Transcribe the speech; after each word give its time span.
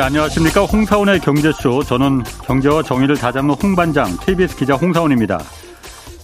네, 0.00 0.04
안녕하십니까. 0.06 0.62
홍사원의 0.64 1.20
경제쇼. 1.20 1.84
저는 1.84 2.22
경제와 2.46 2.82
정의를 2.82 3.18
다잡는 3.18 3.52
홍반장, 3.52 4.16
KBS 4.24 4.56
기자 4.56 4.74
홍사원입니다. 4.74 5.42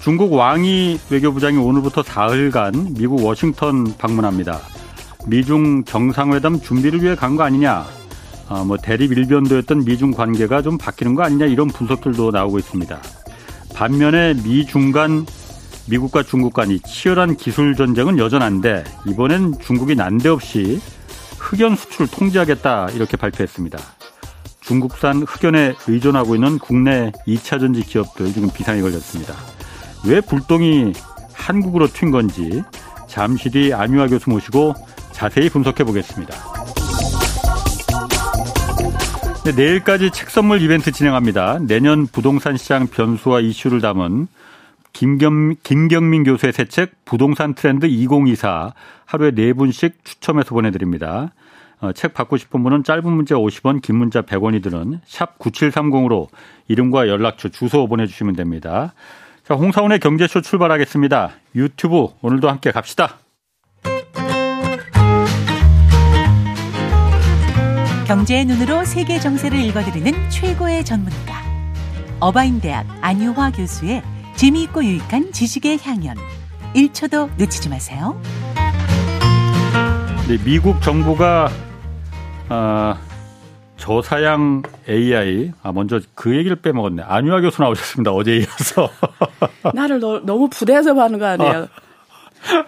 중국 0.01 0.33
왕이 0.33 0.99
외교부장이 1.11 1.59
오늘부터 1.59 2.03
사흘간 2.03 2.95
미국 2.97 3.23
워싱턴 3.23 3.95
방문합니다. 3.99 4.61
미중 5.27 5.85
정상회담 5.85 6.59
준비를 6.63 7.03
위해 7.03 7.15
간 7.15 7.37
거 7.37 7.43
아니냐. 7.43 7.85
아, 8.49 8.65
뭐 8.65 8.79
대립 8.79 9.13
일변도였던 9.13 9.85
미중 9.85 10.13
관계가 10.13 10.63
좀 10.63 10.79
바뀌는 10.79 11.15
거 11.15 11.25
아니냐 11.25 11.45
이런 11.45 11.69
분석들도 11.69 12.31
나오고 12.31 12.59
있습니다. 12.59 12.99
반면에 13.75 14.33
미중 14.43 14.91
간 14.91 15.27
미국과 15.91 16.23
중국 16.23 16.55
간이 16.55 16.81
치열한 16.81 17.37
기술 17.37 17.77
전쟁은 17.77 18.17
여전한데 18.17 18.85
이번엔 19.07 19.59
중국이 19.61 19.95
난데없이 19.95 20.81
흑연 21.47 21.77
수출 21.77 22.09
통제하겠다 22.09 22.89
이렇게 22.95 23.17
발표했습니다. 23.17 23.79
중국산 24.61 25.23
흑연에 25.23 25.75
의존하고 25.87 26.35
있는 26.35 26.59
국내 26.59 27.13
2차 27.27 27.61
전지 27.61 27.83
기업들 27.83 28.33
지금 28.33 28.51
비상이 28.51 28.83
걸렸습니다. 28.83 29.33
왜 30.05 30.21
불똥이 30.21 30.93
한국으로 31.33 31.87
튄 31.87 32.11
건지 32.11 32.63
잠시 33.07 33.51
뒤 33.51 33.73
안유아 33.73 34.09
교수 34.09 34.29
모시고 34.29 34.75
자세히 35.13 35.49
분석해 35.49 35.85
보겠습니다. 35.85 36.35
네, 39.45 39.53
내일까지 39.53 40.11
책 40.11 40.31
선물 40.31 40.61
이벤트 40.61 40.91
진행합니다. 40.91 41.61
내년 41.61 42.09
부동산 42.09 42.57
시장 42.57 42.89
변수와 42.89 43.39
이슈를 43.39 43.81
담은 43.81 44.27
김경, 44.97 45.57
김경민 45.63 46.25
교수의 46.25 46.55
새 46.55 46.65
책 46.65 47.05
부동산 47.05 47.55
트렌드 47.55 47.85
2024 47.85 48.73
하루에 49.05 49.31
네 49.31 49.53
분씩 49.53 50.03
추첨해서 50.05 50.55
보내드립니다. 50.55 51.35
어, 51.81 51.93
책 51.93 52.15
받고 52.15 52.39
싶은 52.39 52.63
분은 52.63 52.83
짧은 52.83 53.13
문자 53.13 53.35
50원, 53.35 53.83
긴 53.83 53.97
문자 53.97 54.23
100원이 54.23 54.63
드는 54.63 55.01
샵 55.05 55.39
9730으로 55.39 56.29
이름과 56.69 57.09
연락처, 57.09 57.51
주소 57.51 57.87
보내주시면 57.87 58.37
됩니다. 58.37 58.95
자, 59.45 59.55
홍사원의 59.55 60.01
경제쇼 60.01 60.41
출발하겠습니다. 60.41 61.31
유튜브 61.57 62.09
오늘도 62.23 62.49
함께 62.49 62.71
갑시다. 62.71 63.19
경제의 68.07 68.47
눈으로 68.47 68.87
세계 68.87 69.21
정세를 69.21 69.61
읽어드리는 69.61 70.31
최고의 70.31 70.87
전문가. 70.87 71.35
어바인 72.19 72.63
대학 72.63 72.87
안유화 73.03 73.53
교수의 73.53 74.03
재미있고 74.37 74.85
유익한 74.85 75.33
지식의 75.33 75.81
향연. 75.83 76.15
1초도 76.75 77.31
놓치지 77.39 77.71
마세요. 77.71 78.21
네, 80.29 80.37
미국 80.45 80.83
정부가 80.83 81.49
아, 82.51 82.99
저사양 83.79 84.63
AI 84.87 85.53
아 85.63 85.73
먼저 85.73 86.01
그 86.15 86.37
얘기를 86.37 86.57
빼먹었네. 86.57 87.03
안유아 87.03 87.41
교수 87.41 87.63
나오셨습니다. 87.63 88.13
어제 88.13 88.37
이어서 88.37 88.91
나를 89.73 90.01
너, 90.01 90.21
무 90.21 90.49
부대해서 90.51 90.93
하는 91.01 91.19
거 91.19 91.25
아니에요? 91.25 91.53
아, 91.53 92.65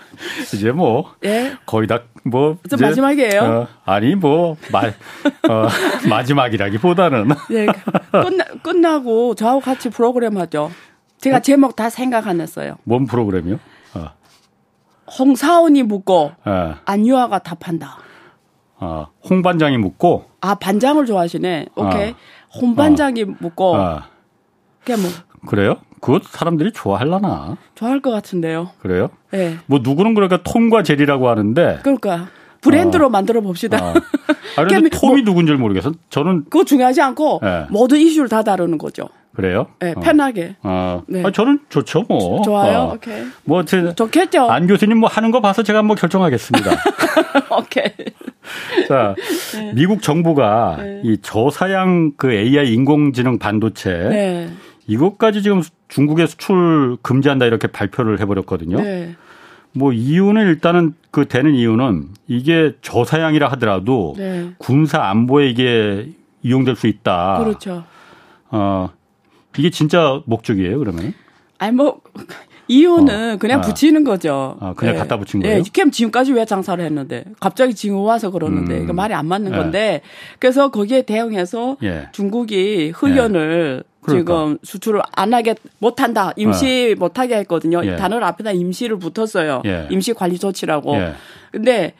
이제 0.54 0.72
뭐 0.72 1.14
예? 1.24 1.54
거의 1.66 1.86
다뭐 1.86 2.58
마지막이에요. 2.80 3.42
어, 3.42 3.68
아니 3.84 4.14
뭐 4.14 4.56
마, 4.72 4.86
어, 4.86 5.68
마지막이라기보다는 6.08 7.28
예, 7.50 7.66
끝나 8.10 8.44
끝나고 8.62 9.34
저하고 9.34 9.60
같이 9.60 9.90
프로그램 9.90 10.38
하죠. 10.38 10.70
제가 11.18 11.38
어? 11.38 11.40
제목 11.40 11.76
다 11.76 11.90
생각해냈어요. 11.90 12.76
뭔 12.84 13.06
프로그램이요? 13.06 13.58
어. 13.94 14.06
홍사원이 15.18 15.82
묻고 15.84 16.32
예. 16.46 16.74
안유아가 16.84 17.40
답한다. 17.40 17.98
어, 18.80 19.08
홍 19.28 19.42
반장이 19.42 19.76
묻고 19.78 20.26
아 20.40 20.54
반장을 20.54 21.04
좋아하시네. 21.06 21.66
오케이. 21.74 22.10
어. 22.10 22.14
홍 22.60 22.76
반장이 22.76 23.22
어. 23.22 23.34
묻고 23.40 23.74
어. 23.74 24.02
그게 24.80 24.96
뭐 24.96 25.10
그래요? 25.46 25.76
그것 26.00 26.22
사람들이 26.24 26.72
좋아할라나? 26.72 27.56
좋아할 27.74 28.00
것 28.00 28.10
같은데요. 28.10 28.70
그래요? 28.80 29.10
네. 29.32 29.56
뭐 29.66 29.80
누구는 29.82 30.14
그러니까 30.14 30.42
톰과 30.44 30.82
제리라고 30.82 31.28
하는데. 31.28 31.80
그러니까 31.82 32.28
브랜드로 32.60 33.06
어. 33.06 33.10
만들어 33.10 33.40
봅시다. 33.40 33.84
어. 33.84 33.94
아, 34.56 34.64
근데 34.64 34.88
톰이 34.96 35.22
뭐, 35.22 35.24
누군지 35.24 35.52
모르겠어. 35.52 35.92
저는 36.10 36.44
그거 36.44 36.64
중요하지 36.64 37.00
않고 37.00 37.40
네. 37.42 37.66
모든 37.70 37.98
이슈를 37.98 38.28
다 38.28 38.42
다루는 38.42 38.78
거죠. 38.78 39.08
그래요? 39.34 39.66
네, 39.78 39.92
어. 39.96 40.00
편하게. 40.00 40.56
아, 40.62 41.02
네. 41.06 41.22
아, 41.24 41.30
저는 41.30 41.60
좋죠, 41.68 42.04
뭐. 42.08 42.42
좋아요. 42.42 42.78
어. 42.78 42.94
오케이. 42.94 43.24
뭐, 43.44 43.64
제, 43.64 43.94
좋겠죠. 43.94 44.50
안 44.50 44.66
교수님 44.66 44.98
뭐 44.98 45.08
하는 45.08 45.30
거 45.30 45.40
봐서 45.40 45.62
제가 45.62 45.78
한번 45.80 45.96
결정하겠습니다. 45.96 46.70
오케이. 47.56 47.92
자, 48.88 49.14
네. 49.54 49.72
미국 49.74 50.02
정부가 50.02 50.76
네. 50.80 51.02
이 51.04 51.18
저사양 51.22 52.12
그 52.16 52.32
AI 52.32 52.72
인공지능 52.72 53.38
반도체 53.38 53.90
네. 53.90 54.50
이것까지 54.86 55.42
지금 55.42 55.62
중국에 55.88 56.26
수출 56.26 56.96
금지한다 57.02 57.46
이렇게 57.46 57.68
발표를 57.68 58.20
해버렸거든요. 58.20 58.80
네. 58.80 59.14
뭐 59.72 59.92
이유는 59.92 60.46
일단은 60.46 60.94
그 61.10 61.26
되는 61.26 61.54
이유는 61.54 62.08
이게 62.26 62.72
저사양이라 62.80 63.48
하더라도 63.52 64.14
네. 64.16 64.50
군사 64.58 65.02
안보에 65.04 65.48
이게 65.48 66.08
이용될 66.42 66.76
수 66.76 66.86
있다. 66.86 67.38
그렇죠. 67.44 67.84
어 68.50 68.90
이게 69.58 69.70
진짜 69.70 70.22
목적이에요, 70.26 70.78
그러면? 70.78 71.14
아니 71.58 71.72
뭐 71.72 72.00
이유는 72.68 73.34
어. 73.34 73.36
그냥 73.38 73.58
아. 73.58 73.62
붙이는 73.62 74.04
거죠. 74.04 74.56
아, 74.60 74.74
그냥 74.74 74.94
네. 74.94 74.98
갖다 75.00 75.18
붙인 75.18 75.40
거예요? 75.40 75.62
네. 75.62 75.70
캠 75.72 75.90
지금까지 75.90 76.32
왜 76.32 76.44
장사를 76.44 76.82
했는데 76.84 77.24
갑자기 77.40 77.74
지금 77.74 77.96
와서 77.98 78.30
그러는데 78.30 78.60
음. 78.60 78.66
그러니까 78.66 78.92
말이 78.92 79.14
안 79.14 79.26
맞는 79.26 79.52
네. 79.52 79.58
건데 79.58 80.00
그래서 80.38 80.70
거기에 80.70 81.02
대응해서 81.02 81.76
예. 81.82 82.08
중국이 82.12 82.90
흑연을 82.94 83.84
예. 83.84 83.88
그러니까. 84.02 84.32
지금 84.32 84.58
수출을 84.62 85.02
안 85.12 85.34
하게 85.34 85.54
못 85.78 86.00
한다 86.00 86.32
임시 86.36 86.90
예. 86.90 86.94
못하게 86.94 87.36
했거든요. 87.38 87.84
예. 87.84 87.96
단어를 87.96 88.24
앞에다 88.24 88.52
임시를 88.52 88.98
붙었어요. 88.98 89.62
예. 89.64 89.88
임시 89.90 90.12
관리 90.12 90.38
조치라고. 90.38 90.94
근데 91.50 91.94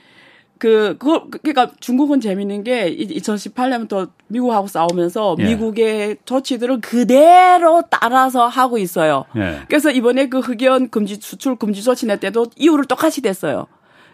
그, 0.59 0.97
그, 0.99 1.31
그니까 1.31 1.71
중국은 1.81 2.21
재밌는 2.21 2.65
게 2.65 2.95
2018년부터 2.97 4.11
미국하고 4.27 4.67
싸우면서 4.67 5.37
예. 5.39 5.45
미국의 5.45 6.17
조치들을 6.25 6.81
그대로 6.81 7.83
따라서 7.89 8.47
하고 8.47 8.79
있어요. 8.79 9.25
예. 9.37 9.61
그래서 9.69 9.91
이번에 9.91 10.29
그 10.29 10.41
흑연 10.41 10.91
금지, 10.91 11.17
수출 11.21 11.57
금지 11.57 11.83
조치 11.83 12.07
낼 12.07 12.19
때도 12.19 12.47
이유를 12.57 12.87
똑같이 12.87 13.23
됐어요. 13.23 13.67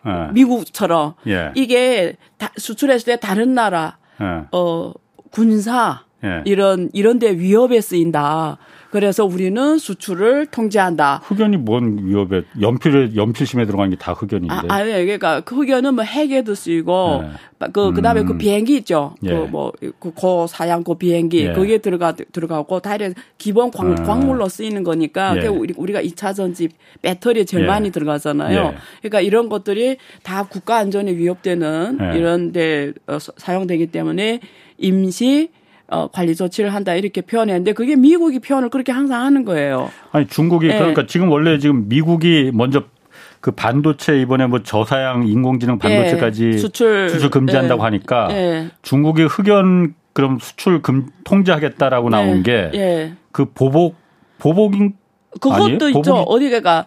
예. 0.07 0.33
미국처럼. 0.33 1.15
예. 1.27 1.51
이게 1.55 2.17
다, 2.37 2.53
수출했을 2.57 3.15
때 3.15 3.21
다른 3.21 3.55
나라, 3.55 3.97
예. 4.21 4.45
어, 4.53 4.93
군사, 5.31 6.05
예. 6.23 6.43
이런, 6.45 6.91
이런 6.93 7.19
데 7.19 7.31
위협에 7.31 7.81
쓰인다. 7.81 8.59
그래서 8.95 9.25
우리는 9.25 9.77
수출을 9.77 10.47
통제한다. 10.47 11.21
흑연이 11.25 11.57
뭔 11.57 12.07
위협에 12.07 12.45
연필에 12.61 13.17
연필심에 13.17 13.67
들어간 13.67 13.91
게 13.91 13.97
다 13.97 14.13
흑연인데. 14.13 14.55
아, 14.55 14.63
아니 14.69 14.93
그러니까 14.93 15.41
그 15.41 15.57
흑연은 15.57 15.97
뭐 15.97 16.05
핵에도 16.05 16.55
쓰이고 16.55 17.23
네. 17.23 17.69
그 17.73 17.93
그다음에 17.93 18.23
그 18.23 18.27
음. 18.27 18.33
그 18.35 18.39
비행기 18.39 18.77
있죠. 18.77 19.17
예. 19.25 19.31
그뭐 19.31 19.73
그 19.99 20.13
고사양 20.13 20.85
그 20.85 20.95
비행기 20.95 21.47
예. 21.47 21.53
거기에 21.53 21.79
들어가 21.79 22.13
들어가고 22.13 22.79
다이렉 22.79 23.15
기본 23.37 23.73
광, 23.73 23.93
아. 23.93 23.95
광물로 24.05 24.49
쓰이는 24.49 24.85
거니까 24.85 25.43
예. 25.43 25.49
우리 25.49 25.75
우리가 25.77 26.01
2차 26.01 26.33
전지 26.33 26.69
배터리에 27.03 27.45
제일 27.45 27.65
예. 27.65 27.67
많이 27.67 27.91
들어가잖아요. 27.91 28.57
예. 28.57 28.75
그러니까 29.01 29.21
이런 29.23 29.49
것들이 29.49 29.97
다 30.23 30.45
국가 30.45 30.77
안전에 30.77 31.17
위협되는 31.17 31.99
예. 32.01 32.17
이런 32.19 32.53
데 32.53 32.93
어, 33.09 33.19
사용되기 33.19 33.89
때문에 33.89 34.39
임시 34.79 35.49
어, 35.95 36.09
관리 36.09 36.35
조치를 36.35 36.75
한다 36.75 36.95
이렇게 36.95 37.21
표현했는데 37.21 37.73
그게 37.73 37.97
미국이 37.97 38.39
표현을 38.41 38.69
그렇게 38.71 38.93
항상 38.93 39.23
하는 39.23 39.45
거예요. 39.45 39.91
아니 40.13 40.27
중국이 40.27 40.69
네. 40.69 40.77
그러니까 40.79 41.07
지금 41.07 41.31
원래 41.31 41.59
지금 41.59 41.89
미국이 41.89 42.51
먼저 42.53 42.83
그 43.41 43.51
반도체 43.51 44.19
이번에 44.21 44.47
뭐 44.47 44.63
저사양 44.63 45.27
인공지능 45.29 45.79
반도체까지 45.79 46.45
네. 46.47 46.59
수출, 46.59 47.11
수출 47.11 47.31
금지한다고 47.31 47.83
네. 47.83 47.85
하니까 47.85 48.29
중국이 48.83 49.25
흑연 49.25 49.95
그럼 50.13 50.39
수출 50.41 50.81
금 50.83 51.09
통제하겠다라고 51.25 52.09
나온 52.11 52.43
게 52.43 53.13
그 53.33 53.47
보복 53.53 53.97
보복인 54.39 54.95
그것도 55.41 55.65
아니에요? 55.65 55.89
있죠. 55.89 56.15
보복이? 56.25 56.25
어디가 56.47 56.87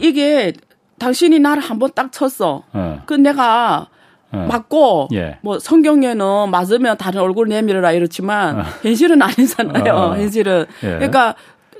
이 0.00 0.12
게 0.12 0.52
당신이 0.98 1.38
나를 1.40 1.62
한번 1.62 1.90
딱 1.94 2.10
쳤어. 2.12 2.62
그 3.06 3.14
내가 3.14 3.88
어. 3.90 4.01
맞고 4.32 5.08
예. 5.12 5.38
뭐 5.42 5.58
성경에는 5.58 6.50
맞으면 6.50 6.96
다른 6.96 7.20
얼굴 7.20 7.48
내밀어라 7.48 7.92
이렇지만 7.92 8.60
어. 8.60 8.64
현실은 8.82 9.20
아니잖아요. 9.22 9.94
어. 9.94 10.16
현실은 10.16 10.66
예. 10.82 10.88
그러니까 10.88 11.34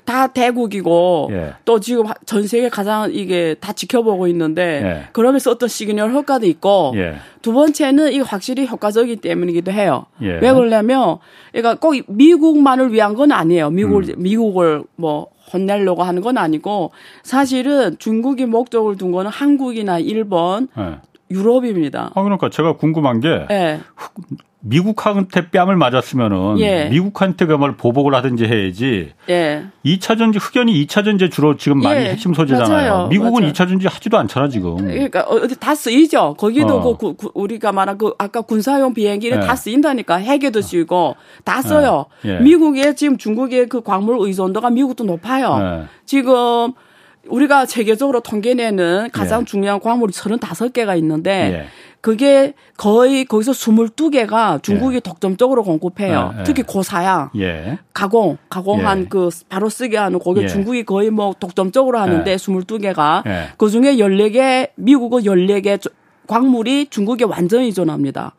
다 0.04 0.26
대국이고 0.26 1.28
예. 1.32 1.54
또 1.64 1.78
지금 1.78 2.06
전 2.26 2.46
세계 2.46 2.68
가장 2.68 3.10
이게 3.12 3.54
다 3.60 3.72
지켜보고 3.72 4.26
있는데 4.28 4.82
예. 4.84 5.08
그러면서 5.12 5.50
어떤 5.50 5.68
시그널 5.68 6.12
효과도 6.12 6.46
있고 6.46 6.92
예. 6.96 7.14
두 7.40 7.52
번째는 7.52 8.12
이게 8.12 8.20
확실히 8.20 8.66
효과적이기 8.66 9.20
때문이기도 9.20 9.70
해요. 9.70 10.06
왜 10.18 10.40
그러냐면 10.52 11.18
그러니까 11.52 11.76
꼭 11.76 11.94
미국만을 12.08 12.92
위한 12.92 13.14
건 13.14 13.32
아니에요. 13.32 13.70
미국을 13.70 14.10
음. 14.10 14.14
미국을 14.18 14.84
뭐 14.96 15.28
혼내려고 15.52 16.02
하는 16.02 16.22
건 16.22 16.38
아니고 16.38 16.92
사실은 17.22 17.96
중국이 17.98 18.46
목적을 18.46 18.96
둔 18.96 19.12
거는 19.12 19.30
한국이나 19.30 19.98
일본 19.98 20.68
유럽입니다. 21.30 22.10
아, 22.14 22.22
그러니까 22.22 22.50
제가 22.50 22.76
궁금한 22.76 23.20
게 23.20 23.46
네. 23.48 23.80
미국한테 24.64 25.50
뺨을 25.50 25.76
맞았으면은 25.76 26.60
예. 26.60 26.88
미국한테 26.88 27.46
그말 27.46 27.76
보복을 27.76 28.14
하든지 28.14 28.44
해야지. 28.44 29.12
예. 29.28 29.64
2차 29.84 30.16
전지 30.16 30.38
흑연이 30.38 30.86
2차 30.86 31.04
전지 31.04 31.30
주로 31.30 31.56
지금 31.56 31.80
많이 31.80 32.04
예. 32.04 32.10
핵심 32.10 32.32
소재잖아요. 32.32 32.92
맞아요. 32.92 33.08
미국은 33.08 33.42
맞아요. 33.42 33.52
2차 33.52 33.68
전지 33.68 33.88
하지도 33.88 34.18
않잖아 34.18 34.48
지금. 34.48 34.76
그러니까 34.76 35.22
어디 35.22 35.58
다 35.58 35.74
쓰이죠. 35.74 36.34
거기도 36.38 36.76
어. 36.76 36.96
그, 36.96 37.16
그, 37.16 37.28
우리가 37.34 37.72
말한 37.72 37.98
그 37.98 38.14
아까 38.18 38.42
군사용 38.42 38.94
비행기를 38.94 39.38
예. 39.38 39.40
다 39.46 39.56
쓰인다니까 39.56 40.16
핵에도 40.16 40.60
쓰이고 40.60 41.16
다 41.44 41.60
써요. 41.60 42.06
예. 42.24 42.36
예. 42.36 42.40
미국의 42.40 42.94
지금 42.94 43.18
중국의 43.18 43.68
그 43.68 43.82
광물 43.82 44.18
의존도가 44.20 44.70
미국도 44.70 45.04
높아요. 45.04 45.86
지금 46.06 46.72
우리가 47.28 47.66
세계적으로 47.66 48.20
통계내는 48.20 49.10
가장 49.12 49.44
중요한 49.44 49.80
광물이 49.80 50.12
35개가 50.12 50.98
있는데 50.98 51.68
그게 52.02 52.54
거의 52.76 53.24
거기서 53.24 53.52
22개가 53.52 54.60
중국이 54.62 54.96
예. 54.96 55.00
독점적으로 55.00 55.62
공급해요. 55.62 56.32
예. 56.34 56.40
예. 56.40 56.42
특히 56.42 56.62
고사양, 56.64 57.30
예. 57.38 57.78
가공, 57.94 58.38
가공한 58.50 59.02
예. 59.02 59.04
그 59.08 59.30
바로 59.48 59.68
쓰게 59.68 59.96
하는 59.96 60.18
거기 60.18 60.42
예. 60.42 60.48
중국이 60.48 60.84
거의 60.84 61.10
뭐 61.10 61.32
독점적으로 61.38 61.98
하는데 62.00 62.34
22개가 62.34 63.22
그 63.56 63.70
중에 63.70 63.96
14개 63.96 64.70
미국은 64.74 65.22
14개 65.22 65.80
광물이 66.26 66.88
중국에 66.90 67.24
완전히 67.24 67.66
의존합니다. 67.66 68.34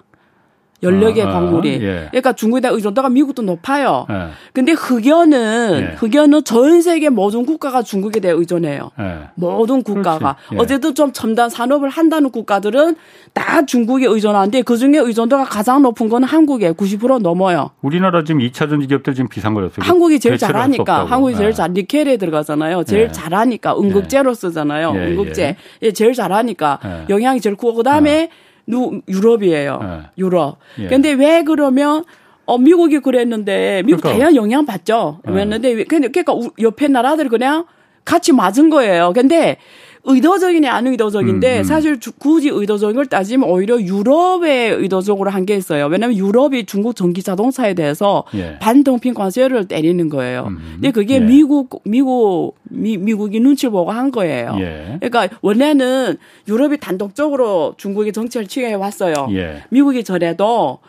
14개 0.83 1.25
아, 1.25 1.31
광물이. 1.31 1.69
예. 1.81 2.07
그러니까 2.11 2.33
중국에 2.33 2.61
대한 2.61 2.75
의존도가 2.75 3.09
미국도 3.09 3.41
높아요. 3.41 4.05
예. 4.09 4.27
근데 4.53 4.73
흑연은 4.73 5.79
예. 5.81 5.95
흑연은 5.95 6.43
전 6.43 6.81
세계 6.81 7.09
모든 7.09 7.45
국가가 7.45 7.81
중국에 7.81 8.19
대해 8.19 8.33
의존해요. 8.33 8.91
예. 8.99 9.29
모든 9.35 9.83
국가가. 9.83 10.35
예. 10.53 10.57
어제도 10.57 10.93
좀 10.93 11.11
첨단 11.11 11.49
산업을 11.49 11.89
한다는 11.89 12.29
국가들은 12.29 12.95
다 13.33 13.65
중국에 13.65 14.05
의존하는데 14.05 14.61
그 14.63 14.77
중에 14.77 14.97
의존도가 14.97 15.45
가장 15.45 15.81
높은 15.81 16.09
건 16.09 16.23
한국에 16.23 16.73
90% 16.73 17.19
넘어요. 17.21 17.71
우리나라 17.81 18.23
지금 18.23 18.41
2차 18.41 18.69
전지 18.69 18.87
기업들 18.87 19.15
지금 19.15 19.29
비상거렸어요. 19.29 19.77
한국이 19.85 20.19
제일 20.19 20.37
잘하니까. 20.37 21.05
한국이 21.05 21.35
제일 21.35 21.49
예. 21.49 21.53
잘 21.53 21.71
니켈에 21.73 22.17
들어가잖아요. 22.17 22.83
제일 22.83 23.11
잘하니까 23.11 23.75
응급제로 23.77 24.33
쓰잖아요. 24.33 24.91
응급제. 24.91 25.55
예. 25.81 25.91
제일 25.91 26.13
잘하니까 26.13 26.79
영향이 27.09 27.41
제일 27.41 27.55
크고 27.55 27.73
그다음에 27.75 28.29
누 28.65 29.01
유럽이에요. 29.07 29.79
네. 29.81 30.01
유럽. 30.17 30.57
예. 30.79 30.87
근데 30.87 31.11
왜 31.11 31.43
그러면 31.43 32.03
어 32.45 32.57
미국이 32.57 32.99
그랬는데 32.99 33.83
미국 33.85 34.01
그러니까. 34.01 34.17
대한 34.17 34.35
영향 34.35 34.65
받죠. 34.65 35.19
그랬는데 35.25 35.75
네. 35.75 35.83
그러니까 35.83 36.33
옆에 36.59 36.87
나라들 36.87 37.29
그냥 37.29 37.65
같이 38.05 38.33
맞은 38.33 38.69
거예요. 38.69 39.13
근데 39.13 39.57
의도적이냐 40.05 40.71
안 40.71 40.87
의도적인데 40.87 41.57
음, 41.57 41.59
음. 41.59 41.63
사실 41.63 41.97
굳이 42.19 42.49
의도적인 42.49 42.95
걸 42.95 43.05
따지면 43.05 43.49
오히려 43.49 43.79
유럽에 43.81 44.69
의도적으로 44.69 45.29
한 45.29 45.43
게 45.45 45.55
있어요. 45.55 45.87
왜냐하면 45.87 46.17
유럽이 46.17 46.65
중국 46.65 46.95
전기 46.95 47.21
자동차에 47.21 47.73
대해서 47.73 48.23
예. 48.33 48.57
반동핑 48.59 49.13
관세를 49.13 49.67
때리는 49.67 50.07
거예요. 50.09 50.45
음, 50.47 50.59
근데 50.75 50.91
그게 50.91 51.15
예. 51.15 51.19
미국 51.19 51.81
미국 51.85 52.55
미, 52.63 52.97
미국이 52.97 53.39
눈치를 53.39 53.71
보고 53.71 53.91
한 53.91 54.09
거예요. 54.11 54.55
예. 54.59 54.97
그러니까 55.01 55.37
원래는 55.41 56.17
유럽이 56.47 56.77
단독적으로 56.77 57.73
중국의 57.77 58.13
정치를 58.13 58.47
취해 58.47 58.73
왔어요. 58.73 59.27
예. 59.31 59.63
미국이 59.69 60.03
저래도 60.03 60.79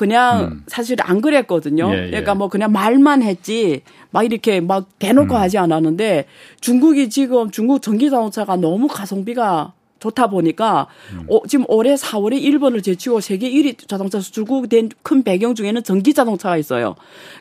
그냥 0.00 0.40
음. 0.40 0.64
사실 0.66 0.96
안 1.02 1.20
그랬거든요. 1.20 1.90
예, 1.92 2.06
예. 2.06 2.06
그러니까 2.06 2.34
뭐 2.34 2.48
그냥 2.48 2.72
말만 2.72 3.22
했지 3.22 3.82
막 4.10 4.22
이렇게 4.22 4.62
막 4.62 4.88
대놓고 4.98 5.34
음. 5.34 5.38
하지 5.38 5.58
않았는데 5.58 6.24
중국이 6.62 7.10
지금 7.10 7.50
중국 7.50 7.82
전기 7.82 8.08
자동차가 8.08 8.56
너무 8.56 8.88
가성비가 8.88 9.74
좋다 9.98 10.28
보니까 10.28 10.86
음. 11.12 11.26
어, 11.28 11.46
지금 11.46 11.66
올해 11.68 11.96
4월에 11.96 12.40
일본을 12.40 12.80
제치고 12.80 13.20
세계 13.20 13.50
1위 13.50 13.86
자동차 13.86 14.20
수출국 14.20 14.70
된 14.70 14.88
큰 15.02 15.22
배경 15.22 15.54
중에는 15.54 15.82
전기 15.82 16.14
자동차가 16.14 16.56
있어요. 16.56 16.94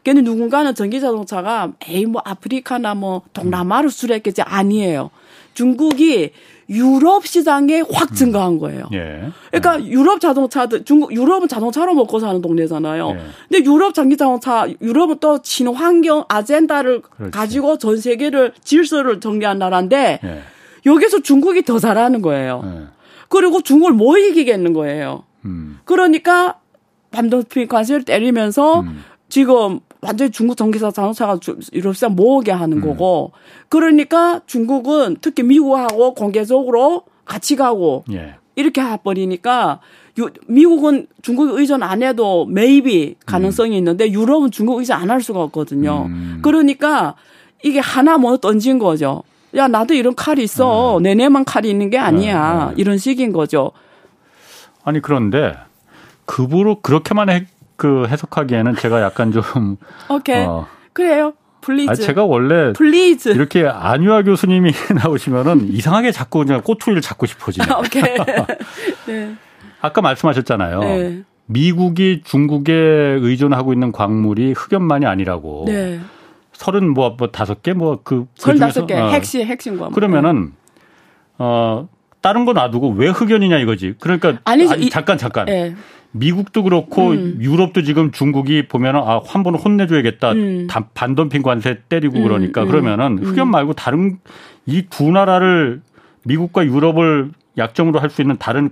근데 0.03 0.19
누군가는 0.19 0.75
전기 0.75 0.99
자동차가 0.99 1.71
에이 1.87 2.07
뭐 2.07 2.21
아프리카나 2.25 2.93
뭐 2.93 3.21
동남아를 3.31 3.89
수출했겠지 3.89 4.41
아니에요. 4.41 5.11
중국이 5.53 6.31
유럽 6.69 7.25
시장에 7.25 7.81
확 7.91 8.13
증가한 8.15 8.59
거예요. 8.59 8.85
예. 8.93 9.31
그러니까 9.51 9.83
예. 9.83 9.87
유럽 9.87 10.21
자동차들 10.21 10.85
중국 10.85 11.11
유럽은 11.13 11.47
자동차로 11.47 11.95
먹고 11.95 12.19
사는 12.19 12.39
동네잖아요. 12.41 13.09
예. 13.09 13.19
근데 13.49 13.65
유럽 13.65 13.93
전기 13.93 14.15
자동차 14.15 14.67
유럽은 14.81 15.17
또 15.19 15.41
친환경 15.41 16.25
아젠다를 16.29 17.01
그렇지. 17.01 17.31
가지고 17.31 17.77
전 17.77 17.97
세계를 17.97 18.53
질서를 18.63 19.19
정리한 19.19 19.57
나라인데 19.57 20.19
예. 20.23 20.41
여기서 20.85 21.21
중국이 21.21 21.63
더 21.63 21.79
잘하는 21.79 22.21
거예요. 22.21 22.61
예. 22.65 22.87
그리고 23.29 23.61
중국을 23.61 23.93
못 23.93 24.17
이기겠는 24.17 24.73
거예요. 24.73 25.23
음. 25.45 25.79
그러니까 25.85 26.59
반도체 27.11 27.65
관세를 27.65 28.03
때리면서 28.03 28.81
음. 28.81 29.03
지금 29.27 29.79
완전히 30.01 30.31
중국 30.31 30.55
전기사 30.55 30.91
자동차가 30.91 31.37
유럽 31.73 31.93
시장 31.93 32.15
모으게 32.15 32.51
하는 32.51 32.77
음. 32.77 32.81
거고 32.81 33.31
그러니까 33.67 34.41
중국은 34.45 35.17
특히 35.21 35.43
미국하고 35.43 36.13
공개적으로 36.13 37.03
같이 37.25 37.55
가고 37.55 38.03
예. 38.11 38.35
이렇게 38.55 38.81
해버리니까 38.81 39.79
미국은 40.47 41.07
중국 41.21 41.57
의존 41.57 41.83
안 41.83 42.01
해도 42.03 42.45
매입이 42.45 43.15
가능성이 43.25 43.71
음. 43.71 43.77
있는데 43.77 44.09
유럽은 44.11 44.51
중국 44.51 44.79
의존 44.79 44.97
안 44.97 45.09
할 45.09 45.21
수가 45.21 45.41
없거든요. 45.43 46.05
음. 46.07 46.39
그러니까 46.41 47.15
이게 47.63 47.79
하나 47.79 48.17
뭐 48.17 48.37
던진 48.37 48.79
거죠. 48.79 49.23
야 49.55 49.67
나도 49.67 49.93
이런 49.93 50.15
칼이 50.15 50.43
있어. 50.43 50.97
음. 50.97 51.03
내내만 51.03 51.43
칼이 51.45 51.69
있는 51.69 51.89
게 51.89 51.97
아니야. 51.97 52.65
네, 52.69 52.75
네. 52.75 52.81
이런 52.81 52.97
식인 52.97 53.31
거죠. 53.33 53.71
아니 54.83 55.01
그런데 55.01 55.55
급으로 56.25 56.81
그렇게만 56.81 57.29
해, 57.29 57.47
그 57.79 58.05
해석하기에는 58.07 58.75
제가 58.75 59.01
약간 59.01 59.31
좀 59.31 59.77
오케이 60.09 60.43
어, 60.45 60.67
그래요. 60.93 61.33
please. 61.61 61.89
아, 61.91 61.95
제가 61.95 62.23
원래 62.25 62.73
please. 62.73 63.29
이렇게 63.29 63.65
안유화 63.67 64.23
교수님이 64.23 64.71
나오시면은 65.03 65.71
이상하게 65.73 66.11
자꾸 66.11 66.39
그냥 66.39 66.61
꼬투리를 66.61 67.01
잡고 67.01 67.25
싶어지네요. 67.25 67.79
오케이. 67.79 68.03
네. 69.07 69.35
아까 69.81 70.01
말씀하셨잖아요. 70.01 70.79
네. 70.81 71.23
미국이 71.47 72.21
중국에 72.23 72.73
의존하고 72.73 73.73
있는 73.73 73.91
광물이 73.91 74.53
흑연만이 74.53 75.05
아니라고. 75.05 75.65
네. 75.67 75.99
서른 76.53 76.89
뭐, 76.93 77.15
뭐 77.17 77.29
다섯 77.29 77.61
개 77.63 77.73
뭐 77.73 77.99
그. 78.03 78.25
서른다섯 78.35 78.85
개 78.87 78.93
어. 78.95 79.09
핵심, 79.09 79.41
핵심 79.45 79.77
광물. 79.77 79.93
그러면은, 79.95 80.51
어, 81.37 81.87
다른 82.21 82.43
거 82.45 82.51
놔두고 82.53 82.91
왜 82.97 83.07
흑연이냐 83.09 83.57
이거지. 83.59 83.95
그러니까. 83.99 84.39
아니죠. 84.43 84.73
아니, 84.73 84.89
잠깐, 84.89 85.17
잠깐. 85.17 85.45
네. 85.45 85.75
미국도 86.11 86.63
그렇고 86.63 87.11
음. 87.11 87.37
유럽도 87.39 87.83
지금 87.83 88.11
중국이 88.11 88.67
보면은 88.67 89.01
아, 89.03 89.21
한번 89.25 89.55
혼내줘야겠다. 89.55 90.31
음. 90.31 90.67
반덤핑 90.93 91.41
관세 91.43 91.79
때리고 91.87 92.17
음. 92.17 92.23
그러니까 92.23 92.63
음. 92.63 92.67
그러면은 92.67 93.19
흑연 93.19 93.49
말고 93.49 93.73
다른 93.73 94.17
이 94.65 94.83
두 94.89 95.11
나라를 95.11 95.81
미국과 96.25 96.65
유럽을 96.65 97.31
약점으로 97.57 97.99
할 97.99 98.09
수 98.09 98.21
있는 98.21 98.37
다른 98.37 98.69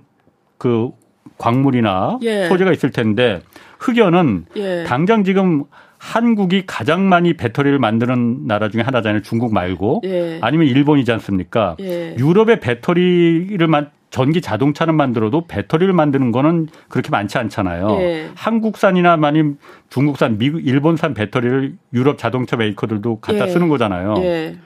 그 0.58 0.90
광물이나 1.38 2.20
예. 2.24 2.48
소재가 2.48 2.72
있을 2.72 2.92
텐데 2.92 3.42
흑연은 3.80 4.46
예. 4.56 4.84
당장 4.88 5.24
지금 5.24 5.64
한국이 6.00 6.64
가장 6.66 7.10
많이 7.10 7.34
배터리를 7.34 7.78
만드는 7.80 8.48
나라 8.48 8.70
중에 8.70 8.82
하나잖아요. 8.82 9.22
중국 9.22 9.54
말고 9.54 10.02
예. 10.06 10.40
아니면 10.42 10.68
일본이지 10.68 11.12
않습니까? 11.14 11.76
예. 11.80 12.16
유럽의 12.18 12.60
배터리를 12.60 13.66
만 13.68 13.90
전기 14.10 14.42
자동차는 14.42 14.96
만들어도 14.96 15.48
배터리를 15.48 15.92
만드는 15.92 16.32
거는 16.32 16.68
그렇게 16.88 17.10
많지 17.10 17.38
않잖아요. 17.38 17.98
예. 18.00 18.30
한국산이나 18.36 19.18
많이 19.18 19.44
중국산, 19.90 20.38
미국, 20.38 20.66
일본산 20.66 21.14
배터리를 21.14 21.76
유럽 21.94 22.18
자동차 22.18 22.56
메이커들도 22.56 23.20
갖다 23.20 23.48
예. 23.48 23.52
쓰는 23.52 23.68
거잖아요. 23.68 24.16
예. 24.20 24.58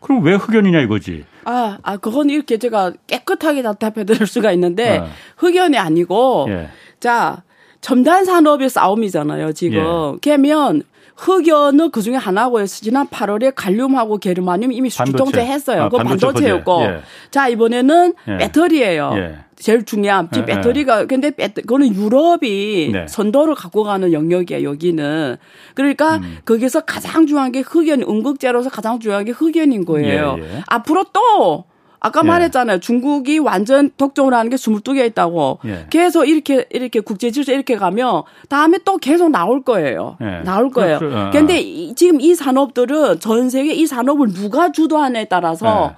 그럼 0.00 0.22
왜 0.24 0.34
흑연이냐 0.34 0.80
이거지. 0.80 1.24
아, 1.44 1.78
아, 1.82 1.96
그건 1.96 2.30
이렇게 2.30 2.58
제가 2.58 2.92
깨끗하게 3.06 3.62
답답해 3.62 4.04
드릴 4.04 4.26
수가 4.26 4.52
있는데 4.52 5.00
네. 5.00 5.06
흑연이 5.36 5.76
아니고 5.78 6.46
예. 6.48 6.68
자, 7.00 7.42
첨단 7.80 8.24
산업의 8.24 8.70
싸움이잖아요, 8.70 9.52
지금. 9.52 10.14
예. 10.14 10.18
걔면 10.22 10.82
흑연은 11.16 11.90
그 11.90 12.02
중에 12.02 12.16
하나고요. 12.16 12.66
지난 12.66 13.06
8월에 13.08 13.52
갈륨하고 13.54 14.18
게르마늄 14.18 14.72
이미 14.72 14.90
수주통제 14.90 15.40
했어요. 15.40 15.84
아, 15.84 15.88
그건 15.88 16.06
반도체였고. 16.06 16.82
예. 16.82 17.00
자, 17.30 17.48
이번에는 17.48 18.14
예. 18.28 18.36
배터리예요. 18.36 19.12
예. 19.16 19.38
제일 19.56 19.84
중요한 19.84 20.30
지 20.30 20.40
예, 20.40 20.42
예. 20.42 20.46
배터리가 20.46 21.06
근데 21.06 21.30
배터, 21.30 21.62
그거는 21.62 21.94
유럽이 21.94 22.90
네. 22.92 23.06
선도를 23.08 23.54
갖고 23.54 23.84
가는 23.84 24.12
영역이야 24.12 24.62
여기는 24.62 25.36
그러니까 25.74 26.16
음. 26.18 26.38
거기서 26.44 26.82
가장 26.82 27.26
중요한 27.26 27.52
게 27.52 27.60
흑연 27.60 28.02
응급제로서 28.02 28.68
가장 28.68 29.00
중요한 29.00 29.24
게 29.24 29.32
흑연인 29.32 29.86
거예요 29.86 30.36
예, 30.40 30.62
앞으로 30.66 31.06
또 31.14 31.64
아까 32.00 32.20
예. 32.22 32.26
말했잖아요. 32.26 32.80
중국이 32.80 33.38
완전 33.38 33.90
독점을 33.96 34.32
하는 34.32 34.50
게 34.50 34.56
22개 34.56 35.06
있다고. 35.06 35.58
예. 35.66 35.86
계속 35.90 36.24
이렇게 36.24 36.66
이렇게 36.70 37.00
국제 37.00 37.30
질서 37.30 37.52
이렇게 37.52 37.76
가면 37.76 38.22
다음에 38.48 38.78
또 38.84 38.98
계속 38.98 39.30
나올 39.30 39.62
거예요. 39.62 40.16
예. 40.20 40.42
나올 40.44 40.70
거예요. 40.70 40.98
그렇죠. 40.98 41.16
어. 41.16 41.30
그런데 41.30 41.58
어. 41.58 41.94
지금 41.94 42.20
이 42.20 42.34
산업들은 42.34 43.20
전 43.20 43.50
세계 43.50 43.72
이 43.72 43.86
산업을 43.86 44.32
누가 44.32 44.72
주도하냐에 44.72 45.26
따라서 45.26 45.94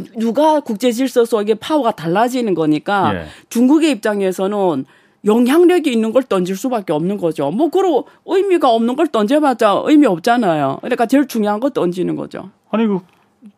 예. 0.00 0.04
누가 0.16 0.60
국제 0.60 0.92
질서 0.92 1.24
속에 1.24 1.54
파워가 1.54 1.92
달라지는 1.92 2.54
거니까 2.54 3.14
예. 3.14 3.24
중국의 3.48 3.90
입장에서는 3.92 4.84
영향력이 5.24 5.90
있는 5.92 6.12
걸 6.12 6.22
던질 6.22 6.56
수밖에 6.56 6.92
없는 6.92 7.18
거죠. 7.18 7.50
뭐 7.50 7.70
그런 7.70 8.04
의미가 8.24 8.70
없는 8.70 8.94
걸 8.94 9.08
던져봤자 9.08 9.82
의미 9.86 10.06
없잖아요. 10.06 10.78
그러니까 10.80 11.06
제일 11.06 11.26
중요한 11.26 11.58
거 11.58 11.70
던지는 11.70 12.14
거죠. 12.14 12.50
아니 12.70 12.86
그 12.86 13.00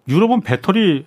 유럽은 0.09 0.41
배터리 0.41 1.05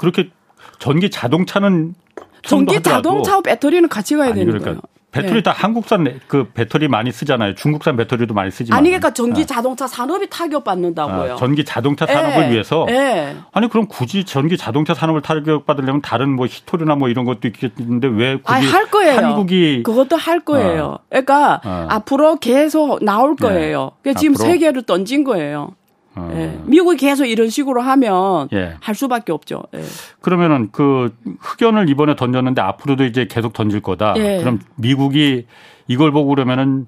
그렇게 0.00 0.30
전기 0.78 1.10
자동차는 1.10 1.94
전기 2.42 2.80
자동차 2.80 3.42
배터리는 3.42 3.86
같이 3.90 4.16
가야 4.16 4.32
되는 4.32 4.46
그러니까 4.46 4.70
거예요. 4.70 4.80
배터리 5.12 5.34
네. 5.34 5.42
다 5.42 5.50
한국산 5.50 6.20
그 6.26 6.48
배터리 6.54 6.88
많이 6.88 7.12
쓰잖아요. 7.12 7.54
중국산 7.54 7.96
배터리도 7.96 8.32
많이 8.32 8.50
쓰지만. 8.50 8.78
아니 8.78 8.88
그러니까 8.88 9.12
전기 9.12 9.42
아. 9.42 9.44
자동차 9.44 9.86
산업이 9.86 10.30
타격받는다고요. 10.30 11.32
아, 11.34 11.36
전기 11.36 11.66
자동차 11.66 12.06
산업을 12.06 12.48
네. 12.48 12.52
위해서. 12.52 12.86
네. 12.88 13.36
아니 13.52 13.68
그럼 13.68 13.88
굳이 13.88 14.24
전기 14.24 14.56
자동차 14.56 14.94
산업을 14.94 15.20
타격받으려면 15.20 16.00
다른 16.00 16.30
뭐 16.30 16.46
히토리나 16.46 16.94
뭐 16.94 17.10
이런 17.10 17.26
것도 17.26 17.48
있겠는데 17.48 18.08
왜 18.08 18.36
굳이 18.36 18.54
아니, 18.54 18.66
할 18.66 18.86
거예요. 18.86 19.18
한국이 19.18 19.82
그것도 19.82 20.16
할 20.16 20.40
거예요. 20.40 20.98
아. 21.00 21.04
그러니까 21.10 21.60
아. 21.62 21.86
앞으로 21.90 22.36
계속 22.36 23.04
나올 23.04 23.36
네. 23.36 23.48
거예요. 23.48 23.90
그러니까 24.02 24.18
지금 24.18 24.34
세 24.34 24.56
개를 24.56 24.82
던진 24.82 25.24
거예요. 25.24 25.72
어. 26.16 26.30
예. 26.34 26.58
미국이 26.64 26.96
계속 26.96 27.26
이런 27.26 27.48
식으로 27.48 27.80
하면 27.82 28.48
예. 28.52 28.74
할 28.80 28.94
수밖에 28.94 29.32
없죠. 29.32 29.62
예. 29.74 29.82
그러면은 30.20 30.70
그 30.72 31.14
흑연을 31.40 31.88
이번에 31.88 32.16
던졌는데 32.16 32.60
앞으로도 32.60 33.04
이제 33.04 33.26
계속 33.30 33.52
던질 33.52 33.80
거다. 33.80 34.14
예. 34.16 34.38
그럼 34.38 34.60
미국이 34.76 35.46
이걸 35.86 36.10
보고 36.10 36.28
그러면은 36.30 36.86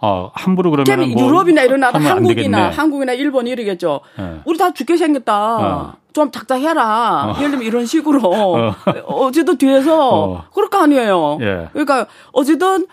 어 0.00 0.30
함부로 0.34 0.70
그러면 0.70 1.10
뭐 1.10 1.26
유럽이나 1.26 1.62
이런 1.62 1.80
나라 1.80 1.98
한국이나 1.98 2.70
한국이나 2.70 3.12
일본 3.12 3.46
이러겠죠. 3.46 4.00
예. 4.18 4.40
우리 4.44 4.58
다 4.58 4.72
죽게 4.72 4.96
생겼다. 4.96 5.56
어. 5.56 5.94
좀 6.12 6.30
작작해라. 6.30 7.24
어. 7.26 7.36
예를 7.38 7.50
들면 7.50 7.66
이런 7.66 7.86
식으로 7.86 8.20
어. 8.22 8.74
어제도 9.06 9.56
뒤에서 9.56 10.14
어. 10.14 10.44
그럴 10.54 10.70
거 10.70 10.78
아니에요. 10.78 11.38
예. 11.40 11.68
그러니까 11.72 12.06
어제든 12.32 12.86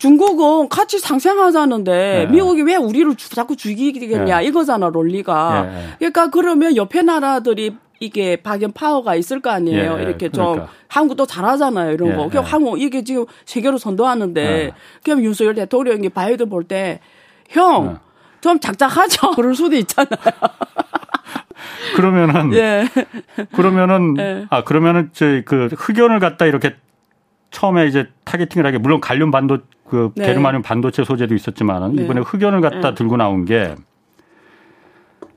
중국은 0.00 0.68
같이 0.70 0.98
상생하자는데 0.98 1.92
네. 1.92 2.26
미국이 2.32 2.62
왜 2.62 2.74
우리를 2.76 3.14
자꾸 3.16 3.54
죽이겠냐 3.54 4.38
네. 4.40 4.46
이거잖아 4.46 4.88
논리가. 4.88 5.62
네. 5.70 5.88
그러니까 5.98 6.30
그러면 6.30 6.74
옆에 6.74 7.02
나라들이 7.02 7.76
이게 8.00 8.36
박연 8.36 8.72
파워가 8.72 9.14
있을 9.14 9.40
거 9.42 9.50
아니에요. 9.50 9.96
예, 9.98 10.02
이렇게 10.02 10.30
좀 10.30 10.44
그러니까. 10.52 10.68
한국도 10.88 11.26
잘하잖아요. 11.26 11.92
이런 11.92 12.08
예, 12.12 12.14
거. 12.16 12.28
그냥 12.30 12.44
예. 12.46 12.48
한국 12.50 12.80
이게 12.80 13.04
지금 13.04 13.26
세계로 13.44 13.76
선도하는데 13.76 14.40
예. 14.42 14.72
그럼 15.04 15.22
윤석열 15.22 15.54
대통령이 15.54 16.08
바이든 16.08 16.48
볼 16.48 16.64
때 16.66 17.00
형 17.54 17.98
좀 18.40 18.58
작작하죠. 18.58 19.32
그럴 19.36 19.54
수도 19.54 19.76
있잖아요. 19.76 20.16
그러면은 21.94 22.54
예. 22.54 22.88
그러면은 23.52 24.16
예. 24.18 24.46
아 24.48 24.64
그러면은 24.64 25.10
저그 25.12 25.68
흑연을 25.76 26.20
갖다 26.20 26.46
이렇게 26.46 26.74
처음에 27.50 27.86
이제 27.86 28.08
targeting을 28.24 28.66
하게 28.66 28.78
물론 28.78 29.00
갈륨 29.00 29.30
반도 29.30 29.58
그 29.88 30.12
네. 30.14 30.26
게르마늄 30.26 30.62
반도체 30.62 31.04
소재도 31.04 31.34
있었지만 31.34 31.96
네. 31.96 32.04
이번에 32.04 32.20
흑연을 32.20 32.60
갖다 32.60 32.90
네. 32.90 32.94
들고 32.94 33.16
나온 33.16 33.44
게 33.44 33.74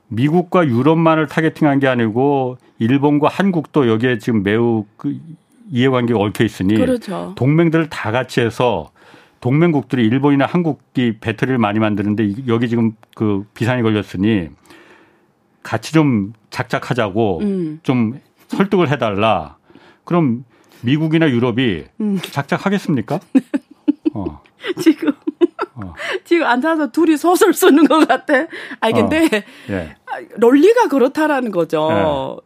미국과 0.08 0.66
유럽만을 0.66 1.26
targeting한 1.26 1.80
게 1.80 1.88
아니고 1.88 2.58
일본과 2.78 3.28
한국도 3.28 3.88
여기에 3.88 4.18
지금 4.18 4.42
매우 4.42 4.84
그 4.96 5.18
이해관계가 5.70 6.18
얽혀 6.18 6.44
있으니 6.44 6.74
그렇죠. 6.76 7.32
동맹들을 7.36 7.88
다 7.88 8.12
같이 8.12 8.40
해서 8.40 8.90
동맹국들이 9.40 10.06
일본이나 10.06 10.46
한국이 10.46 11.18
배터리를 11.20 11.58
많이 11.58 11.78
만드는데 11.78 12.46
여기 12.46 12.68
지금 12.68 12.92
그 13.14 13.44
비상이 13.54 13.82
걸렸으니 13.82 14.50
같이 15.62 15.92
좀 15.92 16.32
작작하자고 16.50 17.40
음. 17.40 17.80
좀 17.82 18.20
설득을 18.48 18.88
해달라. 18.90 19.56
그럼 20.04 20.44
미국이나 20.82 21.28
유럽이 21.30 21.84
음. 22.00 22.18
작작하겠습니까? 22.20 23.20
어. 24.14 24.42
지금 24.80 25.12
어. 25.82 25.92
지금 26.24 26.46
앉아서 26.46 26.88
둘이 26.92 27.16
소설 27.16 27.52
쓰는 27.52 27.86
것 27.86 28.06
같아. 28.06 28.46
아 28.80 28.90
근데 28.92 29.24
어. 29.24 29.72
예. 29.72 29.96
논리가 30.36 30.86
그렇다라는 30.88 31.50
거죠. 31.50 31.88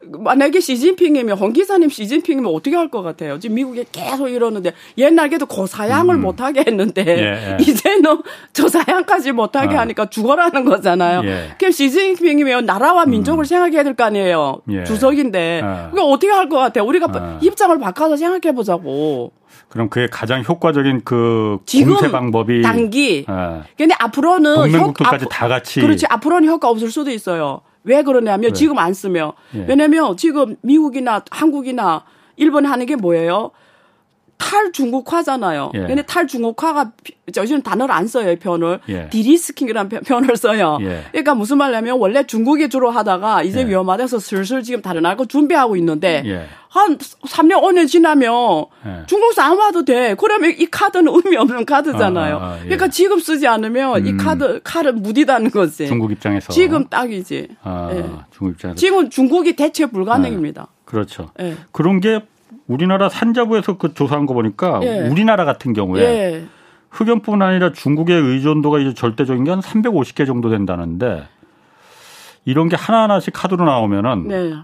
예. 0.02 0.08
만약에 0.18 0.58
시진핑이면 0.60 1.36
홍 1.36 1.52
기사님 1.52 1.90
시진핑이면 1.90 2.50
어떻게 2.54 2.74
할 2.76 2.88
것 2.88 3.02
같아요? 3.02 3.38
지금 3.38 3.56
미국에 3.56 3.84
계속 3.92 4.28
이러는데 4.28 4.72
옛날에도 4.96 5.44
고사양을 5.44 6.14
음. 6.14 6.22
못하게 6.22 6.64
했는데 6.66 7.04
예, 7.06 7.52
예. 7.52 7.56
이제는 7.60 8.22
저사양까지 8.54 9.32
못하게 9.32 9.74
어. 9.76 9.80
하니까 9.80 10.06
죽어라는 10.06 10.64
거잖아요. 10.64 11.20
예. 11.24 11.50
그럼 11.58 11.70
시진핑이면 11.72 12.64
나라와 12.64 13.04
음. 13.04 13.10
민족을 13.10 13.42
음. 13.42 13.44
생각해야 13.44 13.82
될 13.82 13.94
거 13.94 14.04
아니에요. 14.04 14.62
예. 14.70 14.84
주석인데 14.84 15.60
어. 15.62 15.88
그게 15.90 16.00
어떻게 16.02 16.30
할 16.32 16.48
것 16.48 16.56
같아요? 16.56 16.84
우리가 16.86 17.06
어. 17.14 17.38
입장을 17.42 17.78
바꿔서 17.78 18.16
생각해 18.16 18.54
보자고. 18.54 19.32
그럼 19.68 19.88
그게 19.88 20.06
가장 20.06 20.42
효과적인 20.42 21.02
그 21.04 21.58
공세 21.84 22.10
방법이 22.10 22.62
단기. 22.62 23.26
예. 23.28 23.62
근데 23.76 23.94
앞으로는 23.98 24.54
동맹국들까지 24.54 25.24
효, 25.24 25.28
다 25.28 25.48
같이 25.48 25.80
그렇지 25.80 26.06
앞으로는 26.08 26.48
효과 26.48 26.68
없을 26.68 26.90
수도 26.90 27.10
있어요. 27.10 27.60
왜 27.84 28.02
그러냐면 28.02 28.50
왜? 28.50 28.52
지금 28.52 28.78
안 28.78 28.94
쓰면 28.94 29.32
예. 29.54 29.66
왜냐면 29.68 30.16
지금 30.16 30.56
미국이나 30.62 31.22
한국이나 31.30 32.04
일본이 32.36 32.66
하는 32.66 32.86
게 32.86 32.96
뭐예요? 32.96 33.50
탈중국화잖아요. 34.38 35.72
예. 35.74 35.78
근데 35.80 36.02
탈중국화가 36.02 36.92
저희는 37.32 37.62
단어를 37.62 37.94
안 37.94 38.06
써요, 38.06 38.34
표현을. 38.36 38.80
예. 38.88 39.08
디리스킹이라는 39.10 39.88
표현을 40.06 40.36
써요. 40.36 40.78
예. 40.80 41.04
그러니까 41.10 41.34
무슨 41.34 41.58
말냐면 41.58 41.98
원래 41.98 42.24
중국이 42.24 42.68
주로 42.68 42.90
하다가 42.90 43.42
이제 43.42 43.60
예. 43.60 43.68
위험하다서 43.68 44.18
슬슬 44.20 44.62
지금 44.62 44.80
다른 44.80 45.02
나라 45.02 45.16
거 45.16 45.26
준비하고 45.26 45.76
있는데 45.76 46.22
예. 46.24 46.46
한 46.68 46.96
3년, 46.98 47.62
5년 47.62 47.88
지나면 47.88 48.64
예. 48.86 49.06
중국산 49.06 49.52
안 49.52 49.58
와도 49.58 49.84
돼. 49.84 50.14
그러면 50.14 50.54
이 50.56 50.66
카드는 50.66 51.12
의미 51.12 51.36
없는 51.36 51.66
카드잖아요. 51.66 52.38
아, 52.38 52.44
아, 52.44 52.56
예. 52.60 52.64
그러니까 52.64 52.88
지금 52.88 53.18
쓰지 53.18 53.46
않으면 53.46 54.02
음. 54.02 54.06
이 54.06 54.16
카드, 54.16 54.60
카드 54.62 54.88
무디다는 54.88 55.50
거지. 55.50 55.86
중국 55.86 56.12
입장에서. 56.12 56.52
지금 56.52 56.86
딱이지. 56.88 57.48
아, 57.62 58.26
중국 58.30 58.54
입장에서. 58.54 58.76
지금 58.76 59.10
중국이 59.10 59.56
대체 59.56 59.86
불가능입니다. 59.86 60.68
그렇죠. 60.84 61.30
그런 61.72 62.00
게 62.00 62.22
우리나라 62.66 63.08
산자부에서 63.08 63.78
그 63.78 63.94
조사한 63.94 64.26
거 64.26 64.34
보니까 64.34 64.80
예. 64.82 65.00
우리나라 65.08 65.44
같은 65.44 65.72
경우에 65.72 66.02
예. 66.02 66.44
흑연뿐 66.90 67.42
아니라 67.42 67.72
중국의 67.72 68.20
의존도가 68.20 68.78
이제 68.78 68.94
절대적인 68.94 69.44
게 69.44 69.50
한 69.50 69.60
350개 69.60 70.26
정도 70.26 70.48
된다는데 70.50 71.24
이런 72.44 72.68
게 72.68 72.76
하나하나씩 72.76 73.32
카드로 73.34 73.64
나오면은 73.64 74.28
네. 74.28 74.54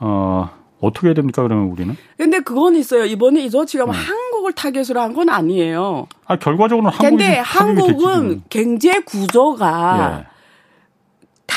어 0.00 0.50
어떻게 0.80 1.08
해야 1.08 1.14
됩니까 1.14 1.42
그러면 1.42 1.68
우리는? 1.70 1.96
근데 2.16 2.38
그건 2.40 2.76
있어요. 2.76 3.04
이번에 3.04 3.42
이 3.44 3.50
조치가 3.50 3.84
뭐 3.86 3.94
네. 3.94 4.00
한국을 4.00 4.52
타겟으로 4.52 5.00
한 5.00 5.12
건 5.14 5.28
아니에요. 5.28 6.06
아 6.26 6.36
결과적으로는 6.36 6.90
한국이 6.90 7.10
근데 7.10 7.38
한국은 7.40 8.42
경제 8.48 9.00
구조가 9.00 10.20
예. 10.24 10.37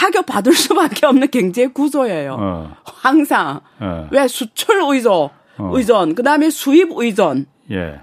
타격 0.01 0.25
받을 0.25 0.53
수밖에 0.53 1.05
없는 1.05 1.27
경제 1.29 1.67
구조예요. 1.67 2.36
어. 2.39 2.75
항상 2.84 3.62
예. 3.84 4.08
왜 4.10 4.27
수출 4.27 4.81
의존 4.81 5.29
어. 5.60 5.72
의존, 5.74 6.15
그 6.15 6.24
다음에 6.24 6.50
수입 6.50 6.89
의존. 6.96 7.46
예. 7.70 8.00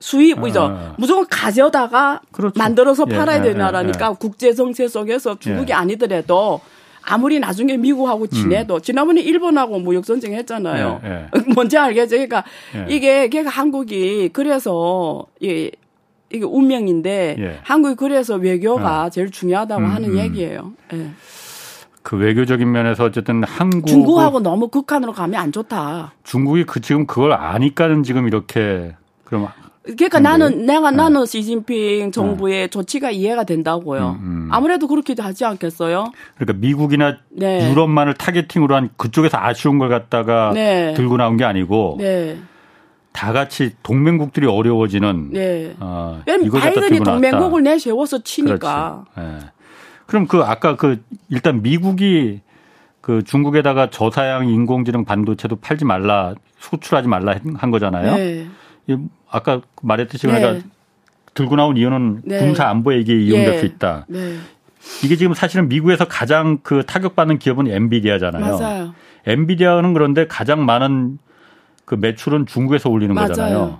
수입 0.00 0.42
의존. 0.42 0.72
아. 0.72 0.94
무조건 0.98 1.28
가져다가 1.30 2.20
그렇죠. 2.32 2.58
만들어서 2.58 3.04
예, 3.08 3.16
팔아야 3.16 3.38
예, 3.38 3.42
되는 3.42 3.54
예, 3.54 3.62
나라니까 3.62 4.10
예. 4.10 4.14
국제 4.18 4.52
정세 4.52 4.88
속에서 4.88 5.38
중국이 5.38 5.70
예. 5.70 5.74
아니더라도 5.74 6.60
아무리 7.02 7.38
나중에 7.38 7.76
미국하고 7.76 8.24
음. 8.24 8.28
지내도 8.28 8.74
음. 8.74 8.80
지난번에 8.80 9.20
일본하고 9.20 9.78
무역 9.78 10.04
전쟁 10.06 10.32
했잖아요. 10.32 11.00
뭔지 11.54 11.78
알겠죠? 11.78 12.16
그러니까 12.16 12.42
이게 12.88 13.28
걔가 13.28 13.48
한국이 13.48 14.30
그래서 14.32 15.24
이 15.38 15.70
이게 16.30 16.44
운명인데 16.44 17.60
한국이 17.62 17.94
그래서 17.96 18.36
외교가 18.36 19.04
어. 19.04 19.10
제일 19.10 19.30
중요하다고 19.30 19.82
음, 19.82 19.90
하는 19.90 20.10
음. 20.10 20.18
얘기예요. 20.18 20.72
예. 20.92 21.10
그 22.02 22.16
외교적인 22.16 22.70
면에서 22.70 23.04
어쨌든 23.04 23.44
한국 23.44 23.86
중국하고 23.86 24.40
너무 24.40 24.68
극한으로 24.68 25.12
가면 25.12 25.40
안 25.40 25.52
좋다. 25.52 26.14
중국이 26.24 26.64
그 26.64 26.80
지금 26.80 27.06
그걸 27.06 27.32
아니까는 27.32 28.02
지금 28.02 28.26
이렇게 28.26 28.94
그럼 29.24 29.48
그러니까 29.82 30.20
나는 30.20 30.66
내가 30.66 30.90
네. 30.90 30.96
나는 30.98 31.24
시진핑 31.24 32.12
정부의 32.12 32.62
네. 32.62 32.68
조치가 32.68 33.10
이해가 33.10 33.44
된다고요. 33.44 34.18
음, 34.20 34.26
음. 34.26 34.48
아무래도 34.50 34.86
그렇게 34.86 35.14
하지 35.18 35.44
않겠어요? 35.44 36.12
그러니까 36.36 36.58
미국이나 36.58 37.18
네. 37.30 37.70
유럽만을 37.70 38.14
타겟팅으로 38.14 38.74
한 38.74 38.90
그쪽에서 38.96 39.38
아쉬운 39.38 39.78
걸 39.78 39.88
갖다가 39.88 40.52
네. 40.54 40.94
들고 40.94 41.16
나온 41.16 41.36
게 41.36 41.44
아니고 41.44 41.96
네. 41.98 42.38
다 43.18 43.32
같이 43.32 43.72
동맹국들이 43.82 44.46
어려워지는. 44.46 45.30
네. 45.32 45.74
어, 45.80 46.22
이걸 46.40 46.60
바이든이 46.60 47.00
동맹국을 47.00 47.64
내세워서 47.64 48.22
치니까. 48.22 49.06
네. 49.16 49.40
그럼 50.06 50.28
그 50.28 50.42
아까 50.42 50.76
그 50.76 51.02
일단 51.28 51.60
미국이 51.60 52.42
그 53.00 53.24
중국에다가 53.24 53.90
저사양 53.90 54.48
인공지능 54.48 55.04
반도체도 55.04 55.56
팔지 55.56 55.84
말라 55.84 56.34
수출하지 56.60 57.08
말라 57.08 57.34
한 57.56 57.72
거잖아요. 57.72 58.14
네. 58.14 58.46
아까 59.28 59.62
말했듯이 59.82 60.28
네. 60.28 60.38
그러니까 60.38 60.64
들고 61.34 61.56
나온 61.56 61.76
이유는 61.76 62.22
네. 62.24 62.38
군사 62.38 62.68
안보에 62.68 63.00
이게 63.00 63.20
이용될 63.20 63.50
네. 63.50 63.58
수 63.58 63.66
있다. 63.66 64.06
네. 64.06 64.36
이게 65.02 65.16
지금 65.16 65.34
사실은 65.34 65.68
미국에서 65.68 66.04
가장 66.04 66.58
그 66.62 66.84
타격받는 66.86 67.40
기업은 67.40 67.66
엔비디아잖아요. 67.66 68.58
맞아요. 68.58 68.94
엔비디아는 69.26 69.92
그런데 69.92 70.28
가장 70.28 70.64
많은 70.64 71.18
그 71.88 71.94
매출은 71.94 72.44
중국에서 72.44 72.90
올리는 72.90 73.14
맞아요. 73.14 73.28
거잖아요. 73.28 73.78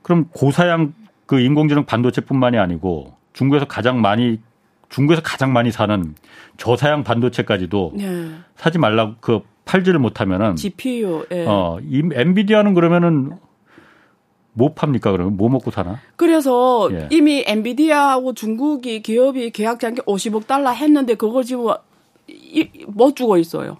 그럼 0.00 0.28
고사양 0.32 0.94
그 1.26 1.38
인공지능 1.38 1.84
반도체뿐만이 1.84 2.56
아니고 2.56 3.12
중국에서 3.34 3.66
가장 3.66 4.00
많이 4.00 4.40
중국에서 4.88 5.20
가장 5.20 5.52
많이 5.52 5.70
사는 5.70 6.14
저사양 6.56 7.04
반도체까지도 7.04 7.92
네. 7.96 8.30
사지 8.56 8.78
말라고 8.78 9.16
그 9.20 9.40
팔지를 9.66 10.00
못하면은 10.00 10.56
GPU 10.56 11.26
예. 11.32 11.44
어, 11.46 11.78
이 11.82 12.02
엔비디아는 12.14 12.72
그러면은 12.72 13.32
뭐 14.54 14.72
팝니까 14.72 15.12
그러면 15.12 15.36
뭐 15.36 15.50
먹고 15.50 15.70
사나? 15.70 16.00
그래서 16.16 16.88
예. 16.92 17.08
이미 17.10 17.44
엔비디아하고 17.46 18.32
중국이 18.32 19.02
기업이 19.02 19.50
계약 19.50 19.80
장기 19.80 20.00
50억 20.00 20.46
달러 20.46 20.70
했는데 20.70 21.14
그걸 21.14 21.44
지금 21.44 21.74
못 22.86 23.14
주고 23.16 23.36
있어요. 23.36 23.76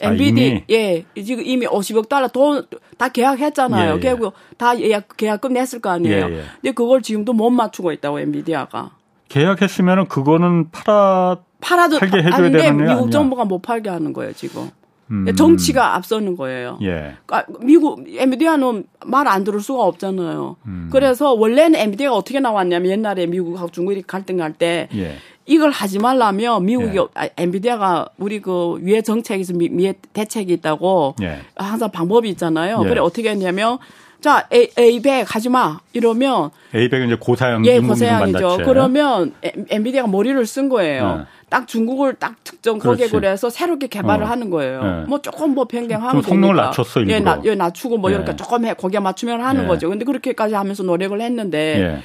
엔비디 0.00 0.54
아, 0.56 0.64
예 0.70 1.04
지금 1.22 1.44
이미 1.44 1.66
50억 1.66 2.08
달러 2.08 2.28
돈 2.28 2.66
다 2.98 3.08
계약했잖아요. 3.08 3.92
예, 3.92 3.96
예. 3.96 4.00
결국 4.00 4.32
다 4.56 4.78
예약 4.80 5.16
계약금 5.16 5.52
냈을 5.52 5.80
거 5.80 5.90
아니에요. 5.90 6.26
예, 6.30 6.32
예. 6.38 6.42
근데 6.60 6.72
그걸 6.72 7.00
지금도 7.00 7.32
못 7.32 7.48
맞추고 7.50 7.92
있다고 7.92 8.18
엔비디아가. 8.20 8.90
계약했으면은 9.28 10.06
그거는 10.08 10.70
팔아 10.70 11.38
팔아도 11.60 11.98
팔게 11.98 12.18
해줘야 12.18 12.50
되는 12.50 12.76
미국 12.78 12.90
아니야? 12.92 13.10
정부가 13.10 13.44
못 13.44 13.60
팔게 13.62 13.88
하는 13.90 14.12
거예요 14.12 14.32
지금. 14.32 14.70
음. 15.10 15.32
정치가 15.36 15.94
앞서는 15.94 16.36
거예요. 16.36 16.78
예. 16.82 17.14
그러니까 17.24 17.44
미국 17.62 18.04
엔비디아는 18.08 18.84
말 19.06 19.26
안 19.28 19.44
들을 19.44 19.60
수가 19.60 19.82
없잖아요. 19.84 20.56
음. 20.66 20.88
그래서 20.92 21.32
원래는 21.32 21.78
엔비디아가 21.78 22.16
어떻게 22.16 22.40
나왔냐면 22.40 22.90
옛날에 22.90 23.26
미국하고 23.26 23.70
중국이 23.70 24.02
갈등 24.02 24.36
갈때 24.38 24.88
예. 24.94 25.14
이걸 25.48 25.70
하지 25.70 25.98
말라면 25.98 26.66
미국이 26.66 26.98
예. 26.98 27.06
아, 27.14 27.28
엔비디아가 27.38 28.10
우리 28.18 28.40
그 28.40 28.76
위에 28.82 29.00
정책에서 29.00 29.54
미, 29.54 29.70
위에 29.72 29.94
대책이 30.12 30.52
있다고 30.52 31.16
예. 31.22 31.40
항상 31.56 31.90
방법이 31.90 32.28
있잖아요. 32.30 32.82
예. 32.84 32.88
그래 32.88 33.00
어떻게 33.00 33.30
했냐면 33.30 33.78
자, 34.20 34.46
A, 34.52 34.68
A100 34.70 35.24
하지 35.26 35.48
마. 35.48 35.78
이러면. 35.92 36.50
A100은 36.74 37.06
이제 37.06 37.14
고사양. 37.14 37.64
예, 37.66 37.78
고사양이죠. 37.78 38.58
그러면 38.64 39.32
엔비디아가 39.70 40.08
머리를 40.08 40.44
쓴 40.44 40.68
거예요. 40.68 41.18
네. 41.18 41.24
딱 41.48 41.66
중국을 41.66 42.14
딱 42.14 42.34
특정 42.44 42.78
고객을 42.78 43.24
해서 43.24 43.48
새롭게 43.48 43.86
개발을 43.86 44.24
어. 44.24 44.28
하는 44.28 44.50
거예요. 44.50 44.82
네. 44.82 45.04
뭐 45.06 45.22
조금 45.22 45.54
뭐 45.54 45.64
변경하면 45.66 46.20
성능을 46.20 46.56
낮췄어 46.56 47.00
일부러. 47.00 47.16
예, 47.16 47.20
나, 47.20 47.40
예, 47.44 47.54
낮추고 47.54 47.98
뭐 47.98 48.10
예. 48.10 48.16
이렇게 48.16 48.36
조금 48.36 48.66
해 48.66 48.74
거기에 48.74 49.00
맞추면 49.00 49.40
하는 49.40 49.62
예. 49.62 49.66
거죠. 49.68 49.88
근데 49.88 50.04
그렇게까지 50.04 50.54
하면서 50.54 50.82
노력을 50.82 51.18
했는데 51.18 51.80
예. 51.80 52.02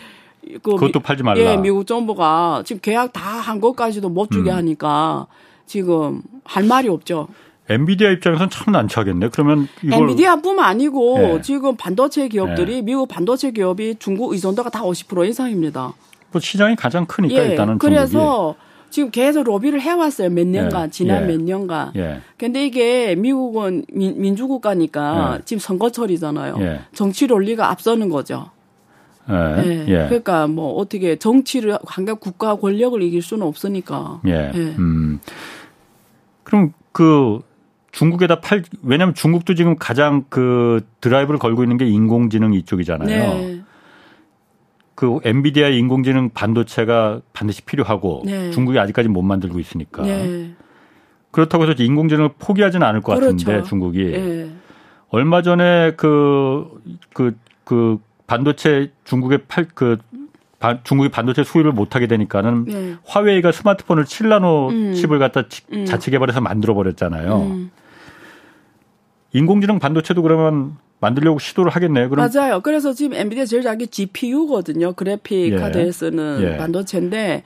그 0.62 0.72
그것도 0.72 1.00
팔지 1.00 1.24
말라. 1.24 1.40
예, 1.40 1.58
미국 1.58 1.86
정부가 1.88 2.64
지금 2.66 2.80
계약 2.82 3.14
다 3.14 3.40
한 3.40 3.60
것까지도 3.60 4.10
못 4.10 4.32
주게 4.32 4.52
음. 4.52 4.56
하니까 4.56 5.28
지금 5.66 6.22
할 6.44 6.64
말이 6.64 6.88
없죠. 6.90 7.28
엔비디아 7.70 8.10
입장에서는 8.12 8.50
참 8.50 8.74
난처하겠네. 8.74 9.30
그러면 9.30 9.68
이걸 9.82 10.02
엔비디아뿐만 10.02 10.66
아니고 10.66 11.36
예. 11.38 11.42
지금 11.42 11.76
반도체 11.78 12.28
기업들이 12.28 12.78
예. 12.78 12.82
미국 12.82 13.08
반도체 13.08 13.52
기업이 13.52 13.96
중국 14.00 14.34
의존도가 14.34 14.70
다 14.70 14.82
50% 14.82 15.28
이상입니다. 15.30 15.94
뭐 16.32 16.42
시장이 16.42 16.76
가장 16.76 17.06
크니까 17.06 17.36
예. 17.42 17.50
일단은 17.52 17.78
그래서 17.78 18.56
중국이. 18.56 18.74
지금 18.90 19.12
계속 19.12 19.44
로비를 19.46 19.82
해왔어요. 19.82 20.30
몇 20.30 20.46
년간, 20.46 20.88
예. 20.88 20.92
지난 20.92 21.24
예. 21.24 21.28
몇 21.28 21.42
년간. 21.42 21.92
예. 21.96 22.22
근데 22.38 22.66
이게 22.66 23.16
미국은 23.16 23.86
민, 23.92 24.36
주국가니까 24.36 25.38
예. 25.40 25.42
지금 25.46 25.60
선거철이잖아요. 25.60 26.58
예. 26.60 26.82
정치 26.94 27.28
논리가 27.28 27.72
앞서는 27.72 28.10
거죠. 28.10 28.52
예. 29.30 29.86
예. 29.88 30.06
그러니까 30.08 30.48
뭐 30.48 30.74
어떻게 30.74 31.16
정치를 31.16 31.78
한각 31.86 32.20
국가 32.20 32.56
권력을 32.56 33.02
이길 33.02 33.22
수는 33.22 33.46
없으니까. 33.46 34.22
예. 34.26 34.52
음. 34.54 35.20
그럼 36.44 36.74
그 36.92 37.40
중국에다 37.92 38.42
팔 38.42 38.64
왜냐하면 38.82 39.14
중국도 39.14 39.56
지금 39.56 39.76
가장 39.78 40.26
그 40.30 40.82
드라이브를 41.00 41.40
걸고 41.40 41.64
있는 41.64 41.78
게 41.78 41.88
인공지능 41.88 42.54
이쪽이잖아요. 42.54 43.08
네. 43.08 43.64
그 44.96 45.20
엔비디아 45.24 45.70
인공지능 45.70 46.30
반도체가 46.30 47.22
반드시 47.34 47.62
필요하고 47.64 48.24
네. 48.26 48.52
중국이 48.52 48.78
아직까지 48.80 49.10
못 49.10 49.22
만들고 49.22 49.60
있으니까 49.60 50.04
네. 50.04 50.54
그렇다고 51.32 51.64
해서 51.64 51.74
인공지능을 51.82 52.32
포기하지는 52.38 52.86
않을 52.86 53.02
것 53.02 53.16
그렇죠. 53.16 53.46
같은데 53.46 53.68
중국이 53.68 54.12
네. 54.12 54.52
얼마 55.10 55.42
전에 55.42 55.94
그 55.96 56.68
그그 57.14 57.36
그, 57.64 57.98
그 57.98 58.00
반도체 58.34 58.92
중국에 59.04 59.38
팔그 59.48 60.00
중국이 60.84 61.10
반도체 61.10 61.44
수입을 61.44 61.72
못하게 61.72 62.08
되니까는 62.08 62.66
네. 62.66 62.96
화웨이가 63.06 63.52
스마트폰을 63.52 64.06
7나노 64.06 64.70
음. 64.72 64.94
칩을 64.96 65.20
갖다 65.20 65.44
음. 65.72 65.86
자체 65.86 66.10
개발해서 66.10 66.42
만들어 66.42 66.74
버렸잖아요. 66.74 67.42
음. 67.42 67.72
인공지능 69.34 69.78
반도체도 69.78 70.24
그러면 70.24 70.78
만들려고 71.00 71.38
시도를 71.38 71.72
하겠네요. 71.72 72.10
그럼 72.10 72.28
맞아요. 72.28 72.62
그래서 72.62 72.94
지금 72.94 73.16
엔비디아 73.16 73.46
제일 73.46 73.62
작은 73.62 73.88
GPU거든요. 73.92 74.94
그래픽 74.94 75.54
예. 75.54 75.58
카드에 75.58 75.92
쓰는 75.92 76.40
예. 76.42 76.58
반도체인데 76.58 77.44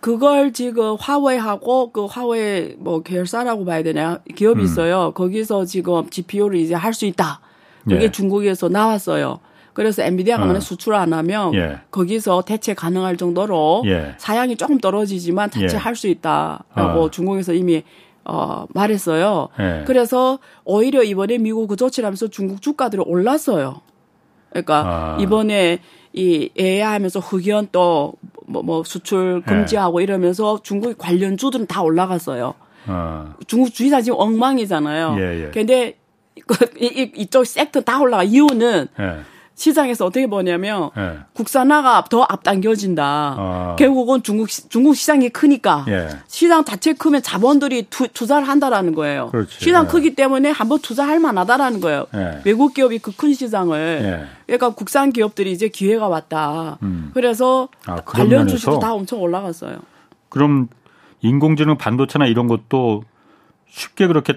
그걸 0.00 0.54
지금 0.54 0.96
화웨이하고 0.98 1.92
그 1.92 2.06
화웨이 2.06 2.76
뭐 2.78 3.02
계열사라고 3.02 3.66
봐야 3.66 3.82
되나 3.82 4.20
기업이 4.36 4.60
음. 4.62 4.64
있어요. 4.64 5.12
거기서 5.12 5.66
지금 5.66 6.08
GPU를 6.08 6.58
이제 6.58 6.74
할 6.74 6.94
수 6.94 7.04
있다. 7.04 7.40
그게 7.84 8.04
예. 8.04 8.10
중국에서 8.10 8.70
나왔어요. 8.70 9.40
그래서 9.72 10.02
엔비디아가 10.02 10.44
만약 10.44 10.58
어. 10.58 10.60
수출 10.60 10.94
안 10.94 11.12
하면 11.12 11.54
예. 11.54 11.78
거기서 11.90 12.42
대체 12.42 12.74
가능할 12.74 13.16
정도로 13.16 13.82
예. 13.86 14.14
사양이 14.18 14.56
조금 14.56 14.78
떨어지지만 14.78 15.50
예. 15.60 15.94
수 15.94 16.08
있다라고 16.08 17.02
어. 17.02 17.10
중국에서 17.10 17.52
이미 17.52 17.82
어, 18.24 18.66
말했어요. 18.68 19.48
네. 19.58 19.84
그래서 19.86 20.38
오히려 20.64 21.02
이번에 21.02 21.38
미국 21.38 21.66
그 21.66 21.76
조치를 21.76 22.06
하면서 22.06 22.28
중국 22.28 22.62
주가들이 22.62 23.02
올랐어요. 23.04 23.80
그러니까 24.50 24.82
아. 24.86 25.18
이번에 25.20 25.78
이 26.12 26.50
AI 26.58 26.82
하면서 26.92 27.20
흑연 27.20 27.68
또 27.72 28.14
뭐 28.50 28.62
뭐 28.62 28.82
수출 28.84 29.42
금지하고 29.46 29.98
네. 29.98 30.04
이러면서 30.04 30.60
중국 30.62 30.98
관련 30.98 31.36
주들은 31.36 31.66
다 31.66 31.82
올라갔어요. 31.82 32.54
아. 32.86 33.34
중국 33.46 33.72
주의사 33.72 34.00
지금 34.02 34.18
엉망이잖아요. 34.18 35.16
예, 35.18 35.44
예. 35.44 35.50
근데 35.50 35.96
그, 36.46 36.56
이, 36.78 37.12
이쪽 37.16 37.46
섹터 37.46 37.82
다 37.82 38.00
올라가. 38.00 38.24
이유는 38.24 38.88
예. 38.98 39.20
시장에서 39.60 40.06
어떻게 40.06 40.26
보냐면 40.26 40.90
예. 40.96 41.18
국산화가 41.34 42.04
더 42.08 42.22
앞당겨진다. 42.26 43.04
아. 43.04 43.76
결국은 43.78 44.22
중국 44.22 44.48
중국 44.48 44.96
시장이 44.96 45.28
크니까 45.28 45.84
예. 45.88 46.08
시장 46.26 46.64
자체 46.64 46.94
크면 46.94 47.22
자본들이 47.22 47.88
투, 47.90 48.08
자를 48.26 48.48
한다라는 48.48 48.94
거예요. 48.94 49.28
그렇지. 49.30 49.62
시장 49.62 49.84
예. 49.84 49.88
크기 49.88 50.14
때문에 50.14 50.50
한번 50.50 50.78
투자할 50.78 51.20
만하다라는 51.20 51.80
거예요. 51.80 52.06
예. 52.14 52.40
외국 52.44 52.72
기업이 52.74 52.98
그 52.98 53.10
큰 53.20 53.34
시장을 53.34 54.00
예. 54.02 54.26
그러니까 54.46 54.70
국산 54.70 55.12
기업들이 55.12 55.52
이제 55.52 55.68
기회가 55.68 56.08
왔다. 56.08 56.78
음. 56.82 57.10
그래서 57.12 57.68
아, 57.84 57.96
관련 57.96 58.48
주식도 58.48 58.78
다 58.78 58.94
엄청 58.94 59.20
올라갔어요. 59.20 59.76
그럼 60.30 60.68
인공지능 61.20 61.76
반도체나 61.76 62.24
이런 62.26 62.46
것도 62.46 63.04
쉽게 63.68 64.06
그렇게 64.06 64.32
아, 64.32 64.36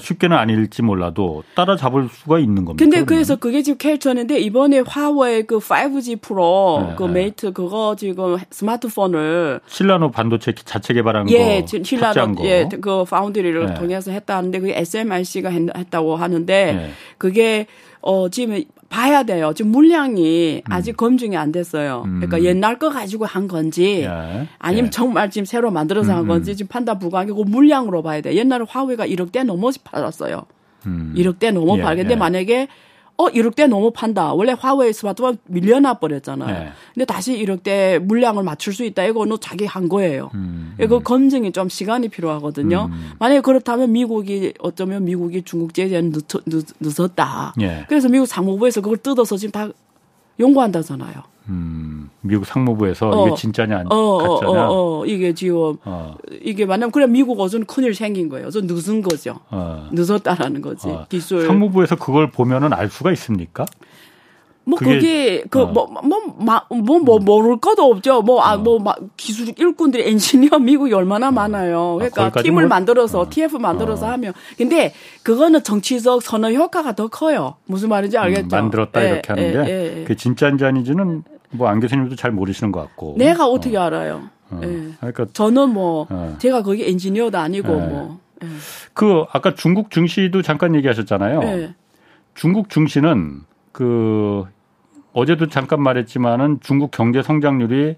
쉽게는 0.00 0.36
아닐지 0.36 0.82
몰라도 0.82 1.42
따라잡을 1.54 2.08
수가 2.08 2.38
있는 2.38 2.64
겁니다. 2.64 2.84
근데 2.84 3.04
그래서 3.04 3.36
그게 3.36 3.62
지금 3.62 3.78
캐릭터인데 3.78 4.38
이번에 4.38 4.80
화웨이 4.80 5.42
그 5.44 5.58
5G 5.58 6.20
프로 6.20 6.86
네, 6.88 6.94
그 6.96 7.04
네. 7.04 7.12
메이트 7.12 7.52
그거 7.52 7.96
지금 7.96 8.36
스마트폰을 8.50 9.60
실라노 9.66 10.10
반도체 10.10 10.52
자체 10.54 10.94
개발한 10.94 11.30
예, 11.30 11.62
거, 11.62 11.82
실라노 11.82 12.36
예, 12.44 12.68
그 12.80 13.04
파운드리를 13.04 13.66
네. 13.66 13.74
통해서 13.74 14.10
했다는데 14.12 14.60
그게 14.60 14.78
SMIC가 14.78 15.50
했다고 15.50 16.16
하는데 16.16 16.72
네. 16.72 16.90
그게 17.18 17.66
어 18.00 18.28
지금 18.28 18.62
봐야 18.92 19.22
돼요. 19.22 19.52
지금 19.56 19.70
물량이 19.72 20.62
음. 20.66 20.72
아직 20.72 20.98
검증이 20.98 21.34
안 21.34 21.50
됐어요. 21.50 22.02
음. 22.04 22.20
그러니까 22.20 22.42
옛날 22.42 22.78
거 22.78 22.90
가지고 22.90 23.24
한 23.24 23.48
건지 23.48 24.02
예. 24.02 24.46
아니면 24.58 24.86
예. 24.86 24.90
정말 24.90 25.30
지금 25.30 25.46
새로 25.46 25.70
만들어서 25.70 26.12
음. 26.12 26.18
한 26.18 26.26
건지 26.26 26.54
지금 26.54 26.68
판단 26.68 26.98
불가하고 26.98 27.44
물량으로 27.44 28.02
봐야 28.02 28.20
돼. 28.20 28.34
옛날에 28.34 28.66
화웨이가 28.68 29.06
1억대 29.06 29.44
넘어 29.44 29.70
팔았어요. 29.82 30.42
음. 30.86 31.14
1억대 31.16 31.52
넘어 31.52 31.78
예. 31.78 31.82
팔겠는데 31.82 32.14
예. 32.14 32.18
만약에 32.18 32.68
어 33.16 33.26
1억대 33.26 33.66
너무 33.68 33.90
판다. 33.90 34.32
원래 34.32 34.54
화웨이 34.58 34.92
스마트폰 34.92 35.38
밀려나 35.46 35.94
버렸잖아요. 35.94 36.64
네. 36.64 36.70
근데 36.94 37.04
다시 37.04 37.36
1억대 37.36 37.98
물량을 37.98 38.42
맞출 38.42 38.72
수 38.72 38.84
있다. 38.84 39.04
이거는 39.04 39.36
자기 39.40 39.66
한 39.66 39.88
거예요. 39.88 40.30
음, 40.34 40.74
이거 40.80 40.98
검증이 40.98 41.52
좀 41.52 41.68
시간이 41.68 42.08
필요하거든요. 42.08 42.88
음. 42.90 43.10
만약에 43.18 43.40
그렇다면 43.42 43.92
미국이 43.92 44.54
어쩌면 44.58 45.04
미국이 45.04 45.42
중국 45.42 45.74
제재는 45.74 46.12
늦, 46.12 46.26
늦, 46.46 46.66
늦었다. 46.80 47.54
예. 47.60 47.84
그래서 47.88 48.08
미국 48.08 48.26
상무부에서 48.26 48.80
그걸 48.80 48.96
뜯어서 48.98 49.36
지금 49.36 49.52
다 49.52 49.68
연구한다잖아요. 50.40 51.31
음, 51.48 52.10
미국 52.20 52.46
상무부에서 52.46 53.10
어, 53.10 53.26
이게 53.26 53.36
진짜냐 53.36 53.78
안 53.78 53.86
어, 53.92 53.96
어, 53.96 54.40
가짜냐. 54.40 54.68
어, 54.68 55.00
어, 55.00 55.06
이게 55.06 55.34
지금 55.34 55.76
어. 55.84 56.14
이게 56.42 56.66
만나면 56.66 56.92
그래 56.92 57.06
미국 57.06 57.40
어선 57.40 57.64
큰일 57.64 57.94
생긴 57.94 58.28
거예요. 58.28 58.50
저 58.50 58.60
늦은 58.62 59.02
거죠. 59.02 59.40
어. 59.50 59.88
늦었다라는 59.92 60.60
거지. 60.60 60.88
기술 61.08 61.46
상무부에서 61.46 61.96
그걸 61.96 62.30
보면은 62.30 62.72
알 62.72 62.88
수가 62.88 63.12
있습니까? 63.12 63.66
뭐 64.64 64.78
그게 64.78 65.42
그뭐 65.50 65.72
뭐뭐 65.72 66.62
뭐, 66.68 66.98
뭐, 67.00 67.18
모를 67.18 67.56
것도 67.58 67.82
없죠. 67.82 68.22
뭐아뭐막 68.22 69.16
기술 69.16 69.52
일꾼들이 69.56 70.08
엔지니어 70.08 70.58
미국이 70.60 70.92
얼마나 70.92 71.30
많아요. 71.30 71.96
그러니까 71.98 72.26
아, 72.26 72.42
팀을 72.42 72.64
뭐, 72.64 72.68
만들어서 72.68 73.20
어. 73.20 73.30
TF 73.30 73.56
만들어서 73.56 74.06
어. 74.06 74.10
하면 74.10 74.32
근데 74.56 74.94
그거는 75.22 75.64
정치적 75.64 76.22
선호 76.22 76.50
효과가 76.50 76.94
더 76.94 77.08
커요. 77.08 77.56
무슨 77.66 77.88
말인지 77.88 78.16
알겠죠? 78.18 78.46
음, 78.46 78.48
만들었다 78.48 79.04
예, 79.04 79.08
이렇게 79.10 79.28
하는 79.28 79.68
예, 79.68 79.94
게그 80.04 80.16
진짜인지 80.16 80.64
아닌지는 80.64 81.24
뭐 81.52 81.68
안 81.68 81.80
교수님도 81.80 82.16
잘 82.16 82.30
모르시는 82.32 82.72
것 82.72 82.80
같고. 82.80 83.14
내가 83.18 83.46
어떻게 83.46 83.76
어. 83.76 83.82
알아요? 83.82 84.22
어. 84.50 84.60
예. 84.62 84.92
그러니까 84.98 85.26
저는 85.32 85.70
뭐 85.70 86.06
어. 86.10 86.36
제가 86.38 86.62
거기 86.62 86.84
엔지니어도 86.88 87.38
아니고 87.38 87.72
예. 87.72 87.76
뭐. 87.86 88.18
예. 88.42 88.46
그 88.94 89.24
아까 89.32 89.54
중국 89.54 89.90
증시도 89.90 90.42
잠깐 90.42 90.74
얘기하셨잖아요. 90.74 91.40
예. 91.44 91.74
중국 92.34 92.70
증시는 92.70 93.40
그 93.72 94.44
어제도 95.12 95.46
잠깐 95.48 95.82
말했지만은 95.82 96.58
중국 96.62 96.90
경제 96.90 97.22
성장률이 97.22 97.96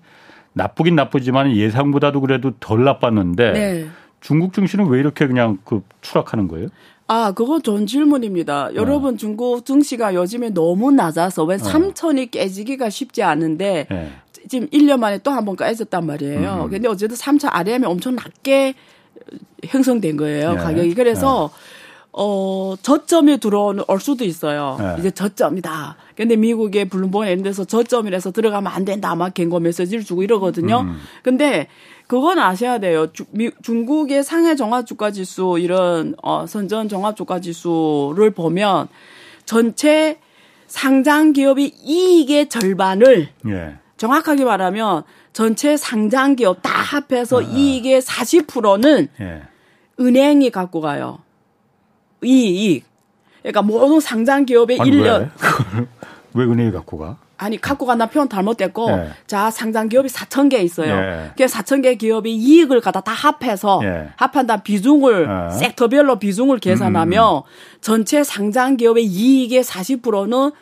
나쁘긴 0.52 0.94
나쁘지만 0.96 1.56
예상보다도 1.56 2.20
그래도 2.20 2.52
덜 2.60 2.84
나빴는데 2.84 3.52
네. 3.52 3.86
중국 4.24 4.54
증시는 4.54 4.86
왜 4.88 4.98
이렇게 4.98 5.26
그냥 5.26 5.58
그 5.64 5.82
추락하는 6.00 6.48
거예요? 6.48 6.68
아, 7.06 7.32
그거 7.32 7.60
좋은 7.60 7.86
질문입니다. 7.86 8.70
네. 8.70 8.76
여러분 8.76 9.18
중국 9.18 9.66
증시가 9.66 10.14
요즘에 10.14 10.48
너무 10.48 10.90
낮아서 10.90 11.44
왜 11.44 11.58
네. 11.58 11.62
3천이 11.62 12.30
깨지기가 12.30 12.88
쉽지 12.88 13.22
않은데 13.22 13.86
네. 13.90 14.12
지금 14.48 14.66
1년 14.68 14.98
만에 14.98 15.18
또 15.18 15.30
한번 15.30 15.56
깨졌단 15.56 16.06
말이에요. 16.06 16.64
음. 16.64 16.70
근데 16.70 16.88
어쨌든 16.88 17.18
3천 17.18 17.50
아래하면 17.52 17.90
엄청 17.90 18.16
낮게 18.16 18.74
형성된 19.62 20.16
거예요, 20.16 20.52
네. 20.52 20.56
가격이. 20.56 20.94
그래서 20.94 21.50
네. 21.52 21.84
어, 22.12 22.76
저점에 22.80 23.36
들어올 23.36 23.84
수도 24.00 24.24
있어요. 24.24 24.78
네. 24.80 24.96
이제 25.00 25.10
저점이다. 25.10 25.96
근데 26.16 26.36
미국의 26.36 26.88
블룸버그 26.88 27.26
이런 27.26 27.42
데서 27.42 27.66
저점이라서 27.66 28.30
들어가면 28.30 28.72
안 28.72 28.86
된다. 28.86 29.10
아마 29.10 29.28
경고 29.28 29.60
메시지를 29.60 30.02
주고 30.02 30.22
이러거든요. 30.22 30.80
음. 30.80 30.96
근데 31.22 31.66
그건 32.06 32.38
아셔야 32.38 32.78
돼요. 32.78 33.10
주, 33.12 33.24
미, 33.30 33.50
중국의 33.62 34.24
상해 34.24 34.56
종합 34.56 34.86
주가 34.86 35.10
지수 35.10 35.56
이런 35.58 36.14
어, 36.22 36.46
선전 36.46 36.88
종합 36.88 37.16
주가 37.16 37.40
지수를 37.40 38.30
보면 38.30 38.88
전체 39.44 40.18
상장 40.66 41.32
기업이 41.32 41.72
이익의 41.82 42.48
절반을 42.48 43.28
예. 43.48 43.76
정확하게 43.96 44.44
말하면 44.44 45.04
전체 45.32 45.76
상장 45.76 46.36
기업 46.36 46.62
다 46.62 46.70
합해서 46.70 47.40
아. 47.40 47.42
이익의 47.42 48.02
40%는 48.02 49.08
예. 49.20 49.42
은행이 49.98 50.50
갖고 50.50 50.80
가요. 50.80 51.20
이익. 52.22 52.84
그러니까 53.42 53.62
모든 53.62 54.00
상장 54.00 54.44
기업의 54.46 54.80
아니, 54.80 54.90
1년. 54.90 55.30
왜? 55.74 55.86
왜 56.34 56.44
은행이 56.44 56.72
갖고 56.72 56.98
가? 56.98 57.18
아니 57.44 57.60
갖고 57.60 57.84
간다 57.84 58.06
표현 58.06 58.28
잘못됐고 58.28 58.90
예. 58.90 59.08
자 59.26 59.50
상장 59.50 59.90
기업이 59.90 60.08
4천 60.08 60.48
개 60.48 60.58
있어요. 60.62 60.94
예. 60.94 61.30
그 61.36 61.44
4천 61.44 61.82
개 61.82 61.94
기업이 61.94 62.34
이익을 62.34 62.80
갖다 62.80 63.02
다 63.02 63.12
합해서 63.12 63.80
예. 63.84 64.08
합한 64.16 64.46
다 64.46 64.62
비중을 64.62 65.28
예. 65.28 65.58
섹터별로 65.58 66.18
비중을 66.18 66.58
계산하면 66.58 67.36
음. 67.36 67.42
전체 67.82 68.24
상장 68.24 68.78
기업의 68.78 69.04
이익의 69.04 69.62
40%는 69.62 70.52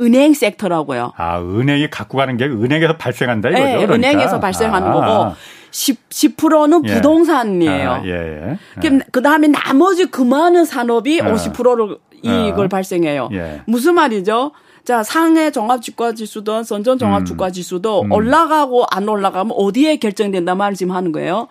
은행 0.00 0.32
섹터라고요. 0.32 1.12
아 1.16 1.40
은행이 1.40 1.90
갖고 1.90 2.16
가는 2.16 2.38
게 2.38 2.46
은행에서 2.46 2.96
발생한다 2.96 3.50
이거죠. 3.50 3.62
네, 3.62 3.72
그러니까. 3.72 3.94
은행에서 3.94 4.40
발생하는 4.40 4.88
아. 4.88 4.92
거고 4.92 5.34
10, 5.72 6.08
10%는 6.08 6.88
예. 6.88 6.94
부동산이에요. 6.94 7.90
아, 7.90 8.02
예, 8.06 8.56
예. 8.82 9.00
그 9.12 9.20
다음에 9.20 9.48
나머지 9.48 10.06
그 10.06 10.22
많은 10.22 10.64
산업이 10.64 11.20
아. 11.20 11.32
50%를 11.32 11.98
이익을 12.22 12.64
아. 12.66 12.68
발생해요. 12.68 13.28
예. 13.32 13.62
무슨 13.66 13.94
말이죠? 13.94 14.52
자, 14.84 15.02
상해 15.02 15.50
종합 15.50 15.82
주가 15.82 16.12
지수든 16.12 16.64
선전 16.64 16.98
종합 16.98 17.26
주가 17.26 17.46
음. 17.48 17.52
지수도 17.52 18.02
음. 18.02 18.12
올라가고 18.12 18.84
안 18.90 19.08
올라가면 19.08 19.52
어디에 19.56 19.96
결정된다 19.96 20.54
말을 20.54 20.74
지금 20.76 20.94
하는 20.94 21.12
거예요. 21.12 21.48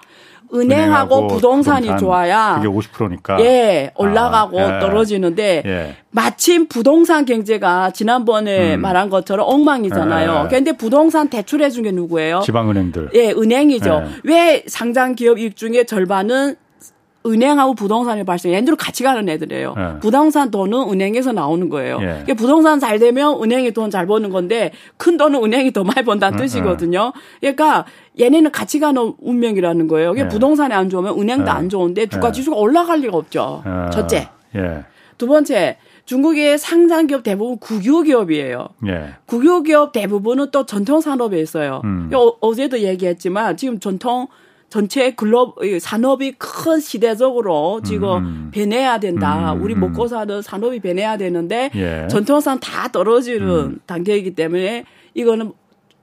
은행하고 0.52 1.28
부동산이 1.28 1.82
부동산, 1.82 1.98
좋아야 2.00 2.56
그게 2.56 2.68
50%니까 2.68 3.40
예 3.42 3.92
올라가고 3.96 4.60
아, 4.60 4.78
예. 4.78 4.80
떨어지는데 4.80 5.62
예. 5.64 5.96
마침 6.10 6.68
부동산 6.68 7.26
경제가 7.26 7.92
지난번에 7.92 8.74
음. 8.76 8.82
말한 8.82 9.12
것처럼 9.12 9.48
엉망이잖아요. 9.48 10.42
예. 10.46 10.48
그런데 10.50 10.72
부동산 10.72 11.30
대출해 11.30 11.70
준 11.70 11.84
게 11.84 11.92
누구예요? 11.92 12.42
지방은행들. 12.44 13.12
예, 13.14 13.30
은행이죠. 13.30 14.04
예. 14.06 14.10
왜 14.24 14.64
상장 14.68 15.14
기업 15.14 15.38
이익 15.38 15.56
중에 15.56 15.84
절반은 15.84 16.56
은행하고 17.26 17.74
부동산이 17.74 18.24
발생. 18.24 18.54
얘네들 18.54 18.76
같이 18.76 19.04
가는 19.04 19.28
애들이에요. 19.28 19.76
예. 19.78 20.00
부동산 20.00 20.52
돈은 20.52 20.90
은행에서 20.90 21.34
나오는 21.34 21.68
거예요. 21.70 21.98
예. 22.02 22.06
그러니까 22.06 22.34
부동산 22.36 22.80
잘 22.80 22.98
되면 23.00 23.42
은행이 23.44 23.72
돈 23.72 23.90
잘 23.90 24.06
버는 24.08 24.30
건데 24.30 24.72
큰 24.98 25.18
돈은 25.18 25.44
은행이 25.44 25.72
더 25.74 25.84
많이 25.84 26.04
번다는 26.06 26.40
예, 26.40 26.44
뜻이거든요. 26.44 27.12
예. 27.44 27.54
그러니까 27.54 27.86
얘네는 28.20 28.52
같이 28.52 28.80
가는 28.80 29.14
운명이라는 29.20 29.88
거예요. 29.88 30.12
그러니까 30.12 30.26
예. 30.26 30.30
부동산이 30.30 30.74
안 30.74 30.90
좋으면 30.90 31.20
은행도 31.20 31.46
예. 31.48 31.50
안 31.50 31.70
좋은데 31.70 32.06
주가 32.08 32.32
지수가 32.32 32.56
올라갈 32.56 33.00
리가 33.02 33.18
없죠. 33.18 33.64
첫째. 33.92 34.30
두 35.18 35.28
번째. 35.28 35.78
중국의 36.06 36.58
상장 36.58 37.06
기업 37.06 37.22
대부분 37.22 37.60
국유 37.60 38.02
기업이에요. 38.02 38.70
예. 38.88 39.10
국유 39.28 39.62
기업 39.62 39.92
대부분은 39.92 40.50
또 40.52 40.66
전통 40.66 41.02
산업에 41.02 41.40
있어요. 41.40 41.82
음. 41.84 42.10
어, 42.42 42.54
제도 42.56 42.80
얘기했지만 42.80 43.58
지금 43.58 43.80
전통 43.80 44.28
전체 44.70 45.12
글로 45.12 45.56
산업이 45.80 46.34
큰 46.34 46.80
시대적으로 46.80 47.82
지금 47.84 48.18
음. 48.18 48.52
변해야 48.54 49.00
된다. 49.00 49.54
음. 49.54 49.64
우리 49.64 49.76
먹고 49.76 50.08
사는 50.08 50.42
산업이 50.42 50.80
변해야 50.80 51.18
되는데 51.18 51.72
예. 51.76 52.08
전통산 52.10 52.60
다 52.60 52.88
떨어지는 52.88 53.48
음. 53.48 53.80
단계이기 53.86 54.36
때문에 54.36 54.86
이거는 55.16 55.54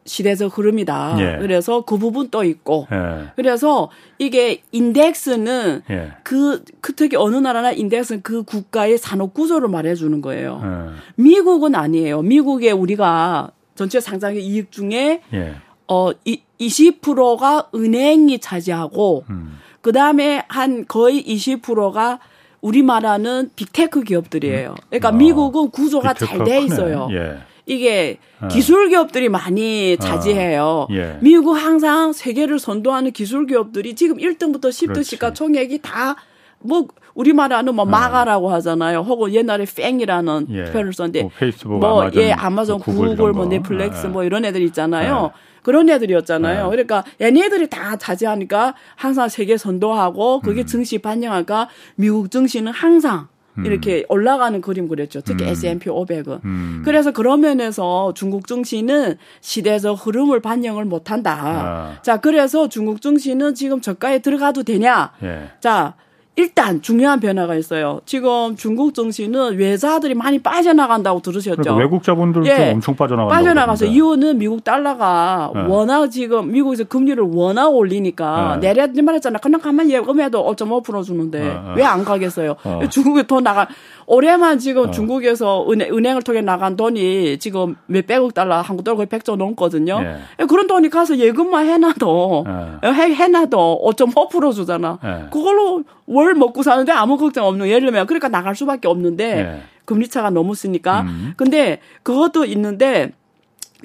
시대적 0.04 0.56
흐름이다. 0.56 1.16
예. 1.18 1.38
그래서 1.40 1.82
그 1.82 1.98
부분 1.98 2.28
또 2.30 2.44
있고. 2.44 2.86
예. 2.92 3.32
그래서 3.36 3.90
이게 4.18 4.62
인덱스는 4.72 5.82
예. 5.90 6.12
그, 6.22 6.64
그 6.80 6.94
특히 6.94 7.16
어느 7.16 7.36
나라나 7.36 7.72
인덱스는 7.72 8.22
그 8.22 8.42
국가의 8.42 8.98
산업 8.98 9.34
구조를 9.34 9.68
말해주는 9.68 10.20
거예요. 10.20 10.60
예. 10.64 11.22
미국은 11.22 11.74
아니에요. 11.74 12.22
미국에 12.22 12.70
우리가 12.70 13.50
전체 13.74 14.00
상장의 14.00 14.44
이익 14.44 14.72
중에 14.72 15.22
예. 15.34 15.54
어, 15.88 16.10
이, 16.24 16.40
20%가 16.60 17.68
은행이 17.74 18.38
차지하고, 18.38 19.24
음. 19.30 19.58
그 19.80 19.92
다음에 19.92 20.44
한 20.48 20.84
거의 20.86 21.22
20%가 21.24 22.18
우리 22.60 22.82
말하는 22.82 23.50
빅테크 23.54 24.02
기업들이에요. 24.02 24.74
그러니까 24.88 25.08
아, 25.08 25.12
미국은 25.12 25.70
구조가 25.70 26.14
잘 26.14 26.44
돼 26.44 26.60
있어요. 26.62 27.08
예. 27.12 27.38
이게 27.66 28.18
예. 28.42 28.48
기술 28.48 28.88
기업들이 28.88 29.28
많이 29.28 29.96
아, 30.00 30.02
차지해요. 30.02 30.86
아, 30.90 30.94
예. 30.94 31.18
미국 31.20 31.52
항상 31.52 32.12
세계를 32.12 32.58
선도하는 32.58 33.12
기술 33.12 33.46
기업들이 33.46 33.94
지금 33.94 34.16
1등부터 34.16 34.70
10등 34.70 35.04
시가 35.04 35.32
총액이 35.32 35.80
다 35.82 36.16
뭐 36.60 36.86
우리 37.14 37.32
말하는 37.32 37.74
뭐 37.74 37.84
아. 37.84 37.88
마가라고 37.88 38.50
하잖아요. 38.50 39.00
혹은 39.00 39.32
옛날에 39.32 39.64
팽이라는 39.64 40.46
예. 40.50 40.64
표현을 40.64 40.92
썼는데 40.92 41.22
뭐 41.22 41.30
페이스북, 41.38 41.78
뭐 41.78 42.02
아마존, 42.02 42.22
예, 42.22 42.32
아마존, 42.32 42.80
뭐 42.84 42.84
구글, 42.84 43.32
뭐 43.32 43.46
넷플릭스 43.46 44.06
예. 44.06 44.10
뭐 44.10 44.24
이런 44.24 44.44
애들 44.44 44.60
있잖아요. 44.62 45.32
예. 45.32 45.56
그런 45.62 45.88
애들이었잖아요. 45.88 46.64
네. 46.64 46.70
그러니까 46.70 47.02
얘네들이 47.20 47.68
다 47.68 47.96
차지하니까 47.96 48.74
항상 48.94 49.28
세계 49.28 49.56
선도하고 49.56 50.40
그게 50.40 50.60
음. 50.60 50.66
증시 50.66 50.98
반영하니까 50.98 51.68
미국 51.96 52.30
증시는 52.30 52.70
항상 52.70 53.26
음. 53.58 53.66
이렇게 53.66 54.04
올라가는 54.08 54.60
그림 54.60 54.86
그렸죠. 54.86 55.22
특히 55.22 55.44
음. 55.44 55.48
S&P 55.48 55.90
500은. 55.90 56.44
음. 56.44 56.82
그래서 56.84 57.10
그런 57.10 57.40
면에서 57.40 58.12
중국 58.14 58.46
증시는 58.46 59.16
시대적 59.40 60.06
흐름을 60.06 60.40
반영을 60.40 60.84
못한다. 60.84 61.34
아. 61.34 62.02
자, 62.02 62.18
그래서 62.18 62.68
중국 62.68 63.00
증시는 63.00 63.54
지금 63.54 63.80
저가에 63.80 64.20
들어가도 64.20 64.62
되냐? 64.62 65.12
예. 65.24 65.50
자, 65.60 65.94
일단 66.38 66.82
중요한 66.82 67.18
변화가 67.18 67.54
있어요. 67.54 68.02
지금 68.04 68.56
중국 68.56 68.92
증시는 68.92 69.56
외자들이 69.56 70.12
많이 70.12 70.38
빠져나간다고 70.38 71.20
들으셨죠? 71.20 71.62
그러니까 71.62 71.74
외국 71.82 72.02
자본들도 72.02 72.46
예, 72.46 72.72
엄청 72.72 72.94
빠져나간다고. 72.94 73.30
빠져나가서 73.34 73.86
이유는 73.86 74.36
미국 74.36 74.62
달러가 74.62 75.50
네. 75.54 75.62
워낙 75.62 76.10
지금 76.10 76.52
미국에서 76.52 76.84
금리를 76.84 77.22
워낙 77.32 77.68
올리니까 77.68 78.58
네. 78.60 78.74
내려 78.74 78.86
말했잖아. 79.02 79.38
그냥 79.38 79.62
가만히 79.62 79.94
예금해도 79.94 80.54
5.5% 80.54 81.04
주는데 81.04 81.40
네. 81.40 81.58
왜안 81.74 82.04
가겠어요? 82.04 82.56
어. 82.64 82.80
중국에 82.90 83.22
돈 83.22 83.42
나가 83.42 83.66
올해만 84.06 84.58
지금 84.58 84.88
어. 84.88 84.90
중국에서 84.90 85.66
은행, 85.70 85.94
은행 85.96 86.16
을 86.18 86.22
통해 86.22 86.42
나간 86.42 86.76
돈이 86.76 87.38
지금 87.38 87.76
몇백억 87.86 88.34
달러 88.34 88.60
한국 88.60 88.84
달러 88.84 88.96
거의 88.96 89.06
100조 89.06 89.36
넘거든요. 89.36 90.02
예. 90.02 90.44
그런 90.44 90.66
돈이 90.66 90.90
가서 90.90 91.16
예금만 91.16 91.66
해놔도 91.66 92.44
예. 92.84 92.88
해, 92.88 93.14
해놔도 93.14 93.82
5.5% 93.96 94.54
주잖아. 94.54 94.98
예. 95.02 95.30
그걸로 95.30 95.82
월 96.06 96.25
먹고 96.34 96.62
사는데 96.62 96.92
아무 96.92 97.16
걱정 97.16 97.46
없는 97.46 97.68
예를 97.68 97.86
들면 97.86 98.06
그러니까 98.06 98.28
나갈 98.28 98.54
수밖에 98.54 98.88
없는데 98.88 99.38
예. 99.38 99.62
금리 99.84 100.08
차가 100.08 100.30
너무 100.30 100.54
쓰니까. 100.54 101.02
음. 101.02 101.34
근데 101.36 101.80
그것도 102.02 102.44
있는데 102.46 103.12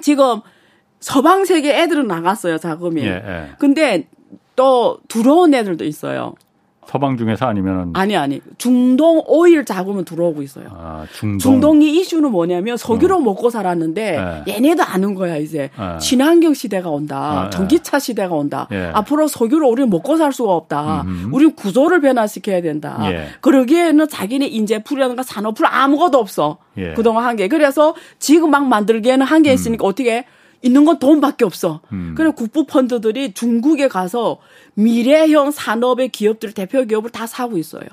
지금 0.01 0.41
서방 0.99 1.45
세계 1.45 1.81
애들은 1.81 2.07
나갔어요 2.07 2.57
자금이. 2.57 3.03
예, 3.03 3.07
예. 3.07 3.49
근데 3.59 4.07
또 4.55 4.99
들어온 5.07 5.53
애들도 5.53 5.85
있어요. 5.85 6.35
서방 6.87 7.15
중에서 7.17 7.45
아니면은 7.45 7.91
아니 7.93 8.17
아니 8.17 8.41
중동 8.57 9.21
오일 9.27 9.63
자금은 9.65 10.03
들어오고 10.03 10.41
있어요. 10.41 10.65
아, 10.71 11.05
중동. 11.13 11.81
이 11.81 11.99
이슈는 11.99 12.31
뭐냐면 12.31 12.75
석유로 12.75 13.17
어. 13.17 13.19
먹고 13.19 13.49
살았는데 13.49 14.43
네. 14.45 14.53
얘네도 14.55 14.83
아는 14.83 15.13
거야 15.13 15.37
이제 15.37 15.69
네. 15.77 15.97
친환경 15.99 16.53
시대가 16.53 16.89
온다, 16.89 17.43
네. 17.45 17.49
전기차 17.55 17.99
시대가 17.99 18.35
온다. 18.35 18.67
예. 18.71 18.89
앞으로 18.93 19.27
석유로 19.27 19.69
우리는 19.69 19.89
먹고 19.89 20.17
살 20.17 20.33
수가 20.33 20.53
없다. 20.53 21.05
우리 21.31 21.47
구조를 21.47 22.01
변화시켜야 22.01 22.61
된다. 22.61 22.97
예. 23.11 23.27
그러기에는 23.41 24.07
자기네 24.07 24.47
인재풀이라든가 24.47 25.23
산업풀 25.23 25.65
아무것도 25.67 26.17
없어. 26.17 26.57
예. 26.77 26.93
그동안 26.93 27.25
한 27.25 27.35
게. 27.35 27.47
그래서 27.47 27.95
지금 28.19 28.51
막 28.51 28.65
만들기에는 28.65 29.25
한게 29.25 29.53
있으니까 29.53 29.85
음. 29.85 29.89
어떻게 29.89 30.25
있는 30.61 30.85
건 30.85 30.99
돈밖에 30.99 31.45
없어. 31.45 31.81
음. 31.91 32.13
그래서 32.15 32.35
국부 32.35 32.65
펀드들이 32.65 33.33
중국에 33.33 33.87
가서 33.87 34.37
미래형 34.75 35.51
산업의 35.51 36.09
기업들 36.09 36.53
대표 36.53 36.83
기업을 36.83 37.09
다 37.09 37.25
사고 37.25 37.57
있어요. 37.57 37.85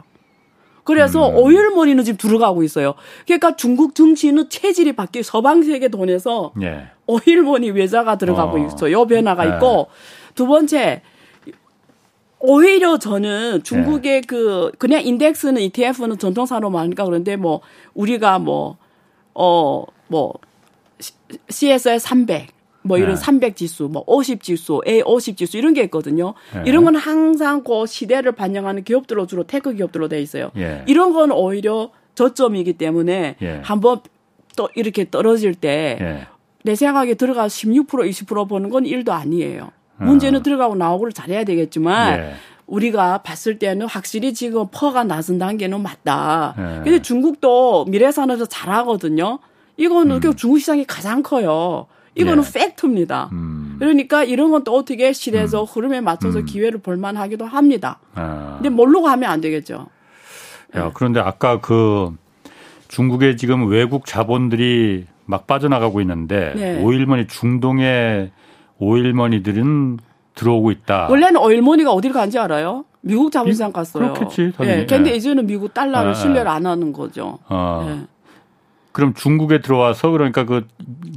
그래서 0.85 1.29
음. 1.29 1.37
오일머니는 1.37 2.05
지금 2.05 2.17
들어가고 2.17 2.63
있어요. 2.63 2.95
그러니까 3.27 3.57
중국 3.57 3.95
증시는 3.95 4.49
체질이 4.49 4.93
바뀌어 4.93 5.23
서방 5.23 5.63
세계 5.63 5.89
돈에서 5.89 6.53
예. 6.63 6.89
오일머니 7.07 7.71
외자가 7.71 8.17
들어가고 8.17 8.57
어. 8.57 8.67
있어요. 8.67 8.93
요 8.93 9.07
변화가 9.07 9.47
예. 9.47 9.55
있고 9.55 9.89
두 10.35 10.47
번째 10.47 11.03
오히려 12.39 12.99
저는 12.99 13.65
중국의 13.65 14.15
예. 14.17 14.21
그 14.23 14.71
그냥 14.79 15.05
인덱스는 15.05 15.61
ETF는 15.61 16.19
전통 16.19 16.47
산업 16.47 16.75
아니까 16.75 17.05
그런데 17.05 17.37
뭐 17.37 17.61
우리가 17.93 18.39
뭐 18.39 18.79
어뭐 19.35 19.87
뭐 20.07 20.35
CSR 21.51 21.99
300 21.99 22.58
뭐 22.89 22.97
이런 22.97 23.11
네. 23.11 23.17
300 23.17 23.55
지수, 23.55 23.85
뭐 23.85 24.03
50 24.07 24.43
지수, 24.43 24.81
A 24.89 25.03
50 25.05 25.37
지수 25.37 25.59
이런 25.59 25.75
게 25.75 25.83
있거든요. 25.85 26.33
네. 26.55 26.63
이런 26.65 26.85
건 26.85 26.97
항상 26.97 27.63
그 27.63 27.87
시대를 27.87 28.33
반영하는 28.33 28.83
기업들로 28.83 29.27
주로 29.27 29.45
tech 29.45 29.75
기업들로 29.75 30.09
돼 30.09 30.21
있어요. 30.23 30.51
예. 30.57 30.83
이런 30.87 31.13
건 31.13 31.31
오히려 31.31 31.91
저점이기 32.15 32.73
때문에 32.73 33.37
예. 33.43 33.61
한번 33.63 34.01
또 34.57 34.71
이렇게 34.75 35.09
떨어질 35.09 35.55
때 35.55 35.96
내 35.96 36.27
예. 36.67 36.75
생각에 36.75 37.15
들어가 37.15 37.47
16% 37.47 37.87
20% 37.87 38.49
보는 38.49 38.71
건 38.71 38.87
일도 38.87 39.13
아니에요. 39.13 39.71
어. 40.01 40.05
문제는 40.05 40.43
들어가고 40.43 40.75
나오고를 40.75 41.13
잘해야 41.13 41.45
되겠지만 41.45 42.19
예. 42.19 42.33
우리가 42.67 43.19
봤을 43.19 43.59
때는 43.59 43.87
확실히 43.87 44.33
지금 44.33 44.67
PER가 44.71 45.05
낮은 45.05 45.39
단계는 45.39 45.83
맞다. 45.83 46.55
예. 46.59 46.63
근데 46.85 47.03
중국도 47.03 47.85
미래산업에서 47.85 48.47
잘하거든요. 48.47 49.41
이거는 49.77 50.21
음. 50.25 50.35
중국 50.35 50.59
시장이 50.59 50.85
가장 50.87 51.23
커요. 51.23 51.87
이거는 52.19 52.43
예. 52.45 52.53
팩트입니다. 52.59 53.29
음. 53.33 53.77
그러니까 53.79 54.25
이런 54.25 54.51
건 54.51 54.65
또 54.65 54.75
어떻게 54.75 55.13
시대에서 55.13 55.63
음. 55.63 55.67
흐름에 55.71 56.01
맞춰서 56.01 56.41
음. 56.41 56.45
기회를 56.45 56.81
볼만하기도 56.81 57.45
합니다. 57.47 58.01
아. 58.15 58.55
근데 58.57 58.69
모르고 58.71 59.07
하면 59.09 59.31
안 59.31 59.41
되겠죠. 59.41 59.87
야, 60.77 60.85
네. 60.85 60.91
그런데 60.95 61.21
아까 61.21 61.61
그 61.61 62.15
중국의 62.89 63.37
지금 63.37 63.69
외국 63.69 64.05
자본들이 64.07 65.07
막 65.27 65.47
빠져나가고 65.47 66.01
있는데 66.01 66.53
네. 66.57 66.83
오일머니 66.83 67.27
중동의 67.29 68.31
오일머니들은 68.79 69.99
들어오고 70.35 70.71
있다. 70.71 71.09
원래는 71.11 71.41
오일머니가 71.41 71.93
어디를 71.93 72.15
간지 72.15 72.39
알아요? 72.39 72.85
미국 73.01 73.31
자본시장 73.31 73.73
갔어요. 73.73 74.13
그렇겠지. 74.13 74.53
당연히. 74.57 74.79
네. 74.81 74.87
근데 74.87 75.13
예. 75.13 75.17
이제는 75.17 75.47
미국 75.47 75.73
달러를 75.73 76.11
아, 76.11 76.15
신뢰를 76.15 76.49
안 76.49 76.67
하는 76.67 76.93
거죠. 76.93 77.39
아. 77.49 77.85
네. 77.87 78.07
그럼 78.99 79.15
중국에 79.15 79.61
들어와서 79.61 80.11
그러니까 80.11 80.45
그 80.45 80.67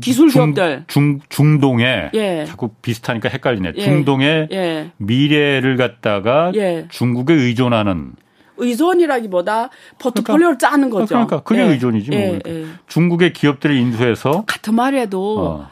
기술 0.04 0.30
중, 0.30 0.54
중 0.86 1.20
중동에 1.30 2.12
예. 2.14 2.46
자꾸 2.48 2.70
비슷하니까 2.80 3.28
헷갈리네. 3.28 3.72
예. 3.76 3.82
중동의 3.82 4.50
예. 4.52 4.92
미래를 4.98 5.78
갖다가 5.78 6.52
예. 6.54 6.86
중국에 6.92 7.34
의존하는 7.34 8.12
의존이라기보다 8.58 9.72
포트폴리오를 9.98 10.58
그러니까, 10.60 10.70
짜는 10.70 10.92
거죠. 10.92 11.08
그러니까 11.08 11.40
그게 11.40 11.62
예. 11.62 11.70
의존이지 11.70 12.12
뭐. 12.12 12.20
예, 12.20 12.40
그러니까. 12.44 12.80
중국의 12.88 13.34
기업들을 13.34 13.76
인수해서 13.76 14.44
같은 14.46 14.76
말해도 14.76 15.40
어. 15.40 15.68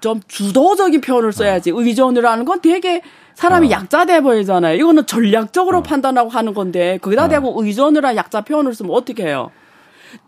좀 0.00 0.20
주도적인 0.26 1.00
표현을 1.00 1.30
써야지. 1.30 1.70
어. 1.70 1.78
의존이라는 1.78 2.44
건 2.44 2.60
되게 2.60 3.02
사람이 3.34 3.68
어. 3.68 3.70
약자 3.70 4.04
돼 4.06 4.20
보이잖아요. 4.20 4.74
이거는 4.78 5.06
전략적으로 5.06 5.78
어. 5.78 5.82
판단하고 5.84 6.28
하는 6.28 6.54
건데 6.54 6.98
거기다 7.00 7.26
어. 7.26 7.28
대고 7.28 7.62
의존을 7.62 8.04
한 8.04 8.16
약자 8.16 8.40
표현을 8.40 8.74
쓰면 8.74 8.90
어떻게 8.92 9.26
해요? 9.26 9.52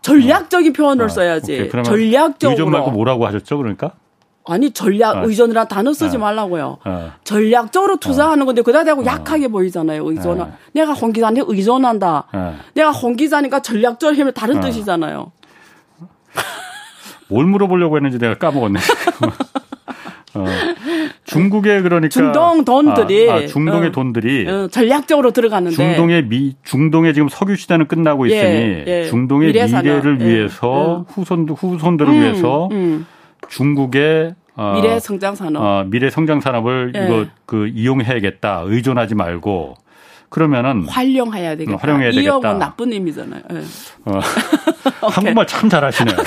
전략적인 0.01 0.73
표현을 0.73 1.05
아, 1.05 1.09
써야지. 1.09 1.69
전략적으로. 1.83 2.51
의존 2.51 2.71
말고 2.71 2.91
뭐라고 2.91 3.25
하셨죠? 3.27 3.57
그러니까? 3.57 3.91
아니 4.47 4.71
전략 4.71 5.17
아. 5.17 5.21
의존이란 5.25 5.67
단어 5.67 5.91
쓰지 5.93 6.17
아. 6.17 6.19
말라고요. 6.19 6.77
아. 6.83 7.13
전략적으로 7.23 7.97
투자하는 7.97 8.45
건데 8.45 8.61
그다 8.61 8.83
대고 8.83 9.05
약하게 9.05 9.47
보이잖아요. 9.47 10.07
의존. 10.07 10.41
아. 10.41 10.51
내가 10.73 10.93
홍 10.93 11.11
기자한테 11.11 11.41
의존한다. 11.45 12.27
내가 12.73 12.91
홍 12.91 13.15
기자니까 13.15 13.61
전략적으로 13.61 14.17
하면 14.19 14.33
다른 14.33 14.59
뜻이잖아요. 14.61 15.31
뭘 17.27 17.45
물어보려고 17.45 17.95
했는지 17.97 18.19
내가 18.19 18.35
까먹었네. 18.35 18.79
어. 20.35 20.45
중국의 21.23 21.81
그러니까 21.81 22.09
중동 22.09 22.65
돈들이 22.65 23.29
아, 23.31 23.35
아, 23.35 23.45
중동의 23.45 23.89
어, 23.89 23.91
돈들이 23.91 24.47
어, 24.47 24.67
전략적으로 24.67 25.31
들어가는데 25.31 25.75
중동의 25.75 26.25
미 26.25 26.55
중동의 26.63 27.13
지금 27.13 27.29
석유 27.29 27.55
시대는 27.55 27.87
끝나고 27.87 28.25
있으니 28.27 28.41
예, 28.41 28.83
예. 28.87 29.03
중동의 29.05 29.53
미래를 29.53 30.21
예. 30.21 30.25
위해서 30.25 31.05
후손 31.09 31.47
후손들을 31.49 32.11
음, 32.11 32.21
위해서 32.21 32.69
음. 32.71 33.05
중국의 33.49 34.35
어, 34.55 34.79
미래 34.81 34.99
성장 34.99 35.35
산업 35.35 35.61
어, 35.61 35.83
미래 35.87 36.09
성장 36.09 36.41
산업을 36.41 36.93
예. 36.95 37.05
이거 37.05 37.25
그 37.45 37.67
이용해야겠다 37.67 38.63
의존하지 38.65 39.15
말고 39.15 39.75
그러면은 40.29 40.85
활용해야 40.87 41.55
되겠다. 41.55 41.77
활용해야 41.77 42.11
되겠다. 42.11 42.23
이용은 42.23 42.59
나쁜 42.59 42.91
의미잖아요. 42.91 43.41
네. 43.51 43.61
어, 44.05 44.19
한국말 45.09 45.47
참 45.47 45.69
잘하시네요. 45.69 46.17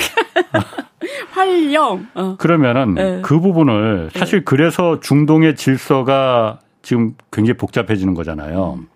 활용. 1.31 2.07
어. 2.13 2.35
그러면은 2.37 2.93
네. 2.93 3.21
그 3.21 3.39
부분을 3.39 4.09
네. 4.11 4.19
사실 4.19 4.43
그래서 4.43 4.99
중동의 4.99 5.55
질서가 5.55 6.59
지금 6.81 7.15
굉장히 7.31 7.57
복잡해지는 7.57 8.13
거잖아요. 8.13 8.79
음. 8.79 8.87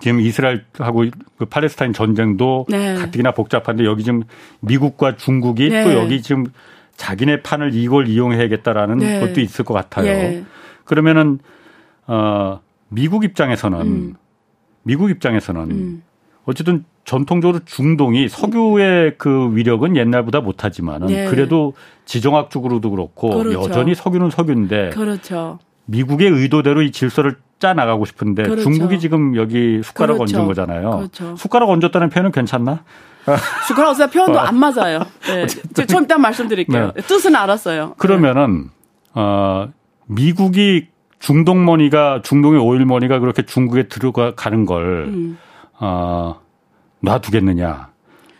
지금 0.00 0.20
이스라엘하고 0.20 1.06
그 1.38 1.44
팔레스타인 1.46 1.92
전쟁도 1.92 2.66
네. 2.68 2.94
가뜩이나 2.94 3.32
복잡한데 3.32 3.84
여기 3.84 4.04
지금 4.04 4.22
미국과 4.60 5.16
중국이 5.16 5.70
네. 5.70 5.84
또 5.84 5.92
여기 5.94 6.22
지금 6.22 6.46
자기네 6.96 7.42
판을 7.42 7.74
이걸 7.74 8.08
이용해야겠다라는 8.08 8.98
네. 8.98 9.20
것도 9.20 9.40
있을 9.40 9.64
것 9.64 9.74
같아요. 9.74 10.06
네. 10.06 10.44
그러면은 10.84 11.38
어 12.06 12.60
미국 12.88 13.24
입장에서는 13.24 13.80
음. 13.80 14.14
미국 14.82 15.10
입장에서는 15.10 15.70
음. 15.70 16.02
어쨌든 16.44 16.84
전통적으로 17.08 17.60
중동이 17.64 18.28
석유의 18.28 19.14
그 19.16 19.56
위력은 19.56 19.96
옛날보다 19.96 20.42
못하지만은 20.42 21.06
네. 21.06 21.26
그래도 21.30 21.72
지정학적으로도 22.04 22.90
그렇고 22.90 23.30
그렇죠. 23.30 23.62
여전히 23.62 23.94
석유는 23.94 24.28
석유인데 24.28 24.90
그렇죠. 24.90 25.58
미국의 25.86 26.28
의도대로 26.28 26.82
이 26.82 26.92
질서를 26.92 27.36
짜 27.58 27.72
나가고 27.72 28.04
싶은데 28.04 28.42
그렇죠. 28.42 28.62
중국이 28.62 29.00
지금 29.00 29.36
여기 29.36 29.80
숟가락 29.82 30.18
그렇죠. 30.18 30.36
얹은 30.36 30.48
거잖아요. 30.48 30.90
그렇죠. 30.90 31.34
숟가락 31.36 31.70
얹었다는 31.70 32.10
표현은 32.10 32.30
괜찮나? 32.30 32.84
숟가락 33.66 33.92
얹었다 33.92 34.08
표현도 34.08 34.38
안 34.38 34.56
맞아요. 34.56 35.00
네. 35.28 35.46
좀 35.86 36.04
이따 36.04 36.18
말씀드릴게요. 36.18 36.92
네. 36.94 37.02
뜻은 37.04 37.34
알았어요. 37.34 37.94
그러면은 37.96 38.68
어 39.14 39.70
미국이 40.04 40.88
중동 41.20 41.64
머니가 41.64 42.20
중동의 42.22 42.60
오일 42.60 42.84
머니가 42.84 43.18
그렇게 43.18 43.46
중국에 43.46 43.88
들어가는 43.88 44.66
걸 44.66 45.06
음. 45.08 45.38
어, 45.80 46.40
놔두겠느냐. 47.00 47.88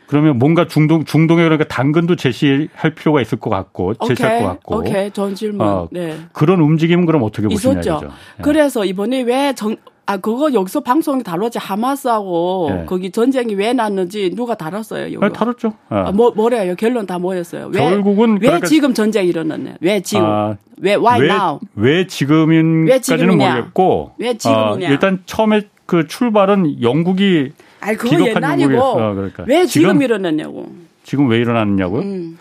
그러면 0.09 0.38
뭔가 0.38 0.66
중동 0.66 1.05
중동에 1.05 1.42
그러니까 1.42 1.64
당근도 1.64 2.16
제시할 2.16 2.94
필요가 2.97 3.21
있을 3.21 3.38
것 3.38 3.51
같고 3.51 3.92
제시할 3.94 4.40
것 4.40 4.47
같고. 4.47 4.79
오케이, 4.79 5.11
전 5.11 5.35
질문. 5.35 5.66
어, 5.66 5.88
네. 5.90 6.16
그런 6.33 6.61
움직임은 6.61 7.05
그럼 7.05 7.23
어떻게 7.23 7.47
보시냐 7.47 7.81
죠 7.83 8.01
예. 8.03 8.42
그래서 8.42 8.87
이번에 8.87 9.21
왜 9.21 9.53
정, 9.53 9.77
아 10.07 10.16
그거 10.16 10.55
여기서 10.55 10.81
방송에 10.81 11.23
다뤘지 11.23 11.59
하마스하고 11.59 12.71
네. 12.71 12.85
거기 12.87 13.11
전쟁이 13.11 13.55
왜 13.55 13.75
났는지 13.75 14.33
누가 14.35 14.55
다뤘어요? 14.55 15.09
이거. 15.09 15.29
네, 15.29 15.31
다뤘죠. 15.31 15.68
네. 15.68 15.75
아, 15.99 16.12
뭐 16.12 16.31
뭐래요? 16.31 16.75
결론 16.77 17.05
다 17.05 17.18
뭐였어요? 17.18 17.71
왜, 17.75 17.79
결국은 17.79 18.33
왜 18.37 18.38
그러니까 18.38 18.66
지금 18.66 18.94
전쟁이 18.94 19.29
일어났냐? 19.29 19.75
왜 19.83 20.01
지금? 20.01 20.25
아, 20.25 20.57
왜 20.79 20.94
why 20.94 21.21
왜, 21.21 21.29
now? 21.29 21.59
왜 21.75 22.07
지금인까지는 22.07 23.37
모르겠고 23.37 24.12
왜 24.16 24.38
지금이냐? 24.38 24.88
어, 24.88 24.90
일단 24.90 25.23
처음에 25.27 25.68
그 25.85 26.07
출발은 26.07 26.81
영국이 26.81 27.53
아니 27.80 27.96
그거 27.96 28.26
옛날이고 28.26 28.80
어, 28.80 29.14
그러니까. 29.14 29.44
왜 29.46 29.66
지금, 29.66 29.88
지금, 29.88 30.02
일어났냐고. 30.02 30.72
지금 31.04 31.28
왜 31.28 31.38
일어났냐고요? 31.38 32.02
음. 32.02 32.38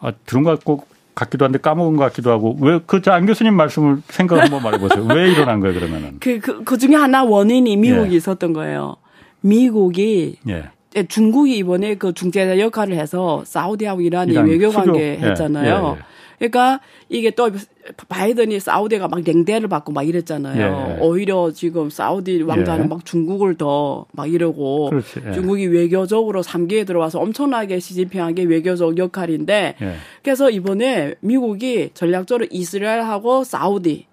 아 0.00 0.12
들은 0.26 0.42
것 0.42 0.50
같고 0.50 0.86
같기도 1.14 1.44
한데 1.44 1.58
까먹은 1.58 1.96
것 1.96 2.04
같기도 2.04 2.30
하고 2.30 2.56
왜그안 2.60 3.26
교수님 3.26 3.54
말씀을 3.54 3.98
생각 4.08 4.40
한번 4.40 4.62
말해보세요. 4.62 5.04
왜 5.04 5.32
일어난 5.32 5.60
거예요 5.60 5.74
그러면은? 5.74 6.18
그그 6.20 6.40
그, 6.40 6.64
그 6.64 6.78
중에 6.78 6.94
하나 6.94 7.24
원인이 7.24 7.76
미국이 7.76 8.12
예. 8.12 8.16
있었던 8.16 8.52
거예요. 8.52 8.96
미국이 9.40 10.36
예. 10.48 10.64
예 10.96 11.02
중국이 11.06 11.58
이번에 11.58 11.96
그 11.96 12.12
중재자 12.12 12.58
역할을 12.60 12.96
해서 12.96 13.42
사우디하고 13.44 14.00
이란이 14.00 14.32
이란 14.32 14.46
외교 14.46 14.70
관계 14.70 15.18
예, 15.20 15.26
했잖아요. 15.26 15.96
예, 15.96 16.00
예. 16.00 16.17
그러니까 16.38 16.80
이게 17.08 17.30
또 17.30 17.50
바이든이 18.08 18.60
사우디가 18.60 19.08
막 19.08 19.20
냉대를 19.22 19.68
받고 19.68 19.92
막 19.92 20.02
이랬잖아요. 20.06 20.96
예. 20.98 21.00
오히려 21.00 21.50
지금 21.52 21.90
사우디 21.90 22.42
왕자는 22.42 22.84
예. 22.84 22.88
막 22.88 23.04
중국을 23.04 23.56
더 23.56 24.06
막 24.12 24.32
이러고 24.32 24.90
그렇지, 24.90 25.20
예. 25.26 25.32
중국이 25.32 25.66
외교적으로 25.66 26.42
3기에 26.42 26.86
들어와서 26.86 27.18
엄청나게 27.20 27.78
시진핑에게 27.80 28.44
외교적 28.44 28.98
역할인데 28.98 29.76
예. 29.80 29.94
그래서 30.22 30.50
이번에 30.50 31.14
미국이 31.20 31.90
전략적으로 31.94 32.46
이스라엘하고 32.50 33.44
사우디 33.44 34.06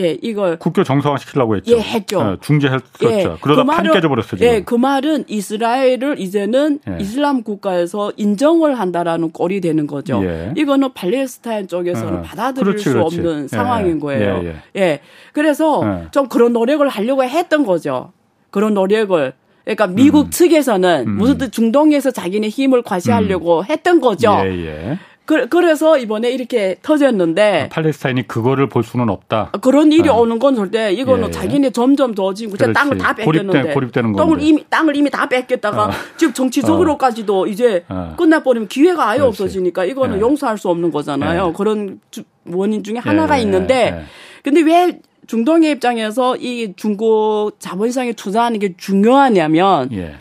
예. 0.00 0.04
예, 0.04 0.18
이걸 0.22 0.58
국교 0.58 0.84
정상화 0.84 1.18
시키려고 1.18 1.56
했죠. 1.56 1.76
예, 1.76 1.80
했죠. 1.80 2.20
예, 2.20 2.36
중재했었죠. 2.40 3.10
예, 3.10 3.36
그러다 3.40 3.64
그 3.64 3.70
판이 3.70 3.90
깨져버렸어 3.92 4.28
지금. 4.36 4.46
예, 4.46 4.62
그 4.62 4.74
말은 4.74 5.24
이스라엘을 5.26 6.18
이제는 6.18 6.78
예. 6.88 6.98
이슬람 7.00 7.42
국가에서 7.42 8.12
인정을 8.16 8.78
한다라는 8.78 9.32
꼴이 9.32 9.60
되는 9.60 9.86
거죠. 9.86 10.24
예. 10.24 10.52
이거는 10.56 10.92
팔레스타인 10.94 11.66
쪽에서는 11.68 12.18
예. 12.18 12.22
받아들일 12.22 12.64
그렇지, 12.64 12.84
수 12.84 12.92
그렇지. 12.92 13.18
없는 13.18 13.44
예. 13.44 13.48
상황인 13.48 13.98
거예요. 13.98 14.54
예, 14.76 15.00
그래서 15.32 16.08
좀 16.10 16.28
그런 16.28 16.52
노력을 16.52 16.86
하려고 16.88 17.24
했던 17.24 17.64
거죠. 17.64 18.12
그런 18.50 18.74
노력을. 18.74 19.32
그러니까 19.64 19.86
미국 19.86 20.26
음. 20.26 20.30
측에서는 20.30 21.04
음. 21.06 21.16
무슨 21.18 21.50
중동에서 21.50 22.10
자기네 22.10 22.48
힘을 22.48 22.80
과시하려고 22.80 23.60
음. 23.60 23.64
했던 23.68 24.00
거죠. 24.00 24.34
예, 24.42 24.66
예. 24.66 24.98
그, 25.28 25.46
그래서 25.46 25.98
이번에 25.98 26.30
이렇게 26.30 26.76
터졌는데 26.80 27.66
아, 27.66 27.68
팔레스타인이 27.68 28.26
그거를 28.26 28.70
볼 28.70 28.82
수는 28.82 29.10
없다. 29.10 29.50
그런 29.60 29.92
일이 29.92 30.08
아. 30.08 30.14
오는 30.14 30.38
건 30.38 30.56
절대 30.56 30.90
이거는 30.90 31.28
예. 31.28 31.30
자기네 31.30 31.68
점점 31.68 32.14
더 32.14 32.32
지금 32.32 32.56
그렇지. 32.56 32.72
땅을 32.72 32.96
다 32.96 33.14
뺏겼는데 33.14 33.74
고립되, 33.74 34.00
는 34.00 34.14
땅을 34.14 34.40
이미 34.40 34.64
땅을 34.70 34.96
이미 34.96 35.10
다 35.10 35.28
뺏겼다가 35.28 35.88
아. 35.88 35.90
지금 36.16 36.32
정치적으로까지도 36.32 37.42
어. 37.42 37.46
이제 37.46 37.84
어. 37.90 38.14
끝나버리면 38.16 38.68
기회가 38.68 39.06
아예 39.06 39.18
그렇지. 39.18 39.42
없어지니까 39.42 39.84
이거는 39.84 40.16
예. 40.16 40.20
용서할 40.22 40.56
수 40.56 40.70
없는 40.70 40.90
거잖아요. 40.90 41.48
예. 41.48 41.52
그런 41.54 42.00
주, 42.10 42.22
원인 42.46 42.82
중에 42.82 42.96
하나가 42.96 43.36
예. 43.38 43.42
있는데 43.42 43.74
예. 43.74 44.04
근데 44.42 44.62
왜 44.62 44.98
중동의 45.26 45.72
입장에서 45.72 46.36
이 46.36 46.72
중국 46.74 47.50
자본시장에 47.58 48.14
투자하는 48.14 48.60
게 48.60 48.74
중요하냐면 48.78 49.92
예. 49.92 50.14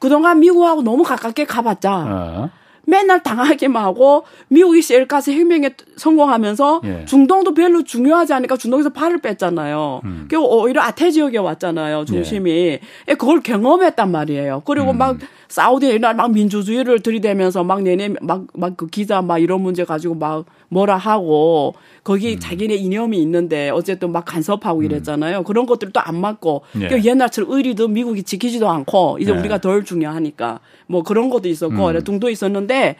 그동안 0.00 0.40
미국하고 0.40 0.82
너무 0.82 1.04
가깝게 1.04 1.44
가봤자 1.44 1.92
어. 1.92 2.50
맨날 2.88 3.22
당하기만 3.22 3.82
하고 3.84 4.24
미국이 4.48 4.80
셀가스 4.80 5.30
혁명에 5.30 5.70
성공하면서 5.96 6.80
예. 6.84 7.04
중동도 7.04 7.52
별로 7.52 7.82
중요하지 7.84 8.32
않으니까 8.32 8.56
중동에서 8.56 8.88
발을 8.90 9.18
뺐잖아요. 9.18 10.00
음. 10.04 10.26
그리고 10.28 10.62
오히려 10.62 10.80
아태 10.80 11.10
지역에 11.10 11.38
왔잖아요. 11.38 12.06
중심이. 12.06 12.50
예. 12.50 12.80
예 13.08 13.14
그걸 13.14 13.40
경험했단 13.42 14.10
말이에요. 14.10 14.62
그리고 14.64 14.92
음. 14.92 14.98
막 14.98 15.18
사우디 15.48 15.94
이날 15.94 16.14
막 16.14 16.30
민주주의를 16.32 17.00
들이대면서 17.00 17.62
막 17.64 17.82
내내 17.82 18.08
막 18.20 18.46
막 18.54 18.76
그 18.76 18.86
기자 18.86 19.20
막 19.22 19.38
이런 19.38 19.60
문제 19.62 19.84
가지고 19.84 20.14
막 20.14 20.44
뭐라 20.68 20.96
하고 20.96 21.74
거기 22.04 22.34
음. 22.34 22.38
자기네 22.38 22.74
이념이 22.74 23.20
있는데 23.22 23.70
어쨌든 23.70 24.12
막 24.12 24.24
간섭하고 24.24 24.80
음. 24.80 24.84
이랬잖아요. 24.84 25.44
그런 25.44 25.66
것들도 25.66 25.98
안 26.00 26.20
맞고 26.20 26.62
예. 26.80 26.88
그 26.88 27.04
옛날처럼 27.04 27.50
의리도 27.50 27.88
미국이 27.88 28.22
지키지도 28.22 28.68
않고 28.68 29.18
이제 29.20 29.32
예. 29.32 29.36
우리가 29.36 29.58
덜 29.58 29.84
중요하니까 29.84 30.60
뭐 30.86 31.02
그런 31.02 31.30
것도 31.30 31.48
있었고 31.48 31.88
음. 31.88 32.00
동도 32.04 32.30
있었는데 32.30 32.96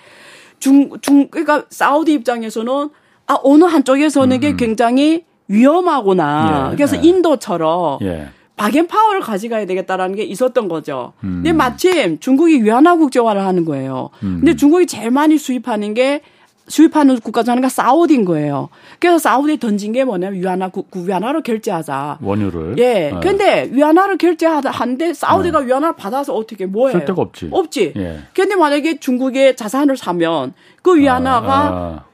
중, 0.58 0.90
중, 1.00 1.28
그러니까 1.28 1.64
사우디 1.70 2.12
입장에서는 2.12 2.90
아, 3.26 3.38
어느 3.42 3.64
한쪽에서는 3.64 4.36
음. 4.36 4.40
게 4.40 4.56
굉장히 4.56 5.24
위험하구나. 5.48 6.70
예. 6.72 6.76
그래서 6.76 6.96
예. 6.96 7.00
인도처럼 7.02 7.98
예. 8.02 8.28
박앤 8.56 8.88
파워를 8.88 9.20
가져가야 9.20 9.66
되겠다라는 9.66 10.16
게 10.16 10.24
있었던 10.24 10.68
거죠. 10.68 11.12
음. 11.22 11.36
근데 11.36 11.52
마침 11.52 12.18
중국이 12.18 12.62
위안화 12.62 12.96
국제화를 12.96 13.42
하는 13.42 13.64
거예요. 13.64 14.10
음. 14.22 14.38
근데 14.40 14.56
중국이 14.56 14.86
제일 14.86 15.10
많이 15.10 15.38
수입하는 15.38 15.94
게 15.94 16.22
수입하는 16.68 17.18
국가 17.20 17.42
중 17.42 17.52
하나가 17.52 17.68
사우디인 17.68 18.24
거예요. 18.24 18.68
그래서 19.00 19.18
사우디 19.18 19.58
던진 19.58 19.92
게 19.92 20.04
뭐냐면 20.04 20.40
위안화 20.40 20.68
구, 20.68 20.84
위안화로 20.94 21.42
결제하자. 21.42 22.18
원유를. 22.22 22.74
예. 22.78 23.10
네. 23.10 23.20
근데 23.22 23.68
위안화를 23.72 24.18
결제하는데 24.18 25.14
사우디가 25.14 25.60
네. 25.60 25.66
위안화를 25.66 25.96
받아서 25.96 26.34
어떻게 26.34 26.66
뭐예요? 26.66 26.98
쓸 26.98 27.04
데가 27.06 27.22
없지. 27.22 27.48
없지. 27.50 27.94
예. 27.96 28.20
근데 28.34 28.54
만약에 28.54 29.00
중국의 29.00 29.56
자산을 29.56 29.96
사면 29.96 30.52
그 30.82 30.96
위안화가 30.96 31.52
아, 31.52 31.68
아. 31.70 32.04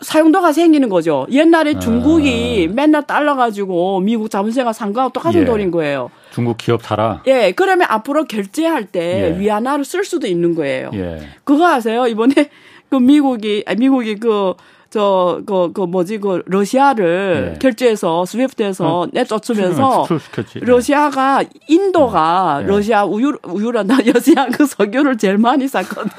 사용도가 0.00 0.52
생기는 0.52 0.88
거죠. 0.88 1.26
옛날에 1.30 1.74
아. 1.74 1.78
중국이 1.80 2.68
맨날 2.72 3.04
달러 3.04 3.34
가지고 3.34 4.00
미국 4.00 4.30
자본세가 4.30 4.72
상가하고 4.72 5.12
똑같은 5.12 5.40
예. 5.40 5.44
돈인 5.44 5.70
거예요. 5.72 6.10
중국 6.30 6.56
기업 6.58 6.82
사라. 6.82 7.22
예, 7.26 7.52
그러면 7.56 7.88
앞으로 7.90 8.24
결제할 8.24 8.86
때 8.86 9.34
예. 9.34 9.40
위안화를 9.40 9.84
쓸 9.84 10.04
수도 10.04 10.26
있는 10.28 10.54
거예요. 10.54 10.90
예. 10.94 11.20
그거 11.42 11.66
아세요? 11.66 12.06
이번에 12.06 12.32
그 12.88 12.96
미국이 12.96 13.64
아 13.66 13.74
미국이 13.74 14.16
그 14.16 14.54
저, 14.90 15.42
그, 15.46 15.70
그 15.72 15.82
뭐지, 15.82 16.18
그, 16.18 16.42
러시아를 16.46 17.52
네. 17.52 17.58
결제해서 17.58 18.24
스위프트에서 18.24 19.00
어, 19.00 19.06
내쫓으면서 19.12 20.06
러시아가, 20.62 21.44
인도가 21.66 22.60
네. 22.62 22.68
러시아 22.68 23.04
우유, 23.04 23.36
우유란다. 23.44 23.98
러시아 24.14 24.46
그 24.46 24.64
석유를 24.64 25.18
제일 25.18 25.36
많이 25.36 25.68
샀거든. 25.68 26.10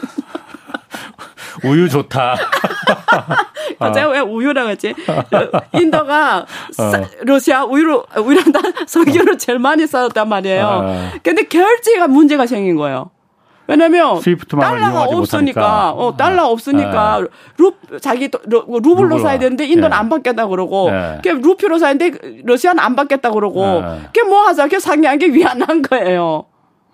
우유 1.65 1.89
좋다. 1.89 2.35
갑자기 3.79 4.11
왜 4.11 4.19
우유라고 4.19 4.69
했지? 4.69 4.93
인도가 5.73 6.45
어. 6.77 6.91
러시아 7.21 7.65
우유로, 7.65 8.05
우유란다 8.23 8.59
석유를 8.85 9.39
제일 9.39 9.57
많이 9.57 9.87
샀단 9.87 10.29
말이에요. 10.29 10.65
아. 10.65 11.11
근데 11.23 11.43
결제가 11.43 12.07
문제가 12.07 12.45
생긴 12.45 12.75
거예요. 12.75 13.09
왜냐면 13.69 14.19
달러가 14.59 15.03
없으니까 15.03 15.91
어 15.91 16.17
달러 16.17 16.45
없으니까 16.47 17.21
네. 17.21 17.27
루 17.57 17.73
자기 18.01 18.27
루, 18.45 18.65
루블로 18.67 19.19
사야 19.19 19.37
되는데 19.37 19.65
인도는 19.65 19.91
네. 19.91 19.95
안 19.95 20.09
받겠다 20.09 20.47
그러고 20.47 20.89
네. 20.89 21.19
그 21.23 21.29
루피로 21.29 21.77
사는데 21.77 22.41
러시아는 22.45 22.79
안 22.79 22.95
받겠다 22.95 23.29
그러고 23.29 23.81
네. 23.81 24.01
그게 24.07 24.23
뭐 24.23 24.41
하자 24.47 24.67
그 24.67 24.79
상의한 24.79 25.19
게 25.19 25.27
위안한 25.27 25.83
거예요. 25.83 26.45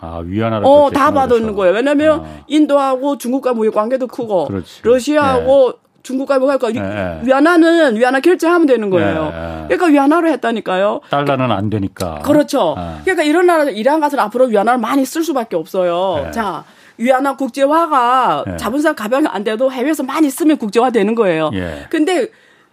아, 0.01 0.21
위안화를 0.23 0.67
어, 0.67 0.91
다 0.93 1.11
받는 1.11 1.55
거예요. 1.55 1.73
왜냐면 1.73 2.19
아. 2.19 2.43
인도하고 2.47 3.17
중국과 3.17 3.53
무역 3.53 3.73
관계도 3.73 4.07
크고 4.07 4.47
그렇지. 4.47 4.81
러시아하고 4.83 5.71
네. 5.71 5.84
중국과 6.05 6.39
뭐할까 6.39 6.69
네. 6.71 7.19
위안화는 7.23 7.97
위안화 7.97 8.19
결제하면 8.19 8.67
되는 8.67 8.89
거예요. 8.89 9.31
네. 9.31 9.75
그러니까 9.75 9.87
위안화로 9.87 10.29
했다니까요. 10.29 11.01
달러는 11.09 11.51
안 11.51 11.69
되니까. 11.69 12.19
그렇죠. 12.19 12.75
네. 12.77 13.01
그러니까 13.03 13.23
이런 13.23 13.47
나라 13.47 13.63
이란 13.63 13.99
같은 13.99 14.19
앞으로 14.19 14.45
위안화를 14.45 14.79
많이 14.79 15.03
쓸 15.03 15.23
수밖에 15.23 15.55
없어요. 15.55 16.23
네. 16.25 16.31
자. 16.31 16.63
위안화 16.97 17.35
국제화가 17.35 18.45
네. 18.47 18.55
자본상 18.55 18.95
가병이 18.95 19.27
안 19.27 19.43
돼도 19.43 19.69
해외에서 19.69 20.01
많이 20.03 20.29
쓰면 20.29 20.55
국제화 20.55 20.91
되는 20.91 21.13
거예요. 21.13 21.51
예. 21.53 21.87
근데 21.89 22.29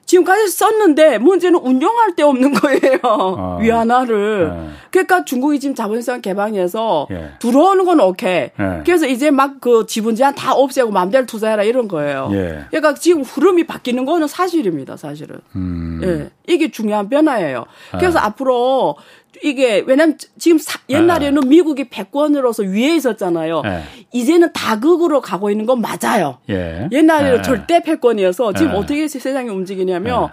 지금까지 0.07 0.49
썼는데 0.49 1.19
문제는 1.19 1.59
운영할 1.61 2.15
데 2.15 2.23
없는 2.23 2.53
거예요. 2.55 2.99
어. 3.05 3.59
위안화를. 3.63 4.51
네. 4.51 4.69
그러니까 4.91 5.25
중국이 5.25 5.59
지금 5.59 5.75
자본시장 5.75 6.21
개방해서 6.21 7.07
예. 7.11 7.31
들어오는 7.39 7.85
건 7.85 8.01
오케이. 8.01 8.51
예. 8.59 8.83
그래서 8.85 9.07
이제 9.07 9.31
막 9.31 9.53
그 9.63 9.87
지분 9.87 10.17
제한 10.17 10.35
다 10.35 10.55
없애고 10.55 10.91
마음대로 10.91 11.25
투자해라 11.25 11.63
이런 11.63 11.87
거예요. 11.87 12.29
예. 12.33 12.65
그러니까 12.71 12.95
지금 12.95 13.23
흐름이 13.23 13.65
바뀌는 13.67 14.05
거는 14.05 14.27
사실입니다, 14.27 14.97
사실은. 14.97 15.39
음. 15.55 16.01
예. 16.03 16.31
이게 16.53 16.71
중요한 16.71 17.09
변화예요. 17.09 17.65
그래서 17.93 18.19
아. 18.19 18.25
앞으로 18.27 18.97
이게 19.43 19.83
왜냐면 19.87 20.17
지금 20.39 20.59
사, 20.59 20.79
옛날에는 20.89 21.41
네. 21.41 21.49
미국이 21.49 21.89
패권으로서 21.89 22.63
위에 22.63 22.95
있었잖아요. 22.97 23.63
네. 23.63 23.83
이제는 24.13 24.53
다극으로 24.53 25.21
가고 25.21 25.51
있는 25.51 25.67
건 25.67 25.81
맞아요. 25.81 26.39
예. 26.49 26.89
옛날에는 26.93 27.37
네. 27.39 27.43
절대 27.43 27.83
패권이어서 27.83 28.53
지금 28.53 28.73
네. 28.73 28.79
어떻게 28.79 29.09
세상이 29.09 29.49
움직이냐면 29.49 30.31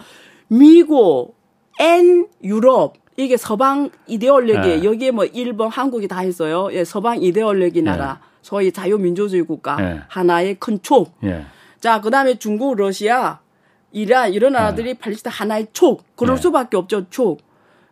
네. 0.49 0.57
미국, 0.57 1.35
N, 1.79 2.27
유럽 2.43 2.93
이게 3.17 3.35
서방 3.35 3.89
이데올로기 4.07 4.67
네. 4.67 4.83
여기에 4.83 5.11
뭐 5.11 5.25
일본, 5.25 5.69
한국이 5.69 6.07
다 6.07 6.23
있어요. 6.23 6.69
예, 6.71 6.85
서방 6.85 7.21
이데올로기 7.21 7.81
나라, 7.81 8.21
소위 8.41 8.71
자유민주주의 8.71 9.43
국가 9.43 10.05
하나의 10.07 10.55
큰 10.55 10.79
촉. 10.81 11.11
자, 11.81 11.99
그 11.99 12.09
다음에 12.09 12.35
중국, 12.39 12.75
러시아, 12.77 13.39
이란 13.91 14.31
이런 14.33 14.53
나라들이 14.53 14.93
팔리스타 14.93 15.29
하나의 15.31 15.67
촉. 15.73 16.03
그럴 16.15 16.37
수밖에 16.37 16.77
없죠, 16.77 17.09
촉. 17.09 17.41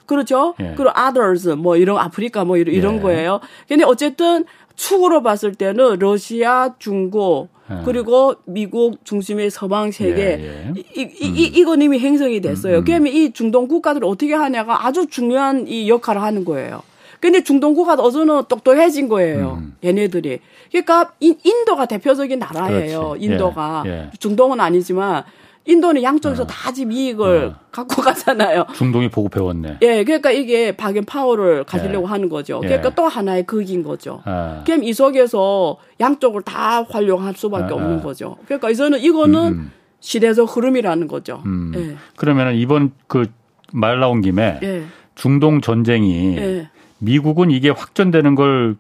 그렇죠? 0.07 0.55
예. 0.59 0.73
그리고 0.75 0.89
others 0.97 1.49
뭐 1.49 1.77
이런 1.77 1.99
아프리카 1.99 2.43
뭐 2.45 2.57
이런, 2.57 2.73
이런 2.73 2.95
예. 2.95 2.99
거예요. 3.01 3.39
근데 3.67 3.83
어쨌든 3.83 4.45
축으로 4.75 5.21
봤을 5.21 5.53
때는 5.53 5.99
러시아, 5.99 6.73
중국 6.79 7.49
예. 7.69 7.81
그리고 7.83 8.35
미국 8.45 9.03
중심의 9.03 9.51
서방 9.51 9.91
세계 9.91 10.21
예, 10.21 10.69
예. 10.69 10.73
이, 10.75 11.01
이, 11.01 11.25
이, 11.25 11.49
음. 11.49 11.55
이건 11.55 11.81
이미 11.81 11.99
행성이 11.99 12.39
됐어요. 12.39 12.77
음, 12.77 12.79
음. 12.79 12.85
그러면 12.85 13.13
이 13.13 13.31
중동 13.31 13.67
국가들 13.67 14.03
어떻게 14.05 14.33
하냐가 14.33 14.87
아주 14.87 15.07
중요한 15.07 15.67
이 15.67 15.89
역할을 15.89 16.21
하는 16.21 16.45
거예요. 16.45 16.81
근데 17.19 17.43
중동 17.43 17.73
국가도 17.73 18.03
어서는 18.03 18.43
똑똑해진 18.47 19.09
거예요. 19.09 19.57
음. 19.59 19.75
얘네들이. 19.83 20.39
그러니까 20.71 21.11
인도가 21.19 21.85
대표적인 21.85 22.39
나라예요. 22.39 23.09
그렇지. 23.09 23.25
인도가 23.25 23.83
예, 23.85 24.11
중동은 24.19 24.59
아니지만 24.59 25.23
인도는 25.67 26.01
양쪽에서 26.01 26.43
어. 26.43 26.47
다 26.47 26.71
지금 26.71 26.91
이익을 26.91 27.53
어. 27.53 27.59
갖고 27.71 28.01
가잖아요. 28.01 28.65
중동이 28.73 29.09
보고 29.09 29.29
배웠네. 29.29 29.77
예, 29.81 30.03
그러니까 30.03 30.31
이게 30.31 30.75
박앤 30.75 31.05
파워를 31.05 31.63
가지려고 31.65 32.07
예. 32.07 32.09
하는 32.09 32.29
거죠. 32.29 32.59
그러니까 32.59 32.89
예. 32.89 32.95
또 32.95 33.07
하나의 33.07 33.45
극인 33.45 33.83
거죠. 33.83 34.23
예. 34.27 34.63
그럼 34.65 34.83
이 34.83 34.93
속에서 34.93 35.77
양쪽을 35.99 36.41
다 36.43 36.83
활용할 36.83 37.35
수밖에 37.35 37.71
예. 37.71 37.75
없는 37.75 38.01
거죠. 38.01 38.37
그러니까 38.45 38.69
이제는 38.69 38.99
이거는 38.99 39.39
음. 39.47 39.53
음. 39.53 39.71
시대적 39.99 40.55
흐름이라는 40.55 41.07
거죠. 41.07 41.43
음. 41.45 41.71
예. 41.75 41.95
그러면 42.15 42.55
이번 42.55 42.91
그 43.07 43.25
말 43.71 43.99
나온 43.99 44.21
김에 44.21 44.59
예. 44.63 44.83
중동 45.15 45.61
전쟁이 45.61 46.37
예. 46.37 46.69
미국은 46.99 47.51
이게 47.51 47.69
확전되는 47.69 48.35
걸 48.35 48.75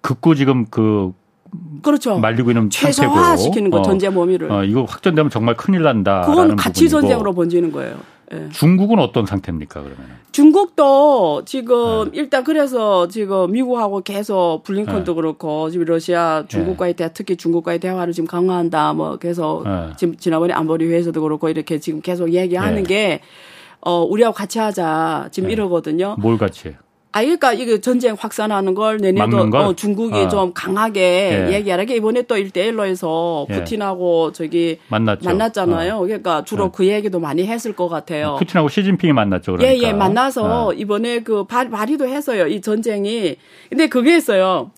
극구 0.00 0.34
지금 0.34 0.66
그 0.70 1.12
그렇죠. 1.82 2.18
말리고 2.18 2.50
있는 2.50 2.70
최소화 2.70 3.36
시키는 3.36 3.70
거 3.70 3.78
어, 3.78 3.82
전쟁 3.82 4.14
범위를. 4.14 4.50
어, 4.50 4.64
이거 4.64 4.84
확전되면 4.84 5.30
정말 5.30 5.56
큰일 5.56 5.82
난다. 5.82 6.22
그건 6.22 6.56
가치 6.56 6.88
전쟁으로 6.88 7.34
번지는 7.34 7.72
거예요. 7.72 7.96
예. 8.32 8.48
중국은 8.50 8.98
어떤 8.98 9.26
상태입니까 9.26 9.82
그러면? 9.82 10.06
중국도 10.32 11.42
지금 11.44 12.10
네. 12.10 12.20
일단 12.20 12.44
그래서 12.44 13.06
지금 13.08 13.52
미국하고 13.52 14.00
계속 14.00 14.62
블링컨도 14.64 15.12
네. 15.12 15.14
그렇고 15.14 15.68
지금 15.68 15.84
러시아 15.84 16.44
중국과의 16.48 16.94
대 16.94 17.12
특히 17.12 17.36
중국과의 17.36 17.78
대화를 17.78 18.14
지금 18.14 18.26
강화한다 18.26 18.94
뭐 18.94 19.16
계속 19.18 19.64
네. 19.64 19.90
지금 19.98 20.16
지난번에 20.16 20.54
안보리 20.54 20.86
회에서도 20.86 21.20
그렇고 21.20 21.50
이렇게 21.50 21.78
지금 21.78 22.00
계속 22.00 22.32
얘기하는 22.32 22.84
게 22.84 23.20
어, 23.82 24.02
우리하고 24.02 24.34
같이 24.34 24.58
하자. 24.58 25.28
지금 25.32 25.50
이러거든요. 25.50 26.16
뭘 26.18 26.38
같이? 26.38 26.76
아, 27.14 27.20
그러니까 27.20 27.52
이게 27.52 27.78
전쟁 27.80 28.16
확산하는 28.18 28.74
걸 28.74 28.96
내년도 28.96 29.38
어, 29.38 29.74
중국이 29.74 30.18
어. 30.18 30.28
좀 30.28 30.52
강하게 30.54 31.46
예. 31.50 31.54
얘기하게 31.54 31.96
이번에 31.96 32.22
또 32.22 32.36
1대1로에서 32.36 33.50
예. 33.50 33.54
푸틴하고 33.54 34.32
저기 34.32 34.78
만났죠. 34.88 35.28
만났잖아요. 35.28 35.96
어. 35.96 36.00
그러니까 36.00 36.42
주로 36.44 36.64
어. 36.64 36.70
그 36.72 36.86
얘기도 36.86 37.20
많이 37.20 37.46
했을 37.46 37.74
것 37.74 37.88
같아요. 37.88 38.36
푸틴하고 38.38 38.70
시진핑이 38.70 39.12
만났죠. 39.12 39.52
그러니까. 39.52 39.74
예, 39.74 39.88
예, 39.88 39.92
만나서 39.92 40.68
어. 40.68 40.72
이번에 40.72 41.20
그 41.20 41.44
발, 41.44 41.68
발의도 41.68 42.08
했어요. 42.08 42.46
이 42.46 42.62
전쟁이. 42.62 43.36
근데 43.68 43.88
그게 43.88 44.16
있어요. 44.16 44.70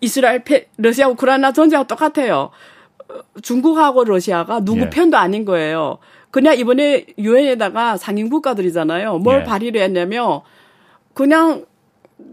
이스라엘, 0.00 0.44
페, 0.44 0.68
러시아, 0.78 1.08
우크라이나 1.08 1.52
전쟁하고 1.52 1.86
똑같아요. 1.86 2.50
중국하고 3.42 4.04
러시아가 4.04 4.60
누구 4.60 4.80
예. 4.80 4.90
편도 4.90 5.18
아닌 5.18 5.44
거예요. 5.44 5.98
그냥 6.30 6.58
이번에 6.58 7.04
유엔에다가 7.18 7.98
상임 7.98 8.30
국가들이잖아요. 8.30 9.18
뭘 9.18 9.40
예. 9.40 9.44
발의를 9.44 9.82
했냐면 9.82 10.40
그냥 11.12 11.66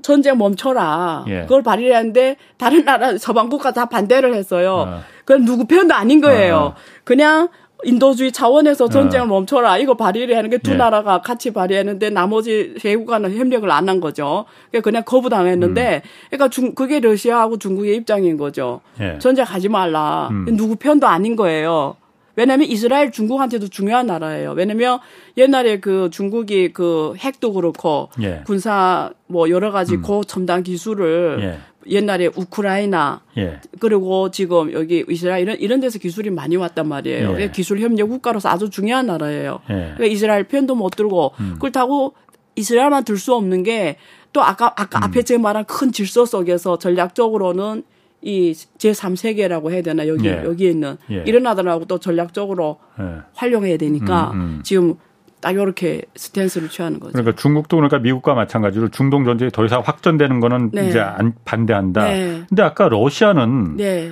전쟁 0.01 0.37
멈춰라. 0.37 1.25
예. 1.27 1.41
그걸 1.41 1.63
발의를 1.63 1.95
했는데 1.95 2.37
다른 2.57 2.85
나라 2.85 3.17
서방 3.17 3.49
국가 3.49 3.71
다 3.71 3.85
반대를 3.85 4.33
했어요. 4.35 4.85
어. 4.87 4.99
그건 5.25 5.45
누구 5.45 5.65
편도 5.65 5.93
아닌 5.93 6.21
거예요. 6.21 6.55
어. 6.55 6.75
그냥 7.03 7.49
인도주의 7.83 8.33
차원에서 8.33 8.89
전쟁을 8.89 9.27
어. 9.27 9.29
멈춰라. 9.29 9.77
이거 9.77 9.93
발의를 9.93 10.35
하는 10.35 10.49
게두 10.49 10.71
예. 10.71 10.75
나라가 10.75 11.21
같이 11.21 11.51
발의했는데 11.53 12.09
나머지 12.09 12.75
세 12.77 12.95
국가는 12.95 13.33
협력을 13.33 13.69
안 13.71 13.87
한 13.87 14.01
거죠. 14.01 14.45
그러니까 14.69 14.83
그냥 14.83 15.03
거부당했는데, 15.05 16.01
음. 16.03 16.09
그러니까 16.29 16.49
중, 16.49 16.75
그게 16.75 16.99
러시아하고 16.99 17.57
중국의 17.57 17.95
입장인 17.95 18.35
거죠. 18.37 18.81
예. 18.99 19.17
전쟁 19.19 19.45
하지 19.45 19.69
말라. 19.69 20.27
음. 20.31 20.45
누구 20.57 20.75
편도 20.75 21.07
아닌 21.07 21.37
거예요. 21.37 21.95
왜냐하면 22.39 22.69
이스라엘 22.69 23.11
중국한테도 23.11 23.67
중요한 23.67 24.07
나라예요. 24.07 24.53
왜냐면 24.53 24.99
옛날에 25.37 25.79
그 25.79 26.09
중국이 26.11 26.71
그 26.71 27.13
핵도 27.17 27.53
그렇고 27.53 28.09
예. 28.21 28.41
군사 28.45 29.11
뭐 29.27 29.49
여러 29.49 29.71
가지 29.71 29.95
음. 29.95 30.01
고첨단 30.01 30.63
기술을 30.63 31.39
예. 31.41 31.59
옛날에 31.91 32.27
우크라이나 32.27 33.21
예. 33.37 33.59
그리고 33.79 34.31
지금 34.31 34.71
여기 34.73 35.03
이스라엘 35.09 35.41
이런 35.41 35.57
이런 35.59 35.79
데서 35.81 35.99
기술이 35.99 36.29
많이 36.29 36.55
왔단 36.55 36.87
말이에요. 36.87 37.35
예. 37.41 37.51
기술 37.51 37.79
협력 37.79 38.07
국가로서 38.07 38.47
아주 38.49 38.69
중요한 38.69 39.07
나라예요. 39.07 39.59
예. 39.69 39.73
그러니까 39.73 40.05
이스라엘 40.05 40.45
편도 40.45 40.75
못 40.75 40.91
들고 40.95 41.33
음. 41.39 41.55
그렇다고 41.59 42.13
이스라엘만 42.55 43.03
들 43.03 43.17
수 43.17 43.35
없는 43.35 43.63
게 43.63 43.97
또 44.33 44.43
아까 44.43 44.73
아까 44.75 44.99
음. 44.99 45.03
앞에 45.03 45.23
제가 45.23 45.41
말한 45.41 45.65
큰 45.65 45.91
질서 45.91 46.25
속에서 46.25 46.77
전략적으로는 46.77 47.83
이 48.21 48.51
제3세계라고 48.51 49.71
해야 49.71 49.81
되나 49.81 50.07
여기 50.07 50.27
예. 50.27 50.43
여기에 50.43 50.71
있는 50.71 50.97
예. 51.09 51.23
이런 51.25 51.43
나라하고 51.43 51.85
또 51.85 51.99
전략적으로 51.99 52.79
예. 52.99 53.03
활용해야 53.33 53.77
되니까 53.77 54.31
음, 54.33 54.39
음. 54.39 54.59
지금 54.63 54.95
딱 55.41 55.51
이렇게 55.51 56.01
스탠스를 56.17 56.67
취하는 56.67 56.99
거죠. 56.99 57.13
그러니까 57.13 57.35
중국도 57.41 57.77
그러니까 57.77 57.99
미국과 57.99 58.33
마찬가지로 58.33 58.89
중동 58.89 59.23
전쟁이 59.23 59.51
더 59.51 59.63
이상 59.63 59.81
확전되는 59.85 60.41
거는 60.41 60.71
네. 60.73 60.89
이제 60.89 60.99
안 60.99 61.33
반대한다. 61.45 62.03
네. 62.09 62.43
근데 62.49 62.61
아까 62.61 62.89
러시아는 62.89 63.77
네. 63.77 64.11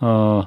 어 0.00 0.44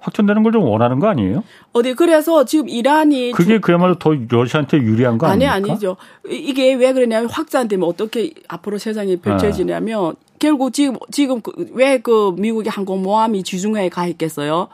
확전되는 0.00 0.42
걸 0.42 0.52
좀 0.52 0.64
원하는 0.64 0.98
거 0.98 1.08
아니에요? 1.08 1.42
어디 1.72 1.94
그래서 1.94 2.44
지금 2.44 2.68
이란이 2.68 3.32
그게 3.32 3.58
그야말로 3.58 3.94
더 3.98 4.12
러시아한테 4.28 4.76
유리한 4.76 5.16
거 5.16 5.26
아니, 5.26 5.46
아닙니까? 5.46 5.54
아니 5.54 5.70
아니죠. 5.70 5.96
이게 6.28 6.74
왜 6.74 6.92
그러냐면 6.92 7.30
확산되면 7.30 7.88
어떻게 7.88 8.34
앞으로 8.48 8.76
세상이 8.76 9.16
펼쳐지냐면 9.16 10.10
아. 10.10 10.23
결국 10.38 10.72
지금 10.72 10.96
지금 11.10 11.40
그 11.40 11.52
왜그 11.72 12.02
그 12.02 12.40
미국의 12.40 12.70
항공모함이 12.70 13.42
지중해에 13.42 13.88
가 13.88 14.06
있겠어요? 14.06 14.68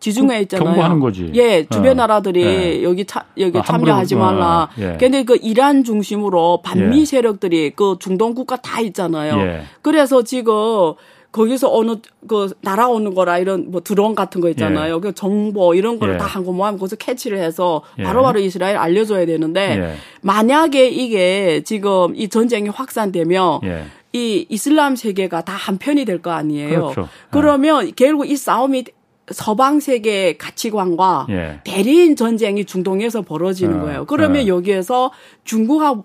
지중해에 0.00 0.38
그 0.38 0.42
있잖아요. 0.42 0.66
경고하는 0.66 1.00
거지. 1.00 1.30
예, 1.34 1.64
주변 1.64 1.92
어. 1.92 1.94
나라들이 1.94 2.42
예. 2.42 2.82
여기 2.82 3.04
차, 3.04 3.24
여기 3.38 3.58
아, 3.58 3.62
참여하지 3.62 4.16
말라. 4.16 4.64
어. 4.64 4.80
예. 4.80 4.96
근데 4.98 5.24
그 5.24 5.38
이란 5.40 5.82
중심으로 5.82 6.60
반미 6.62 7.00
예. 7.00 7.04
세력들이 7.04 7.72
그 7.74 7.96
중동 7.98 8.34
국가 8.34 8.56
다 8.56 8.80
있잖아요. 8.80 9.40
예. 9.40 9.62
그래서 9.80 10.22
지금 10.22 10.52
거기서 11.32 11.74
어느 11.74 11.96
그 12.28 12.52
날아오는 12.60 13.14
거라 13.14 13.38
이런 13.38 13.70
뭐 13.70 13.80
드론 13.80 14.14
같은 14.14 14.40
거 14.40 14.50
있잖아요. 14.50 14.96
예. 14.96 15.00
그 15.00 15.14
정보 15.14 15.74
이런 15.74 15.98
거를 15.98 16.14
예. 16.14 16.18
다 16.18 16.26
항공모함 16.26 16.76
거기서 16.76 16.96
캐치를 16.96 17.38
해서 17.38 17.82
바로바로 17.96 18.40
예. 18.40 18.44
이스라엘 18.44 18.76
알려줘야 18.76 19.24
되는데 19.26 19.96
만약에 20.20 20.86
이게 20.88 21.62
지금 21.64 22.14
이 22.14 22.28
전쟁이 22.28 22.68
확산되면 22.68 23.60
이 24.14 24.46
이슬람 24.48 24.94
세계가 24.96 25.42
다 25.44 25.52
한편이 25.54 26.04
될 26.04 26.22
거 26.22 26.30
아니에요. 26.30 26.92
그렇죠. 26.92 27.08
그러면 27.30 27.92
결국 27.96 28.30
이 28.30 28.36
싸움이 28.36 28.84
서방 29.30 29.80
세계 29.80 30.36
가치관과 30.36 31.26
예. 31.30 31.60
대리인 31.64 32.14
전쟁이 32.14 32.64
중동에서 32.64 33.22
벌어지는 33.22 33.80
어, 33.80 33.84
거예요. 33.84 34.04
그러면 34.06 34.44
어. 34.44 34.46
여기에서 34.46 35.10
중국하고 35.44 36.04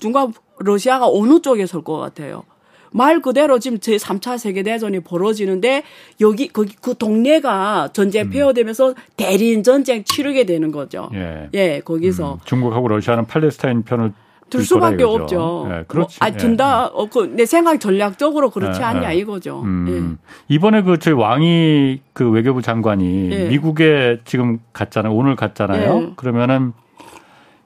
중국 0.00 0.34
러시아가 0.58 1.06
어느 1.08 1.40
쪽에 1.40 1.66
설 1.66 1.82
것 1.82 1.98
같아요. 1.98 2.42
말 2.90 3.20
그대로 3.20 3.58
지금 3.58 3.78
제 3.80 3.96
3차 3.96 4.38
세계 4.38 4.62
대전이 4.62 5.00
벌어지는데 5.00 5.82
여기 6.20 6.48
거기 6.48 6.74
그 6.80 6.94
동네가 6.96 7.90
전쟁 7.92 8.26
음. 8.26 8.30
폐허되면서 8.30 8.94
대리인 9.16 9.62
전쟁 9.62 10.02
치르게 10.04 10.44
되는 10.44 10.70
거죠. 10.72 11.10
예, 11.14 11.48
예 11.54 11.80
거기서 11.84 12.34
음. 12.34 12.38
중국하고 12.44 12.88
러시아는 12.88 13.26
팔레스타인 13.26 13.82
편을 13.82 14.12
들 14.50 14.62
수밖에 14.62 15.02
없죠. 15.02 15.66
네, 15.68 15.84
그렇지. 15.88 16.18
뭐, 16.20 16.28
아, 16.28 16.30
든다. 16.30 16.84
예. 16.84 16.90
어, 16.92 17.06
그, 17.06 17.32
내 17.34 17.46
생각 17.46 17.78
전략적으로 17.80 18.50
그렇지 18.50 18.80
예, 18.80 18.84
않냐 18.84 19.12
이거죠. 19.12 19.62
음. 19.62 20.18
예. 20.18 20.54
이번에 20.54 20.82
그 20.82 20.98
저희 20.98 21.14
왕이 21.14 22.00
그 22.12 22.30
외교부 22.30 22.62
장관이 22.62 23.30
예. 23.32 23.48
미국에 23.48 24.20
지금 24.24 24.58
갔잖아요. 24.72 25.12
오늘 25.12 25.36
갔잖아요. 25.36 26.02
예. 26.02 26.12
그러면은 26.16 26.72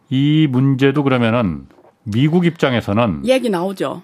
이 0.09 0.47
문제도 0.51 1.03
그러면은 1.03 1.66
미국 2.05 2.47
입장에서는 2.47 3.22
얘기 3.26 3.51
나오죠. 3.51 4.03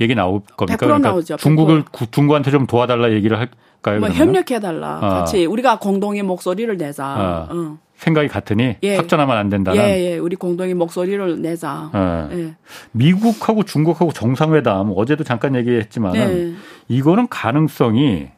얘기 0.00 0.14
나올 0.14 0.40
겁니까? 0.56 0.76
그러니까 0.78 1.10
나오죠. 1.10 1.36
중국을 1.36 1.84
중국한테 2.10 2.50
좀 2.50 2.66
도와달라 2.66 3.10
얘기를 3.12 3.38
할까요? 3.38 4.00
뭐 4.00 4.08
협력해 4.08 4.60
달라. 4.60 4.98
어. 4.98 5.00
같이 5.00 5.44
우리가 5.44 5.78
공동의 5.78 6.22
목소리를 6.22 6.76
내자. 6.76 7.48
어. 7.50 7.54
어. 7.54 7.78
생각이 7.98 8.28
같으니 8.28 8.76
예. 8.82 8.96
확전하면 8.96 9.36
안 9.36 9.48
된다는. 9.48 9.82
예, 9.82 10.12
예. 10.12 10.18
우리 10.18 10.36
공동의 10.36 10.74
목소리를 10.74 11.42
내자. 11.42 11.90
예. 11.94 12.38
예. 12.38 12.54
미국하고 12.92 13.64
중국하고 13.64 14.12
정상회담 14.12 14.92
어제도 14.96 15.24
잠깐 15.24 15.56
얘기했지만 15.56 16.14
예. 16.16 16.52
이거는 16.86 17.26
가능성이 17.28 18.28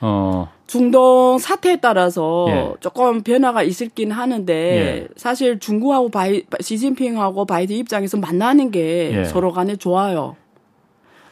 어 0.00 0.48
중동 0.68 1.38
사태에 1.38 1.76
따라서 1.76 2.46
예. 2.48 2.72
조금 2.78 3.22
변화가 3.22 3.64
있을긴 3.64 4.12
하는데 4.12 4.54
예. 4.54 5.08
사실 5.16 5.58
중국하고 5.58 6.08
바이, 6.08 6.44
시진핑하고 6.60 7.44
바이든 7.44 7.76
입장에서 7.76 8.18
만나는 8.18 8.70
게 8.70 9.12
예. 9.12 9.24
서로 9.24 9.52
간에 9.52 9.74
좋아요. 9.74 10.36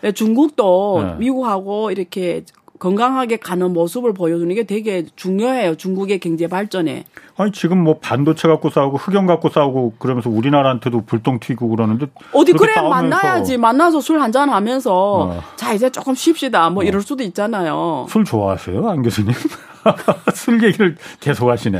예, 0.02 0.10
중국도 0.10 1.16
미국하고 1.18 1.92
이렇게 1.92 2.44
건강하게 2.78 3.36
가는 3.36 3.72
모습을 3.72 4.12
보여주는 4.12 4.52
게 4.54 4.64
되게 4.64 5.04
중요해요. 5.16 5.76
중국의 5.76 6.18
경제 6.18 6.48
발전에. 6.48 7.04
아니 7.36 7.52
지금 7.52 7.82
뭐 7.82 7.98
반도체 8.00 8.48
갖고 8.48 8.70
싸우고 8.70 8.96
흑연 8.96 9.26
갖고 9.26 9.48
싸우고 9.48 9.94
그러면서 9.98 10.30
우리나라한테도 10.30 11.04
불똥 11.06 11.38
튀고 11.40 11.68
그러는데 11.68 12.06
어디 12.32 12.52
그래. 12.52 12.74
만나야지 12.80 13.58
만나서 13.58 14.00
술 14.00 14.20
한잔 14.20 14.50
하면서 14.50 14.92
어. 14.94 15.42
자 15.56 15.72
이제 15.72 15.90
조금 15.90 16.14
쉽시다 16.14 16.70
뭐 16.70 16.82
어. 16.82 16.86
이럴 16.86 17.00
수도 17.00 17.22
있잖아요. 17.22 18.06
술 18.08 18.24
좋아하세요 18.24 18.88
안 18.88 19.02
교수님? 19.02 19.32
술 20.34 20.62
얘기를 20.64 20.96
계속 21.20 21.48
하시네. 21.50 21.78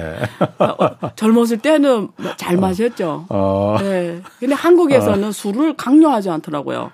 어, 0.59 1.11
젊었을 1.16 1.59
때는 1.59 2.09
잘 2.36 2.57
마셨죠. 2.57 3.26
어. 3.28 3.76
네. 3.80 4.20
근데 4.38 4.55
한국에서는 4.55 5.28
어. 5.28 5.32
술을 5.32 5.74
강요하지 5.76 6.30
않더라고요. 6.30 6.90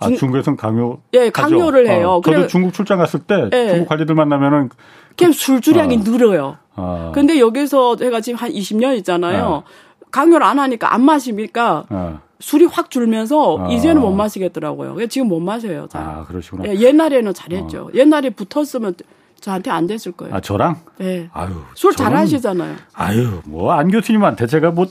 아, 0.00 0.08
중국에서는 0.08 0.56
강요. 0.56 0.98
예, 1.14 1.30
강요를 1.30 1.86
어. 1.86 1.90
해요. 1.90 2.10
어, 2.10 2.20
저도 2.20 2.46
중국 2.46 2.72
출장 2.72 2.98
갔을 2.98 3.20
때 3.20 3.48
예. 3.52 3.68
중국 3.70 3.88
관리들 3.88 4.14
만나면은 4.14 4.70
그냥 5.16 5.32
술주량이 5.32 5.96
어. 5.96 6.00
늘어요. 6.04 6.56
어. 6.76 7.10
근데 7.14 7.38
여기서 7.40 7.96
제가 7.96 8.20
지금 8.20 8.38
한 8.38 8.50
20년 8.50 8.96
있잖아요. 8.98 9.44
어. 9.44 9.62
강요를 10.10 10.46
안 10.46 10.58
하니까 10.58 10.94
안 10.94 11.02
마시니까 11.02 11.84
어. 11.90 12.20
술이 12.40 12.66
확 12.66 12.90
줄면서 12.90 13.54
어. 13.54 13.68
이제는 13.70 14.00
못 14.00 14.12
마시겠더라고요. 14.12 15.06
지금 15.08 15.28
못 15.28 15.40
마셔요. 15.40 15.88
잘. 15.90 16.02
아, 16.02 16.24
그러시구나. 16.26 16.68
예, 16.68 16.74
옛날에는 16.78 17.34
잘했죠. 17.34 17.90
옛날에 17.94 18.30
붙었으면 18.30 18.94
저한테 19.40 19.70
안 19.70 19.86
됐을 19.86 20.12
거예요. 20.12 20.34
아 20.34 20.40
저랑? 20.40 20.76
네. 20.98 21.28
아유 21.32 21.50
술 21.74 21.94
잘하시잖아요. 21.94 22.74
아유 22.92 23.40
뭐 23.44 23.72
안 23.72 23.88
교수님한테 23.90 24.46
제가 24.46 24.70
뭐 24.72 24.86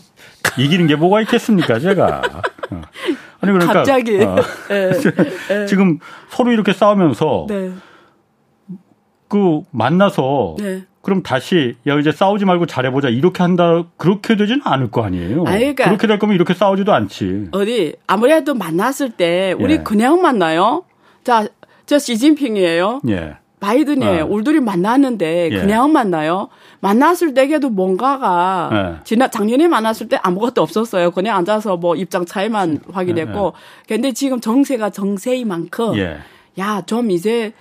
이기는 0.58 0.88
게 0.88 0.96
뭐가 0.96 1.22
있겠습니까 1.22 1.80
제가. 1.80 2.22
어. 3.38 3.40
아니 3.42 3.52
그러니까 3.54 3.74
갑자기 3.74 4.22
어. 4.22 4.36
네. 4.70 5.66
지금 5.68 6.00
서로 6.30 6.52
이렇게 6.52 6.74
싸우면서 6.74 7.46
네. 7.50 7.72
그 9.28 9.62
만나서 9.72 10.56
네. 10.60 10.84
그럼 11.02 11.24
다시 11.24 11.76
야 11.88 11.98
이제 11.98 12.12
싸우지 12.12 12.44
말고 12.44 12.66
잘해보자 12.66 13.08
이렇게 13.08 13.42
한다 13.42 13.86
그렇게 13.96 14.36
되지는 14.36 14.62
않을 14.66 14.92
거 14.92 15.04
아니에요. 15.04 15.46
아니, 15.46 15.60
그러니까 15.60 15.86
그렇게 15.86 16.08
될 16.08 16.20
거면 16.20 16.36
이렇게 16.36 16.54
싸우지도 16.54 16.94
않지. 16.94 17.48
어디 17.52 17.96
아무래도 18.08 18.54
만났을 18.54 19.12
때 19.12 19.56
우리 19.58 19.76
예. 19.76 19.78
그냥 19.78 20.22
만나요. 20.22 20.84
자, 21.24 21.48
저 21.86 21.98
시진핑이에요. 21.98 23.02
예. 23.08 23.38
바이든이에요. 23.60 24.24
어. 24.24 24.28
울둘이 24.28 24.60
만났는데 24.60 25.50
예. 25.52 25.60
그냥 25.60 25.92
만나요. 25.92 26.50
만났을 26.80 27.34
때에도 27.34 27.70
뭔가가 27.70 28.70
예. 28.72 29.04
지난 29.04 29.32
작년에 29.32 29.68
만났을 29.68 30.08
때 30.08 30.20
아무것도 30.22 30.62
없었어요. 30.62 31.12
그냥 31.12 31.38
앉아서 31.38 31.78
뭐 31.78 31.96
입장 31.96 32.26
차이만 32.26 32.82
확인했고. 32.92 33.54
예. 33.56 33.96
근데 33.96 34.12
지금 34.12 34.40
정세가 34.40 34.92
정세인 34.92 35.48
만큼 35.48 35.98
예. 35.98 36.18
야좀 36.58 37.12
이제 37.12 37.54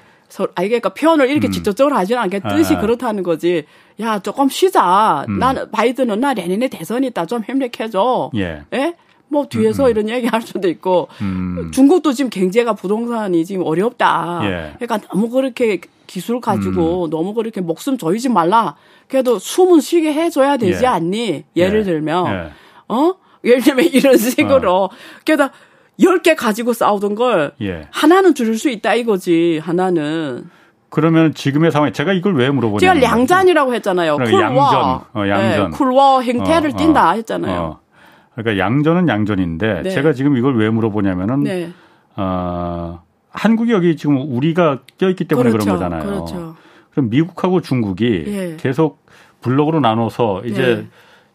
아, 0.55 0.63
그러니까 0.63 0.91
표현을 0.91 1.31
이렇게 1.31 1.49
음. 1.49 1.53
직접적으로 1.53 1.97
하지는 1.97 2.21
않게 2.23 2.41
뜻이 2.41 2.75
아. 2.75 2.81
그렇다는 2.81 3.23
거지. 3.23 3.65
야, 4.01 4.19
조금 4.19 4.49
쉬자. 4.49 5.25
음. 5.29 5.39
난 5.39 5.71
바이든은 5.71 6.21
나 6.21 6.35
내년에 6.35 6.69
대선 6.69 7.05
있다. 7.05 7.27
좀 7.27 7.43
협력해줘. 7.47 8.33
예. 8.37 8.63
예? 9.27 9.37
뭐 9.37 9.47
뒤에서 9.49 9.85
음. 9.85 9.87
음. 9.87 9.91
이런 9.91 10.09
얘기 10.09 10.27
할 10.27 10.43
수도 10.43 10.69
있고 10.69 11.09
음. 11.21 11.71
중국도 11.73 12.13
지금 12.13 12.31
경제가 12.31 12.75
부동산이 12.75 13.45
지금 13.45 13.65
어렵다. 13.65 14.41
예. 14.45 14.75
그러니까 14.79 15.09
너무 15.09 15.29
그렇게 15.31 15.81
기술 16.07 16.41
가지고 16.41 17.07
음. 17.07 17.11
너무 17.11 17.35
그렇게 17.35 17.61
목숨 17.61 17.99
조이지 17.99 18.29
말라. 18.29 18.77
그래도 19.09 19.39
숨은 19.39 19.81
쉬게 19.81 20.13
해줘야 20.13 20.57
되지 20.57 20.85
예. 20.85 20.87
않니? 20.87 21.45
예를 21.57 21.81
예. 21.81 21.85
들면 21.85 22.27
예. 22.27 22.51
어 22.89 23.15
예를 23.45 23.61
들면 23.63 23.87
이런 23.87 24.17
식으로 24.17 24.85
어. 24.85 24.91
게다가 25.25 25.53
10개 25.99 26.37
가지고 26.37 26.73
싸우던 26.73 27.15
걸 27.15 27.53
예. 27.63 27.89
하나는 27.91 28.35
줄일 28.35 28.59
수 28.59 28.69
있다 28.69 28.95
이거지. 28.95 29.61
하나는. 29.63 30.51
그러면 30.89 31.35
지금의 31.35 31.73
상황 31.73 31.93
제가 31.93 32.13
이걸 32.13 32.37
왜 32.37 32.49
물어보냐 32.49 32.79
제가 32.79 32.95
량잔이라고 32.95 33.75
했잖아요. 33.75 34.17
쿨와 34.17 34.41
양전, 34.43 35.01
어, 35.15 35.29
양전. 35.29 35.71
네, 35.71 35.77
쿨와 35.77 36.21
행태를 36.21 36.71
어, 36.71 36.77
띈다 36.77 37.11
했잖아요. 37.13 37.81
어. 38.37 38.43
그러니까 38.43 38.65
양전은 38.65 39.09
양전인데 39.09 39.83
네. 39.83 39.91
제가 39.91 40.13
지금 40.13 40.37
이걸 40.37 40.57
왜 40.57 40.69
물어보냐면은 40.71 41.43
네. 41.45 41.71
어, 42.17 43.03
한국이 43.31 43.73
여기 43.73 43.97
지금 43.97 44.17
우리가 44.19 44.81
껴있기 44.99 45.25
때문에 45.25 45.51
그렇죠, 45.51 45.65
그런 45.65 45.79
거잖아요. 45.79 46.03
그렇죠. 46.05 46.57
그럼 46.93 47.11
미국하고 47.11 47.61
중국이 47.61 48.25
예. 48.27 48.57
계속 48.59 49.05
블록으로 49.43 49.81
나눠서 49.81 50.43
이제 50.47 50.63
예. 50.63 50.87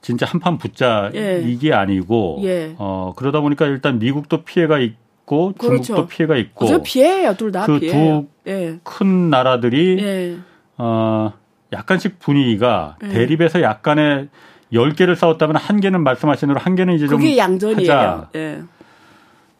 진짜 0.01 0.25
한판 0.25 0.57
붙자 0.57 1.11
예. 1.13 1.43
이게 1.45 1.71
아니고 1.73 2.39
예. 2.43 2.73
어 2.79 3.13
그러다 3.15 3.41
보니까 3.41 3.67
일단 3.67 3.99
미국도 3.99 4.43
피해가 4.43 4.79
있고 4.79 5.53
그렇죠. 5.55 5.83
중국도 5.83 6.07
피해가 6.07 6.35
있고 6.37 6.65
그 6.65 6.81
피해예요 6.83 7.35
둘 7.35 7.51
다 7.51 7.65
그 7.67 7.79
두큰 7.79 8.27
예. 8.47 9.29
나라들이 9.29 9.97
예. 10.01 10.37
어 10.77 11.33
약간씩 11.71 12.17
분위기가 12.17 12.97
예. 13.03 13.09
대립해서 13.09 13.61
약간의 13.61 14.29
10개를 14.74 15.15
싸웠다면 15.15 15.55
한 15.57 15.80
개는 15.80 16.03
말씀하신 16.03 16.49
대로 16.49 16.59
한 16.59 16.76
개는 16.76 16.93
이제 16.95 17.07
좀 17.07 17.17
그게 17.19 17.38
양전이에요. 17.38 17.91
하자. 17.91 18.30
예. 18.36 18.63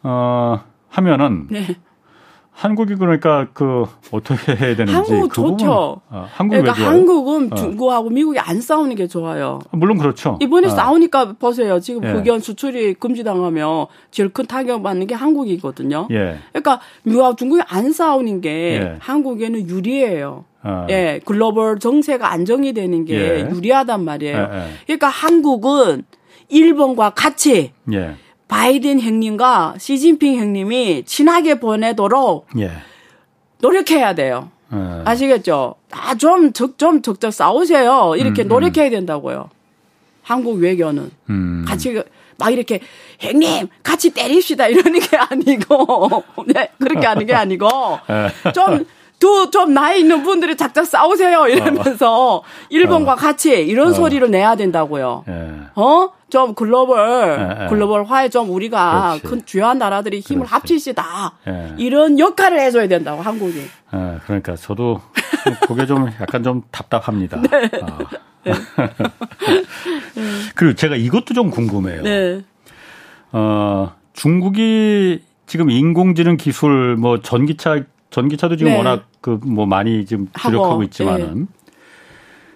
어 0.02 0.60
하면은 0.88 1.46
네. 1.50 1.76
한국이 2.52 2.94
그러니까 2.96 3.48
그 3.54 3.86
어떻게 4.12 4.54
해야 4.54 4.76
되는지 4.76 4.92
한국 4.92 5.28
그 5.30 5.34
좋죠. 5.34 6.00
어, 6.10 6.26
한국 6.32 6.56
그러니까 6.58 6.86
한국은 6.86 7.52
어. 7.52 7.56
중국하고 7.56 8.10
미국이 8.10 8.38
안 8.38 8.60
싸우는 8.60 8.94
게 8.94 9.06
좋아요. 9.08 9.58
물론 9.70 9.96
그렇죠. 9.98 10.38
이번에 10.40 10.66
어. 10.68 10.70
싸우니까 10.70 11.34
보세요. 11.38 11.80
지금 11.80 12.04
예. 12.04 12.12
북연 12.12 12.40
수출이 12.40 12.94
금지당하면 12.94 13.86
제일 14.10 14.28
큰 14.28 14.46
타격 14.46 14.82
받는 14.82 15.06
게 15.06 15.14
한국이거든요. 15.14 16.08
예. 16.10 16.38
그러니까 16.52 16.80
미국하고 17.04 17.36
중국이 17.36 17.62
안 17.66 17.90
싸우는 17.92 18.42
게 18.42 18.50
예. 18.50 18.96
한국에는 19.00 19.68
유리해요. 19.68 20.44
어. 20.64 20.86
예, 20.90 21.20
글로벌 21.24 21.78
정세가 21.78 22.30
안정이 22.30 22.72
되는 22.72 23.04
게 23.04 23.14
예. 23.14 23.50
유리하단 23.50 24.04
말이에요. 24.04 24.36
예, 24.36 24.56
예. 24.56 24.70
그러니까 24.86 25.08
한국은 25.08 26.04
일본과 26.48 27.10
같이 27.10 27.72
바이든 28.48 29.00
형님과 29.00 29.74
시진핑 29.78 30.36
형님이 30.36 31.04
친하게 31.04 31.58
보내도록 31.58 32.46
예. 32.58 32.70
노력해야 33.60 34.14
돼요. 34.14 34.50
예. 34.72 35.02
아시겠죠? 35.04 35.74
아, 35.90 36.14
좀, 36.14 36.52
적, 36.52 36.78
좀 36.78 37.02
적적 37.02 37.32
싸우세요. 37.32 38.14
이렇게 38.16 38.42
음, 38.42 38.46
음. 38.46 38.48
노력해야 38.48 38.90
된다고요. 38.90 39.50
한국 40.22 40.58
외교는. 40.60 41.10
음. 41.30 41.64
같이, 41.66 42.00
막 42.38 42.50
이렇게, 42.50 42.80
형님, 43.18 43.68
같이 43.82 44.10
때립시다. 44.10 44.68
이러는 44.68 45.00
게 45.00 45.16
아니고, 45.16 46.24
네, 46.48 46.68
그렇게 46.78 47.06
하는 47.06 47.26
게 47.26 47.34
아니고, 47.34 47.68
예. 48.10 48.52
좀, 48.52 48.86
두, 49.22 49.50
좀 49.52 49.72
나이 49.72 50.00
있는 50.00 50.24
분들이 50.24 50.56
작작 50.56 50.84
싸우세요. 50.84 51.46
이러면서, 51.46 52.38
어. 52.38 52.42
일본과 52.70 53.12
어. 53.12 53.14
같이 53.14 53.52
이런 53.52 53.90
어. 53.90 53.92
소리를 53.92 54.28
내야 54.28 54.56
된다고요. 54.56 55.24
예. 55.28 55.50
어? 55.76 56.10
좀 56.28 56.54
글로벌 56.54 57.38
예, 57.38 57.64
예. 57.64 57.68
글로벌화에 57.68 58.30
좀 58.30 58.50
우리가 58.50 59.18
그렇지. 59.20 59.22
큰 59.22 59.46
주요한 59.46 59.78
나라들이 59.78 60.18
힘을 60.18 60.46
그렇지. 60.46 60.52
합치시다 60.54 61.32
예. 61.46 61.74
이런 61.76 62.18
역할을 62.18 62.58
해줘야 62.58 62.88
된다고 62.88 63.22
한국이. 63.22 63.60
예, 63.60 64.18
그러니까 64.24 64.56
저도 64.56 65.00
그게 65.68 65.86
좀 65.86 66.08
약간 66.20 66.42
좀 66.42 66.62
답답합니다. 66.72 67.40
네. 67.48 67.70
아. 67.80 67.98
네. 68.42 68.52
그리고 70.56 70.74
제가 70.74 70.96
이것도 70.96 71.32
좀 71.34 71.50
궁금해요. 71.50 72.02
네. 72.02 72.42
어, 73.30 73.92
중국이 74.14 75.22
지금 75.46 75.70
인공지능 75.70 76.36
기술 76.36 76.96
뭐 76.96 77.20
전기차 77.20 77.82
전기차도 78.12 78.56
지금 78.56 78.72
네. 78.72 78.78
워낙 78.78 79.06
그 79.20 79.38
뭐 79.44 79.66
많이 79.66 80.04
지금 80.06 80.28
주력하고 80.40 80.82
있지만은 80.84 81.40
네. 81.40 81.72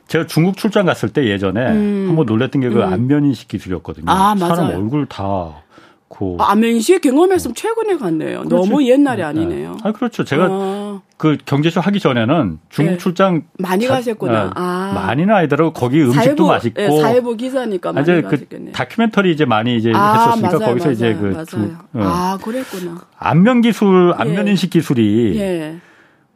제가 0.07 0.27
중국 0.27 0.57
출장 0.57 0.87
갔을 0.87 1.09
때 1.09 1.27
예전에 1.29 1.61
음. 1.73 2.07
한번 2.09 2.27
놀랬던 2.27 2.61
게그 2.63 2.77
음. 2.79 2.83
안면 2.83 3.25
인식 3.25 3.49
기술이었거든요. 3.49 4.05
아. 4.09 4.37
사람 4.37 4.71
얼굴 4.71 5.07
다 5.07 5.63
고. 6.09 6.37
아, 6.41 6.53
안면인식 6.53 7.01
경험했으면 7.03 7.51
어. 7.51 7.55
최근에 7.55 7.97
갔네요. 7.97 8.45
그렇지. 8.45 8.69
너무 8.71 8.85
옛날이 8.87 9.19
네. 9.19 9.23
아니네요. 9.25 9.73
네. 9.73 9.79
아, 9.83 9.93
그렇죠. 9.93 10.25
제가 10.25 10.47
아. 10.49 11.01
그 11.17 11.37
경제쇼 11.45 11.81
하기 11.81 11.99
전에는 11.99 12.59
중국 12.69 12.93
네. 12.93 12.99
출장 12.99 13.43
많이 13.59 13.87
자, 13.87 13.95
가셨구나. 13.95 14.45
네. 14.45 14.51
아. 14.55 14.93
많이는 14.95 15.35
아니더라고. 15.35 15.73
거기 15.73 16.01
음식도 16.03 16.23
사회부, 16.23 16.47
맛있고. 16.47 16.81
네, 16.81 17.01
사회부 17.01 17.37
기사니까 17.37 17.93
많이 17.93 18.05
이제 18.05 18.23
그 18.23 18.71
다큐멘터리 18.73 19.33
이제 19.33 19.45
많이 19.45 19.77
이제 19.77 19.93
아, 19.95 20.13
했었으니까 20.13 20.59
맞아요, 20.59 20.69
거기서 20.71 20.85
맞아요, 20.87 20.93
이제 20.93 21.15
그 21.15 21.25
맞아요. 21.27 21.45
중국, 21.45 21.73
어. 21.95 22.01
아, 22.03 22.39
그랬구나. 22.43 23.01
안면 23.19 23.63
기술, 23.63 24.15
안면 24.17 24.47
인식 24.49 24.71
기술이 24.71 25.39
예. 25.39 25.77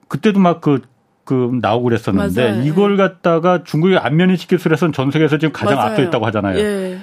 그때도 0.08 0.40
막그 0.40 0.82
그 1.24 1.58
나오고 1.62 1.84
그랬었는데 1.84 2.50
맞아요. 2.50 2.62
이걸 2.64 2.96
갖다가 2.96 3.62
중국이 3.62 3.96
안면인식 3.96 4.48
기술에서는 4.48 4.92
전 4.92 5.12
세계에서 5.12 5.38
지금 5.38 5.52
가장 5.52 5.76
맞아요. 5.76 5.90
앞서 5.90 6.02
있다고 6.02 6.26
하잖아요. 6.26 6.58
예. 6.58 6.98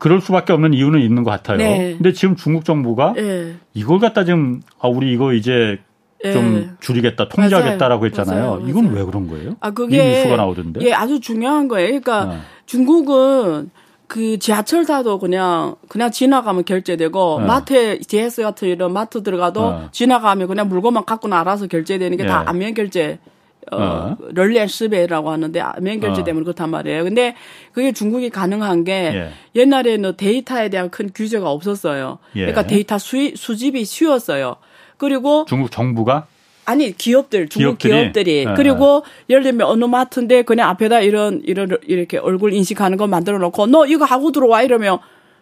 그럴 0.00 0.20
수밖에 0.22 0.54
없는 0.54 0.72
이유는 0.74 1.00
있는 1.00 1.22
것 1.22 1.30
같아요. 1.30 1.58
네. 1.58 1.94
근데 1.96 2.12
지금 2.12 2.34
중국 2.34 2.64
정부가 2.64 3.14
예. 3.18 3.54
이걸 3.74 4.00
갖다 4.00 4.24
지금 4.24 4.62
아 4.80 4.88
우리 4.88 5.12
이거 5.12 5.34
이제 5.34 5.78
예. 6.24 6.32
좀 6.32 6.76
줄이겠다, 6.80 7.28
통제하겠다라고 7.28 8.06
했잖아요. 8.06 8.42
맞아요. 8.42 8.64
이건 8.66 8.92
왜 8.94 9.04
그런 9.04 9.28
거예요? 9.28 9.56
아 9.60 9.70
그게 9.70 10.02
뉴스가 10.02 10.36
나오던데. 10.36 10.80
예, 10.86 10.94
아주 10.94 11.20
중요한 11.20 11.68
거예요. 11.68 11.88
그러니까 11.88 12.22
어. 12.22 12.40
중국은 12.64 13.70
그 14.06 14.38
지하철 14.38 14.86
타도 14.86 15.18
그냥 15.18 15.76
그냥 15.88 16.10
지나가면 16.10 16.64
결제되고 16.64 17.20
어. 17.34 17.38
마트에 17.40 17.98
DS 17.98 18.40
같은 18.42 18.68
이런 18.68 18.94
마트 18.94 19.22
들어가도 19.22 19.62
어. 19.62 19.88
지나가면 19.92 20.48
그냥 20.48 20.68
물건만 20.70 21.04
갖고 21.04 21.32
알아서 21.32 21.66
결제되는 21.66 22.16
게다 22.16 22.40
예. 22.40 22.48
안면 22.48 22.72
결제 22.72 23.18
어, 23.70 23.76
어. 23.76 24.16
럴리스베라고 24.32 25.30
하는데 25.30 25.62
면결제 25.80 26.22
어. 26.22 26.24
때문에 26.24 26.44
그렇단 26.44 26.70
말이에요. 26.70 27.04
근데 27.04 27.34
그게 27.72 27.92
중국이 27.92 28.30
가능한 28.30 28.84
게 28.84 28.92
예. 29.14 29.30
옛날에는 29.54 30.16
데이터에 30.16 30.68
대한 30.70 30.90
큰 30.90 31.10
규제가 31.14 31.50
없었어요. 31.50 32.18
예. 32.36 32.40
그러니까 32.40 32.66
데이터 32.66 32.98
수, 32.98 33.32
수집이 33.36 33.84
쉬웠어요. 33.84 34.56
그리고 34.96 35.44
중국 35.46 35.70
정부가 35.70 36.26
아니 36.64 36.96
기업들 36.96 37.48
중국 37.48 37.78
기업들이, 37.78 38.02
기업들이. 38.02 38.44
네. 38.44 38.54
그리고 38.54 39.04
예를 39.28 39.42
들면 39.42 39.66
어느 39.66 39.84
마트인데 39.84 40.42
그냥 40.42 40.68
앞에다 40.70 41.00
이런 41.00 41.42
이런 41.44 41.76
이렇게 41.86 42.18
얼굴 42.18 42.52
인식하는 42.52 42.96
거 42.96 43.06
만들어 43.06 43.38
놓고 43.38 43.66
너 43.66 43.86
이거 43.86 44.04
하고 44.04 44.30
들어와 44.32 44.62
이러면 44.62 44.98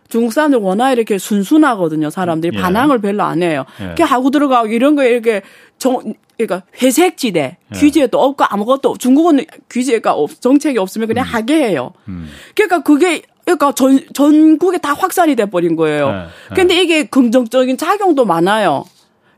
중국 0.09 0.33
사람들 0.33 0.59
워낙 0.59 0.93
이렇게 0.93 1.19
순순하거든요. 1.19 2.11
사람들이 2.11 2.57
예. 2.57 2.61
반항을 2.61 3.01
별로 3.01 3.23
안 3.23 3.43
해요. 3.43 3.65
예. 3.81 3.85
이렇게 3.85 4.03
하고 4.03 4.31
들어가고 4.31 4.69
이런 4.69 4.97
거 4.97 5.05
이렇게 5.05 5.43
정 5.79 6.15
그러니까 6.37 6.63
회색지대 6.81 7.41
예. 7.41 7.79
규제도 7.79 8.21
없고 8.21 8.45
아무것도 8.49 8.97
중국은 8.99 9.45
규제가 9.69 10.15
없, 10.15 10.41
정책이 10.41 10.79
없으면 10.79 11.09
그냥 11.09 11.25
음. 11.25 11.29
하게 11.29 11.69
해요. 11.69 11.93
음. 12.09 12.29
그러니까 12.55 12.83
그게 12.83 13.23
그러니까 13.45 13.73
전 13.73 14.01
전국에 14.15 14.79
다 14.79 14.95
확산이 14.95 15.37
돼 15.37 15.47
버린 15.47 15.77
거예요. 15.77 16.09
예. 16.09 16.13
예. 16.51 16.55
근데 16.55 16.81
이게 16.81 17.05
긍정적인 17.05 17.77
작용도 17.77 18.25
많아요. 18.25 18.85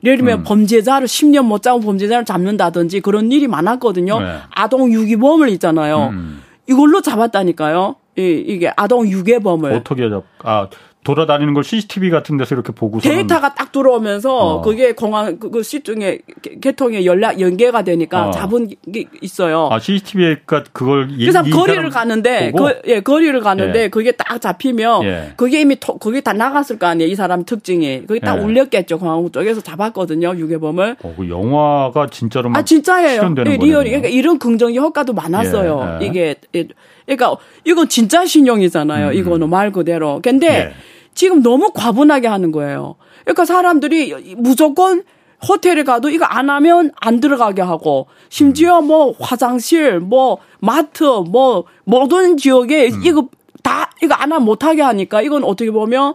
예를 0.03 0.17
들면 0.19 0.41
음. 0.41 0.45
범죄자를 0.45 1.07
10년 1.07 1.45
못 1.45 1.63
잡은 1.63 1.81
범죄자를 1.81 2.25
잡는다든지 2.25 3.01
그런 3.01 3.31
일이 3.33 3.47
많았거든요. 3.47 4.21
네. 4.21 4.37
아동 4.51 4.93
유기범을 4.93 5.49
있잖아요. 5.51 6.09
음. 6.13 6.43
이걸로 6.67 7.03
잡았다니까요. 7.03 7.97
이, 8.17 8.45
이게 8.47 8.73
아동 8.77 9.09
유괴범을. 9.09 9.73
어떻게 9.73 10.09
잡, 10.11 10.25
아, 10.43 10.69
돌아다니는 11.03 11.55
걸 11.55 11.65
CCTV 11.65 12.11
같은 12.11 12.37
데서 12.37 12.55
이렇게 12.55 12.73
보고 12.73 13.01
데이터가 13.01 13.55
딱 13.55 13.73
들어오면서 13.73 14.37
어. 14.37 14.61
그게 14.61 14.93
공항 14.93 15.39
그, 15.39 15.51
그 15.51 15.63
시중에 15.63 16.19
개통에 16.61 17.07
연락 17.07 17.41
연계가 17.41 17.83
되니까 17.85 18.29
어. 18.29 18.31
잡은 18.31 18.69
게 18.69 19.07
있어요. 19.23 19.71
아 19.73 19.79
CCTV가 19.79 20.65
그걸 20.73 21.09
그래서 21.09 21.43
이, 21.43 21.51
거리를 21.51 21.89
가는데 21.89 22.53
그, 22.55 22.83
예 22.87 23.01
거리를 23.01 23.41
가는데 23.41 23.85
예. 23.85 23.89
그게 23.89 24.13
딱 24.13 24.39
잡히면 24.41 25.05
예. 25.05 25.33
그게 25.37 25.63
이미 25.63 25.77
토, 25.77 25.97
그게 25.97 26.21
다 26.21 26.35
나갔을 26.35 26.79
거 26.79 26.87
아니에요 26.87 27.11
이 27.11 27.15
사람 27.15 27.45
특징이 27.45 28.03
그게 28.07 28.21
딱 28.21 28.37
예. 28.37 28.43
울렸겠죠 28.43 28.99
공항 28.99 29.31
쪽에서 29.33 29.63
잡았거든요 29.63 30.35
유괴범을. 30.37 30.97
어, 31.03 31.15
그 31.17 31.31
영화가 31.31 32.09
진짜로 32.09 32.51
아 32.53 32.63
진짜예요. 32.63 33.35
예, 33.47 33.57
리얼이 33.57 33.89
그러니까 33.89 34.09
이런 34.09 34.39
긍정 34.39 34.75
효과도 34.75 35.15
많았어요. 35.15 35.99
예. 36.03 36.07
이게 36.07 36.35
예. 36.55 36.69
그러니까 37.17 37.43
이건 37.65 37.89
진짜 37.89 38.25
신용이잖아요. 38.25 39.09
음. 39.09 39.15
이거는 39.15 39.51
말 39.51 39.73
그대로. 39.73 40.21
근데 40.23 40.47
예. 40.47 40.73
지금 41.15 41.43
너무 41.43 41.73
과분하게 41.75 42.29
하는 42.29 42.53
거예요. 42.53 42.95
그러니까 43.25 43.45
사람들이 43.45 44.37
무조건 44.37 45.03
호텔에 45.47 45.83
가도 45.83 46.11
이거 46.11 46.25
안 46.27 46.51
하면 46.51 46.93
안 47.01 47.21
들어가게 47.21 47.63
하고 47.63 48.07
심지어 48.29 48.81
뭐 48.81 49.15
화장실 49.19 49.99
뭐 49.99 50.39
마트 50.61 51.03
뭐 51.03 51.65
모든 51.85 52.37
지역에 52.37 52.91
음. 52.91 53.03
이거 53.05 53.29
다 53.63 53.91
이거 54.03 54.15
안 54.15 54.33
하면 54.33 54.45
못하게 54.45 54.83
하니까 54.83 55.23
이건 55.23 55.43
어떻게 55.43 55.71
보면 55.71 56.15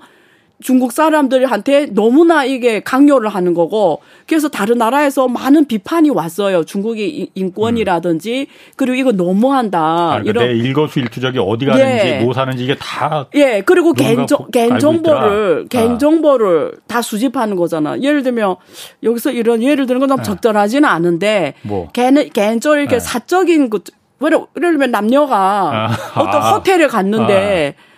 중국 0.61 0.91
사람들한테 0.93 1.87
너무나 1.87 2.45
이게 2.45 2.79
강요를 2.79 3.29
하는 3.29 3.53
거고 3.53 4.01
그래서 4.25 4.47
다른 4.47 4.77
나라에서 4.77 5.27
많은 5.27 5.65
비판이 5.65 6.09
왔어요. 6.09 6.63
중국의 6.63 7.29
인권이라든지 7.35 8.47
그리고 8.75 8.95
이거 8.95 9.11
너무한다. 9.11 9.79
아, 9.79 10.19
그러니까 10.21 10.43
이런 10.43 10.47
내 10.47 10.67
일거수일투족이 10.67 11.39
어디 11.39 11.65
가는지 11.65 12.07
예. 12.07 12.19
뭐 12.23 12.33
사는지 12.33 12.63
이게 12.63 12.75
다 12.79 13.27
예. 13.35 13.61
그리고 13.65 13.93
개인 13.93 14.25
개인 14.51 14.79
정보를 14.79 15.63
아. 15.65 15.67
개인 15.69 15.99
정보를 15.99 16.73
다 16.87 17.01
수집하는 17.01 17.55
거잖아. 17.57 17.99
예를 17.99 18.23
들면 18.23 18.55
여기서 19.03 19.31
이런 19.31 19.61
예를 19.61 19.85
드는 19.85 19.99
건 19.99 20.09
너무 20.09 20.21
네. 20.21 20.23
적절하지는 20.23 20.87
않은데 20.87 21.55
뭐. 21.63 21.89
개인 21.91 22.29
개인적으로 22.29 22.79
이렇게 22.79 22.95
네. 22.95 22.99
사적인 22.99 23.69
그 23.69 23.79
예를 24.23 24.47
들면 24.55 24.91
남녀가 24.91 25.89
아. 25.89 26.21
어떤 26.21 26.41
호텔을 26.41 26.87
갔는데 26.87 27.75
아. 27.77 27.94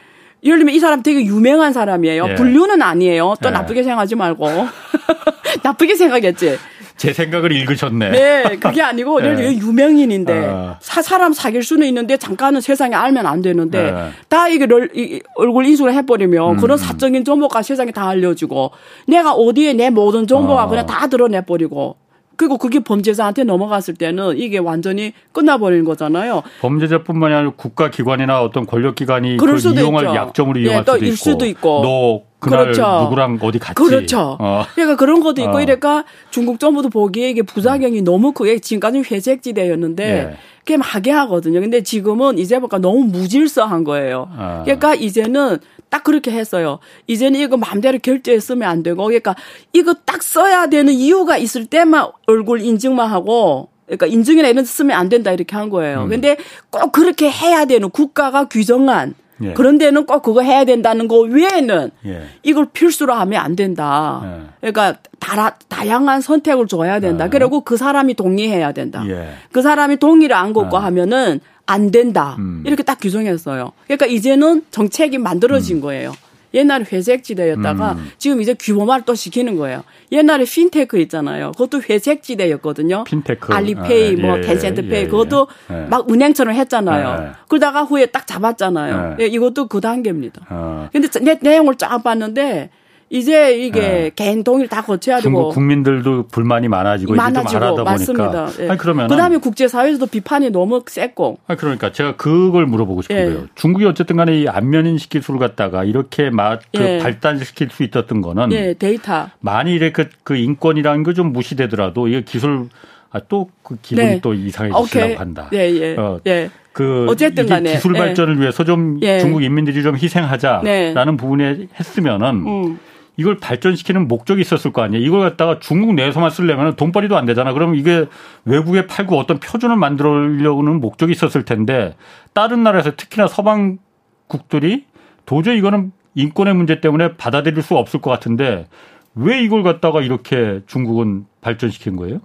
예를 0.47 0.59
들면 0.59 0.73
이 0.73 0.79
사람 0.79 1.03
되게 1.03 1.23
유명한 1.25 1.73
사람이에요. 1.73 2.29
예. 2.29 2.35
분류는 2.35 2.81
아니에요. 2.81 3.35
또 3.41 3.49
예. 3.49 3.51
나쁘게 3.51 3.83
생각하지 3.83 4.15
말고. 4.15 4.47
나쁘게 5.63 5.95
생각했지. 5.95 6.57
제 6.95 7.13
생각을 7.13 7.51
읽으셨네. 7.51 8.09
네, 8.09 8.57
그게 8.59 8.81
아니고 8.81 9.21
예를 9.23 9.35
들면 9.35 9.53
예. 9.53 9.57
유명인인데 9.57 10.45
어. 10.47 10.77
사, 10.81 11.01
사람 11.01 11.31
사귈 11.31 11.61
수는 11.61 11.85
있는데 11.87 12.17
잠깐은 12.17 12.61
세상에 12.61 12.95
알면 12.95 13.25
안 13.25 13.41
되는데 13.41 13.79
예. 13.79 14.11
다 14.29 14.47
이게 14.47 14.67
이, 14.95 15.21
얼굴 15.35 15.65
인수를 15.67 15.93
해버리면 15.93 16.55
음. 16.55 16.57
그런 16.57 16.77
사적인 16.77 17.23
정보가 17.23 17.61
세상에 17.61 17.91
다 17.91 18.09
알려지고 18.09 18.71
내가 19.07 19.33
어디에 19.33 19.73
내 19.73 19.91
모든 19.91 20.25
정보가 20.25 20.63
어. 20.63 20.67
그냥 20.67 20.85
다 20.87 21.05
드러내버리고 21.07 21.97
그리고 22.37 22.57
그게 22.57 22.79
범죄자한테 22.79 23.43
넘어갔을 23.43 23.95
때는 23.95 24.37
이게 24.37 24.59
완전히 24.59 25.13
끝나버리는 25.31 25.83
거잖아요. 25.83 26.43
범죄자뿐만이 26.61 27.33
아니라 27.33 27.51
국가기관이나 27.57 28.41
어떤 28.41 28.65
권력기관이 28.65 29.37
그걸 29.37 29.55
그 29.55 29.69
이용할 29.69 30.05
있죠. 30.05 30.15
약점으로 30.15 30.59
이용할 30.59 30.81
예, 30.81 30.83
수도, 30.85 31.05
있고. 31.05 31.15
수도 31.15 31.45
있고. 31.45 31.81
너 31.83 32.21
그날 32.39 32.65
그렇죠. 32.65 33.01
누구랑 33.03 33.39
어디 33.41 33.57
같이. 33.57 33.73
그렇죠. 33.73 34.37
어. 34.39 34.63
그러니까 34.75 34.95
그런 34.95 35.21
것도 35.21 35.41
있고 35.41 35.57
어. 35.57 35.61
이러니까 35.61 36.05
중국 36.29 36.59
정부도 36.59 36.89
보기에 36.89 37.31
이게 37.31 37.41
부작용이 37.41 37.99
음. 37.99 38.03
너무 38.03 38.31
크게 38.31 38.59
지금까지 38.59 38.99
회색지대였는데 38.99 40.03
예. 40.03 40.37
그게 40.59 40.77
하게 40.79 41.11
하거든요. 41.11 41.59
근데 41.61 41.81
지금은 41.81 42.37
이제 42.37 42.59
보니까 42.59 42.77
너무 42.77 43.05
무질서한 43.05 43.83
거예요. 43.83 44.27
어. 44.37 44.61
그러니까 44.65 44.93
이제는 44.93 45.57
딱 45.89 46.03
그렇게 46.03 46.31
했어요. 46.31 46.79
이제는 47.07 47.39
이거 47.39 47.57
마음대로 47.57 47.97
결제에 47.99 48.39
쓰면 48.39 48.67
안 48.67 48.83
되고, 48.83 49.03
그러니까 49.03 49.35
이거 49.73 49.93
딱 50.05 50.21
써야 50.21 50.67
되는 50.67 50.93
이유가 50.93 51.37
있을 51.37 51.65
때만 51.65 52.07
얼굴 52.27 52.61
인증만 52.61 53.09
하고, 53.09 53.69
그러니까 53.85 54.05
인증이나 54.05 54.49
이런 54.49 54.63
데 54.63 54.69
쓰면 54.69 54.97
안 54.97 55.09
된다 55.09 55.31
이렇게 55.31 55.55
한 55.55 55.69
거예요. 55.69 56.03
음. 56.03 56.09
근데 56.09 56.37
꼭 56.69 56.91
그렇게 56.91 57.29
해야 57.31 57.65
되는 57.65 57.89
국가가 57.89 58.45
규정한 58.45 59.15
예. 59.41 59.53
그런 59.53 59.77
데는 59.77 60.05
꼭 60.05 60.21
그거 60.21 60.41
해야 60.41 60.65
된다는 60.65 61.07
거 61.07 61.19
외에는 61.19 61.91
예. 62.05 62.23
이걸 62.43 62.67
필수로 62.71 63.13
하면 63.13 63.41
안 63.41 63.55
된다. 63.55 64.49
예. 64.63 64.71
그러니까 64.71 64.99
다, 65.19 65.57
다양한 65.69 66.21
선택을 66.21 66.67
줘야 66.67 66.99
된다. 66.99 67.25
예. 67.25 67.29
그리고 67.29 67.61
그 67.61 67.77
사람이 67.77 68.15
동의해야 68.15 68.71
된다. 68.71 69.03
예. 69.07 69.29
그 69.51 69.61
사람이 69.61 69.97
동의를 69.97 70.35
안 70.35 70.53
걷고 70.53 70.77
예. 70.77 70.81
하면은 70.81 71.39
안 71.67 71.91
된다. 71.91 72.35
음. 72.39 72.63
이렇게 72.65 72.81
딱 72.81 72.99
규정했어요. 72.99 73.71
그러니까 73.85 74.07
이제는 74.07 74.63
정책이 74.71 75.19
만들어진 75.19 75.77
음. 75.77 75.81
거예요. 75.81 76.13
옛날에 76.53 76.85
회색지대였다가 76.91 77.93
음. 77.93 78.09
지금 78.17 78.41
이제 78.41 78.55
규모화를 78.57 79.05
또 79.05 79.13
시키는 79.13 79.57
거예요. 79.57 79.83
옛날에 80.11 80.45
핀테크 80.45 80.97
있잖아요. 81.01 81.51
그것도 81.51 81.81
회색지대였거든요. 81.87 83.03
핀테크. 83.03 83.53
알리페이, 83.53 84.15
아, 84.17 84.21
뭐 84.25 84.37
예, 84.37 84.41
텐센트페이 84.41 84.99
예, 84.99 85.03
예, 85.03 85.07
그것도 85.07 85.47
예. 85.71 85.85
막 85.89 86.09
은행처럼 86.09 86.55
했잖아요. 86.55 87.23
예. 87.23 87.31
그러다가 87.49 87.83
후에 87.83 88.07
딱 88.07 88.25
잡았잖아요. 88.25 89.17
예. 89.19 89.25
이것도 89.25 89.67
그 89.67 89.81
단계입니다. 89.81 90.47
어. 90.49 90.89
근데 90.91 91.09
내, 91.19 91.37
내용을 91.41 91.75
쫙 91.75 92.01
봤는데 92.01 92.69
이제 93.09 93.57
이게 93.57 93.79
네. 93.79 94.11
개인 94.15 94.43
동의를 94.43 94.67
다 94.67 94.81
거쳐야 94.81 95.17
되고 95.17 95.23
중국 95.23 95.53
국민들도 95.53 96.27
불만이 96.27 96.67
많아지고 96.67 97.15
많아지고 97.15 97.83
맞습니다. 97.83 98.45
보니까 98.45 98.63
예. 98.63 98.69
아니 98.69 98.77
그러면 98.77 99.07
그다음에 99.07 99.37
국제 99.37 99.67
사회에서도 99.67 100.07
비판이 100.07 100.49
너무 100.49 100.83
셌고 100.85 101.39
아니 101.47 101.57
그러니까 101.57 101.91
제가 101.93 102.17
그걸 102.17 102.65
물어보고 102.65 103.03
싶은 103.03 103.15
예. 103.15 103.25
거예요. 103.25 103.47
중국이 103.55 103.85
어쨌든 103.85 104.17
간에 104.17 104.37
이 104.37 104.47
안면 104.47 104.87
인식 104.87 105.09
기술을 105.09 105.39
갖다가 105.39 105.85
이렇게 105.85 106.29
막그 106.29 106.81
예. 106.81 106.97
발달시킬 106.99 107.69
수 107.69 107.83
있었던 107.83 108.21
거는 108.21 108.51
예, 108.51 108.73
데이터 108.73 109.29
만일에 109.39 109.91
그, 109.93 110.09
그 110.23 110.35
인권이라는 110.35 111.03
게좀 111.03 111.31
무시되더라도 111.31 112.09
이게 112.09 112.23
기술 112.23 112.67
아, 113.09 113.21
또그 113.21 113.77
기분이 113.81 114.07
네. 114.07 114.19
또 114.21 114.33
이상해지려고 114.33 115.19
한다. 115.19 115.49
예, 115.53 115.59
예. 115.59 115.95
어, 115.95 116.19
예. 116.27 116.49
그 116.73 117.07
어쨌든 117.09 117.47
간에 117.47 117.71
기술 117.73 117.95
예. 117.95 117.99
발전을 117.99 118.39
위해서 118.39 118.63
좀 118.63 118.99
예. 119.01 119.19
중국 119.19 119.41
인민들이 119.43 119.81
좀 119.81 119.95
희생하자라는 119.95 120.63
네. 120.63 121.17
부분에 121.17 121.67
했으면은 121.79 122.27
음. 122.45 122.79
이걸 123.17 123.37
발전시키는 123.37 124.07
목적이 124.07 124.41
있었을 124.41 124.71
거 124.71 124.83
아니에요. 124.83 125.03
이걸 125.03 125.21
갖다가 125.21 125.59
중국 125.59 125.95
내에서만 125.95 126.29
쓰려면 126.29 126.75
돈벌이도 126.75 127.17
안 127.17 127.25
되잖아. 127.25 127.51
그러면 127.51 127.75
이게 127.75 128.05
외국에 128.45 128.85
팔고 128.85 129.17
어떤 129.17 129.39
표준을 129.39 129.75
만들려고는 129.75 130.79
목적이 130.79 131.13
있었을 131.13 131.43
텐데 131.43 131.95
다른 132.33 132.63
나라에서 132.63 132.95
특히나 132.95 133.27
서방국들이 133.27 134.85
도저히 135.25 135.57
이거는 135.57 135.91
인권의 136.13 136.53
문제 136.53 136.79
때문에 136.79 137.15
받아들일 137.17 137.61
수 137.63 137.75
없을 137.75 138.01
것 138.01 138.11
같은데 138.11 138.67
왜 139.15 139.41
이걸 139.41 139.63
갖다가 139.63 140.01
이렇게 140.01 140.61
중국은 140.67 141.25
발전시킨 141.41 141.95
거예요? 141.95 142.19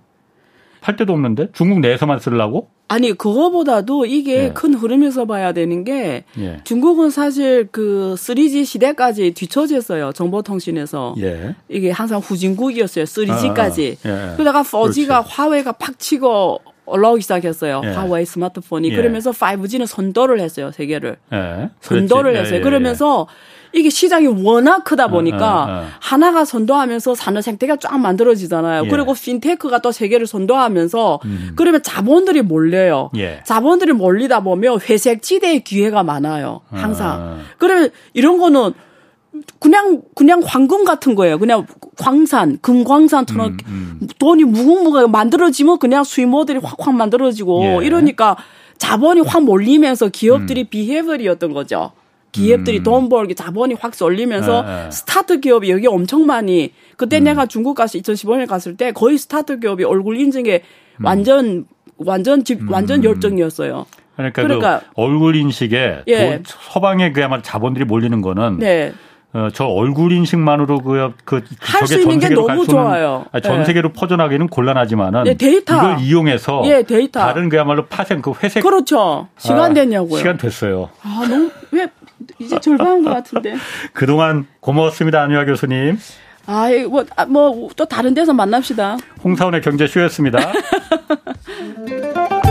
팔 0.82 0.96
데도 0.96 1.12
없는데 1.12 1.48
중국 1.52 1.80
내에서만 1.80 2.18
쓰려고? 2.18 2.68
아니 2.88 3.12
그거보다도 3.12 4.04
이게 4.04 4.44
예. 4.44 4.50
큰 4.52 4.74
흐름에서 4.74 5.24
봐야 5.24 5.52
되는 5.52 5.84
게 5.84 6.24
예. 6.38 6.60
중국은 6.64 7.08
사실 7.08 7.68
그 7.72 8.14
3G 8.18 8.66
시대까지 8.66 9.30
뒤처졌어요 9.32 10.12
정보통신에서 10.12 11.14
예. 11.20 11.54
이게 11.68 11.90
항상 11.90 12.18
후진국이었어요 12.20 13.04
3G까지 13.04 13.96
아, 14.04 14.08
아. 14.08 14.32
예. 14.32 14.36
그러다가 14.36 14.62
4G가 14.62 15.06
그렇지. 15.06 15.28
화웨이가 15.28 15.72
팍 15.72 15.98
치고 15.98 16.60
올라오기 16.84 17.22
시작했어요. 17.22 17.80
예. 17.84 17.88
화웨이 17.90 18.26
스마트폰이 18.26 18.90
예. 18.90 18.96
그러면서 18.96 19.30
5G는 19.30 19.86
선도를 19.86 20.40
했어요 20.40 20.72
세계를 20.72 21.16
선도를 21.80 22.36
했어요. 22.36 22.60
그러면서 22.60 23.28
이게 23.72 23.90
시장이 23.90 24.26
워낙 24.26 24.84
크다 24.84 25.08
보니까 25.08 25.64
어, 25.64 25.66
어, 25.66 25.72
어. 25.82 25.86
하나가 26.00 26.44
선도하면서 26.44 27.14
산업 27.14 27.42
생태계가 27.42 27.78
쫙 27.78 27.98
만들어지잖아요. 27.98 28.84
예. 28.84 28.88
그리고 28.88 29.14
핀테크가 29.14 29.80
또 29.80 29.92
세계를 29.92 30.26
선도하면서 30.26 31.20
음. 31.24 31.52
그러면 31.56 31.82
자본들이 31.82 32.42
몰려요. 32.42 33.10
예. 33.16 33.42
자본들이 33.44 33.92
몰리다 33.92 34.40
보면 34.40 34.80
회색 34.88 35.22
지대의 35.22 35.64
기회가 35.64 36.02
많아요. 36.02 36.60
항상. 36.70 37.20
어. 37.20 37.38
그러면 37.58 37.90
이런 38.12 38.38
거는 38.38 38.72
그냥 39.58 40.02
그냥 40.14 40.42
황금 40.44 40.84
같은 40.84 41.14
거예요. 41.14 41.38
그냥 41.38 41.66
광산, 41.96 42.58
금광산처럼 42.60 43.56
음, 43.66 43.98
음. 44.02 44.08
돈이 44.18 44.44
무궁무가 44.44 45.06
만들어지면 45.08 45.78
그냥 45.78 46.04
수입 46.04 46.28
모델이 46.28 46.58
확확 46.62 46.94
만들어지고 46.94 47.80
예. 47.82 47.86
이러니까 47.86 48.36
자본이 48.76 49.22
확 49.22 49.44
몰리면서 49.44 50.08
기업들이 50.08 50.62
음. 50.62 50.66
비해버리였던 50.68 51.52
거죠. 51.52 51.92
기업들이 52.32 52.78
음. 52.78 52.82
돈 52.82 53.08
벌기 53.08 53.34
자본이 53.34 53.74
확 53.78 53.94
쏠리면서 53.94 54.62
네, 54.62 54.84
네. 54.84 54.90
스타트 54.90 55.40
기업이 55.40 55.70
여기 55.70 55.86
엄청 55.86 56.26
많이 56.26 56.72
그때 56.96 57.18
음. 57.18 57.24
내가 57.24 57.46
중국 57.46 57.74
가서 57.74 57.98
2015년에 57.98 58.48
갔을 58.48 58.76
때 58.76 58.92
거의 58.92 59.18
스타트 59.18 59.60
기업이 59.60 59.84
얼굴 59.84 60.18
인증에 60.18 60.62
음. 60.96 61.04
완전 61.04 61.66
완전 61.98 62.42
집 62.42 62.70
완전 62.70 63.00
음. 63.00 63.04
열정이었어요. 63.04 63.86
그러니까, 64.16 64.42
그러니까 64.42 64.80
그 64.80 64.86
얼굴 64.94 65.36
인식에 65.36 66.02
예. 66.08 66.42
서방에 66.44 67.12
그야말로 67.12 67.42
자본들이 67.42 67.84
몰리는 67.84 68.20
거는 68.20 68.58
네. 68.58 68.92
어, 69.34 69.48
저 69.54 69.64
얼굴 69.64 70.12
인식만으로 70.12 70.80
그, 70.80 71.14
그, 71.24 71.42
할수 71.58 71.98
있는 72.00 72.18
게 72.18 72.28
너무 72.28 72.66
좋아요. 72.66 73.24
아니, 73.32 73.42
전 73.42 73.60
네. 73.60 73.64
세계로 73.64 73.92
퍼져나기는 73.92 74.46
곤란하지만은. 74.48 75.24
네, 75.24 75.34
데이터. 75.34 75.74
이걸 75.74 76.00
이용해서. 76.00 76.62
예, 76.66 76.82
데이터. 76.82 77.20
다른 77.20 77.48
그야말로 77.48 77.86
파생, 77.86 78.20
그 78.20 78.32
회색. 78.42 78.62
그렇죠. 78.62 79.28
시간 79.38 79.70
아, 79.70 79.74
됐냐고요. 79.74 80.18
시간 80.18 80.36
됐어요. 80.36 80.90
아, 81.02 81.26
너무, 81.26 81.50
왜, 81.70 81.88
이제 82.38 82.58
절반한 82.60 83.02
것 83.04 83.10
같은데. 83.10 83.54
그동안 83.92 84.46
고마웠습니다, 84.60 85.22
안유아 85.22 85.44
교수님. 85.44 85.98
아, 86.46 86.68
뭐, 86.88 87.04
아, 87.16 87.24
뭐, 87.26 87.68
또 87.76 87.84
다른 87.84 88.14
데서 88.14 88.32
만납시다. 88.32 88.96
홍사원의 89.22 89.60
경제쇼였습니다. 89.62 90.52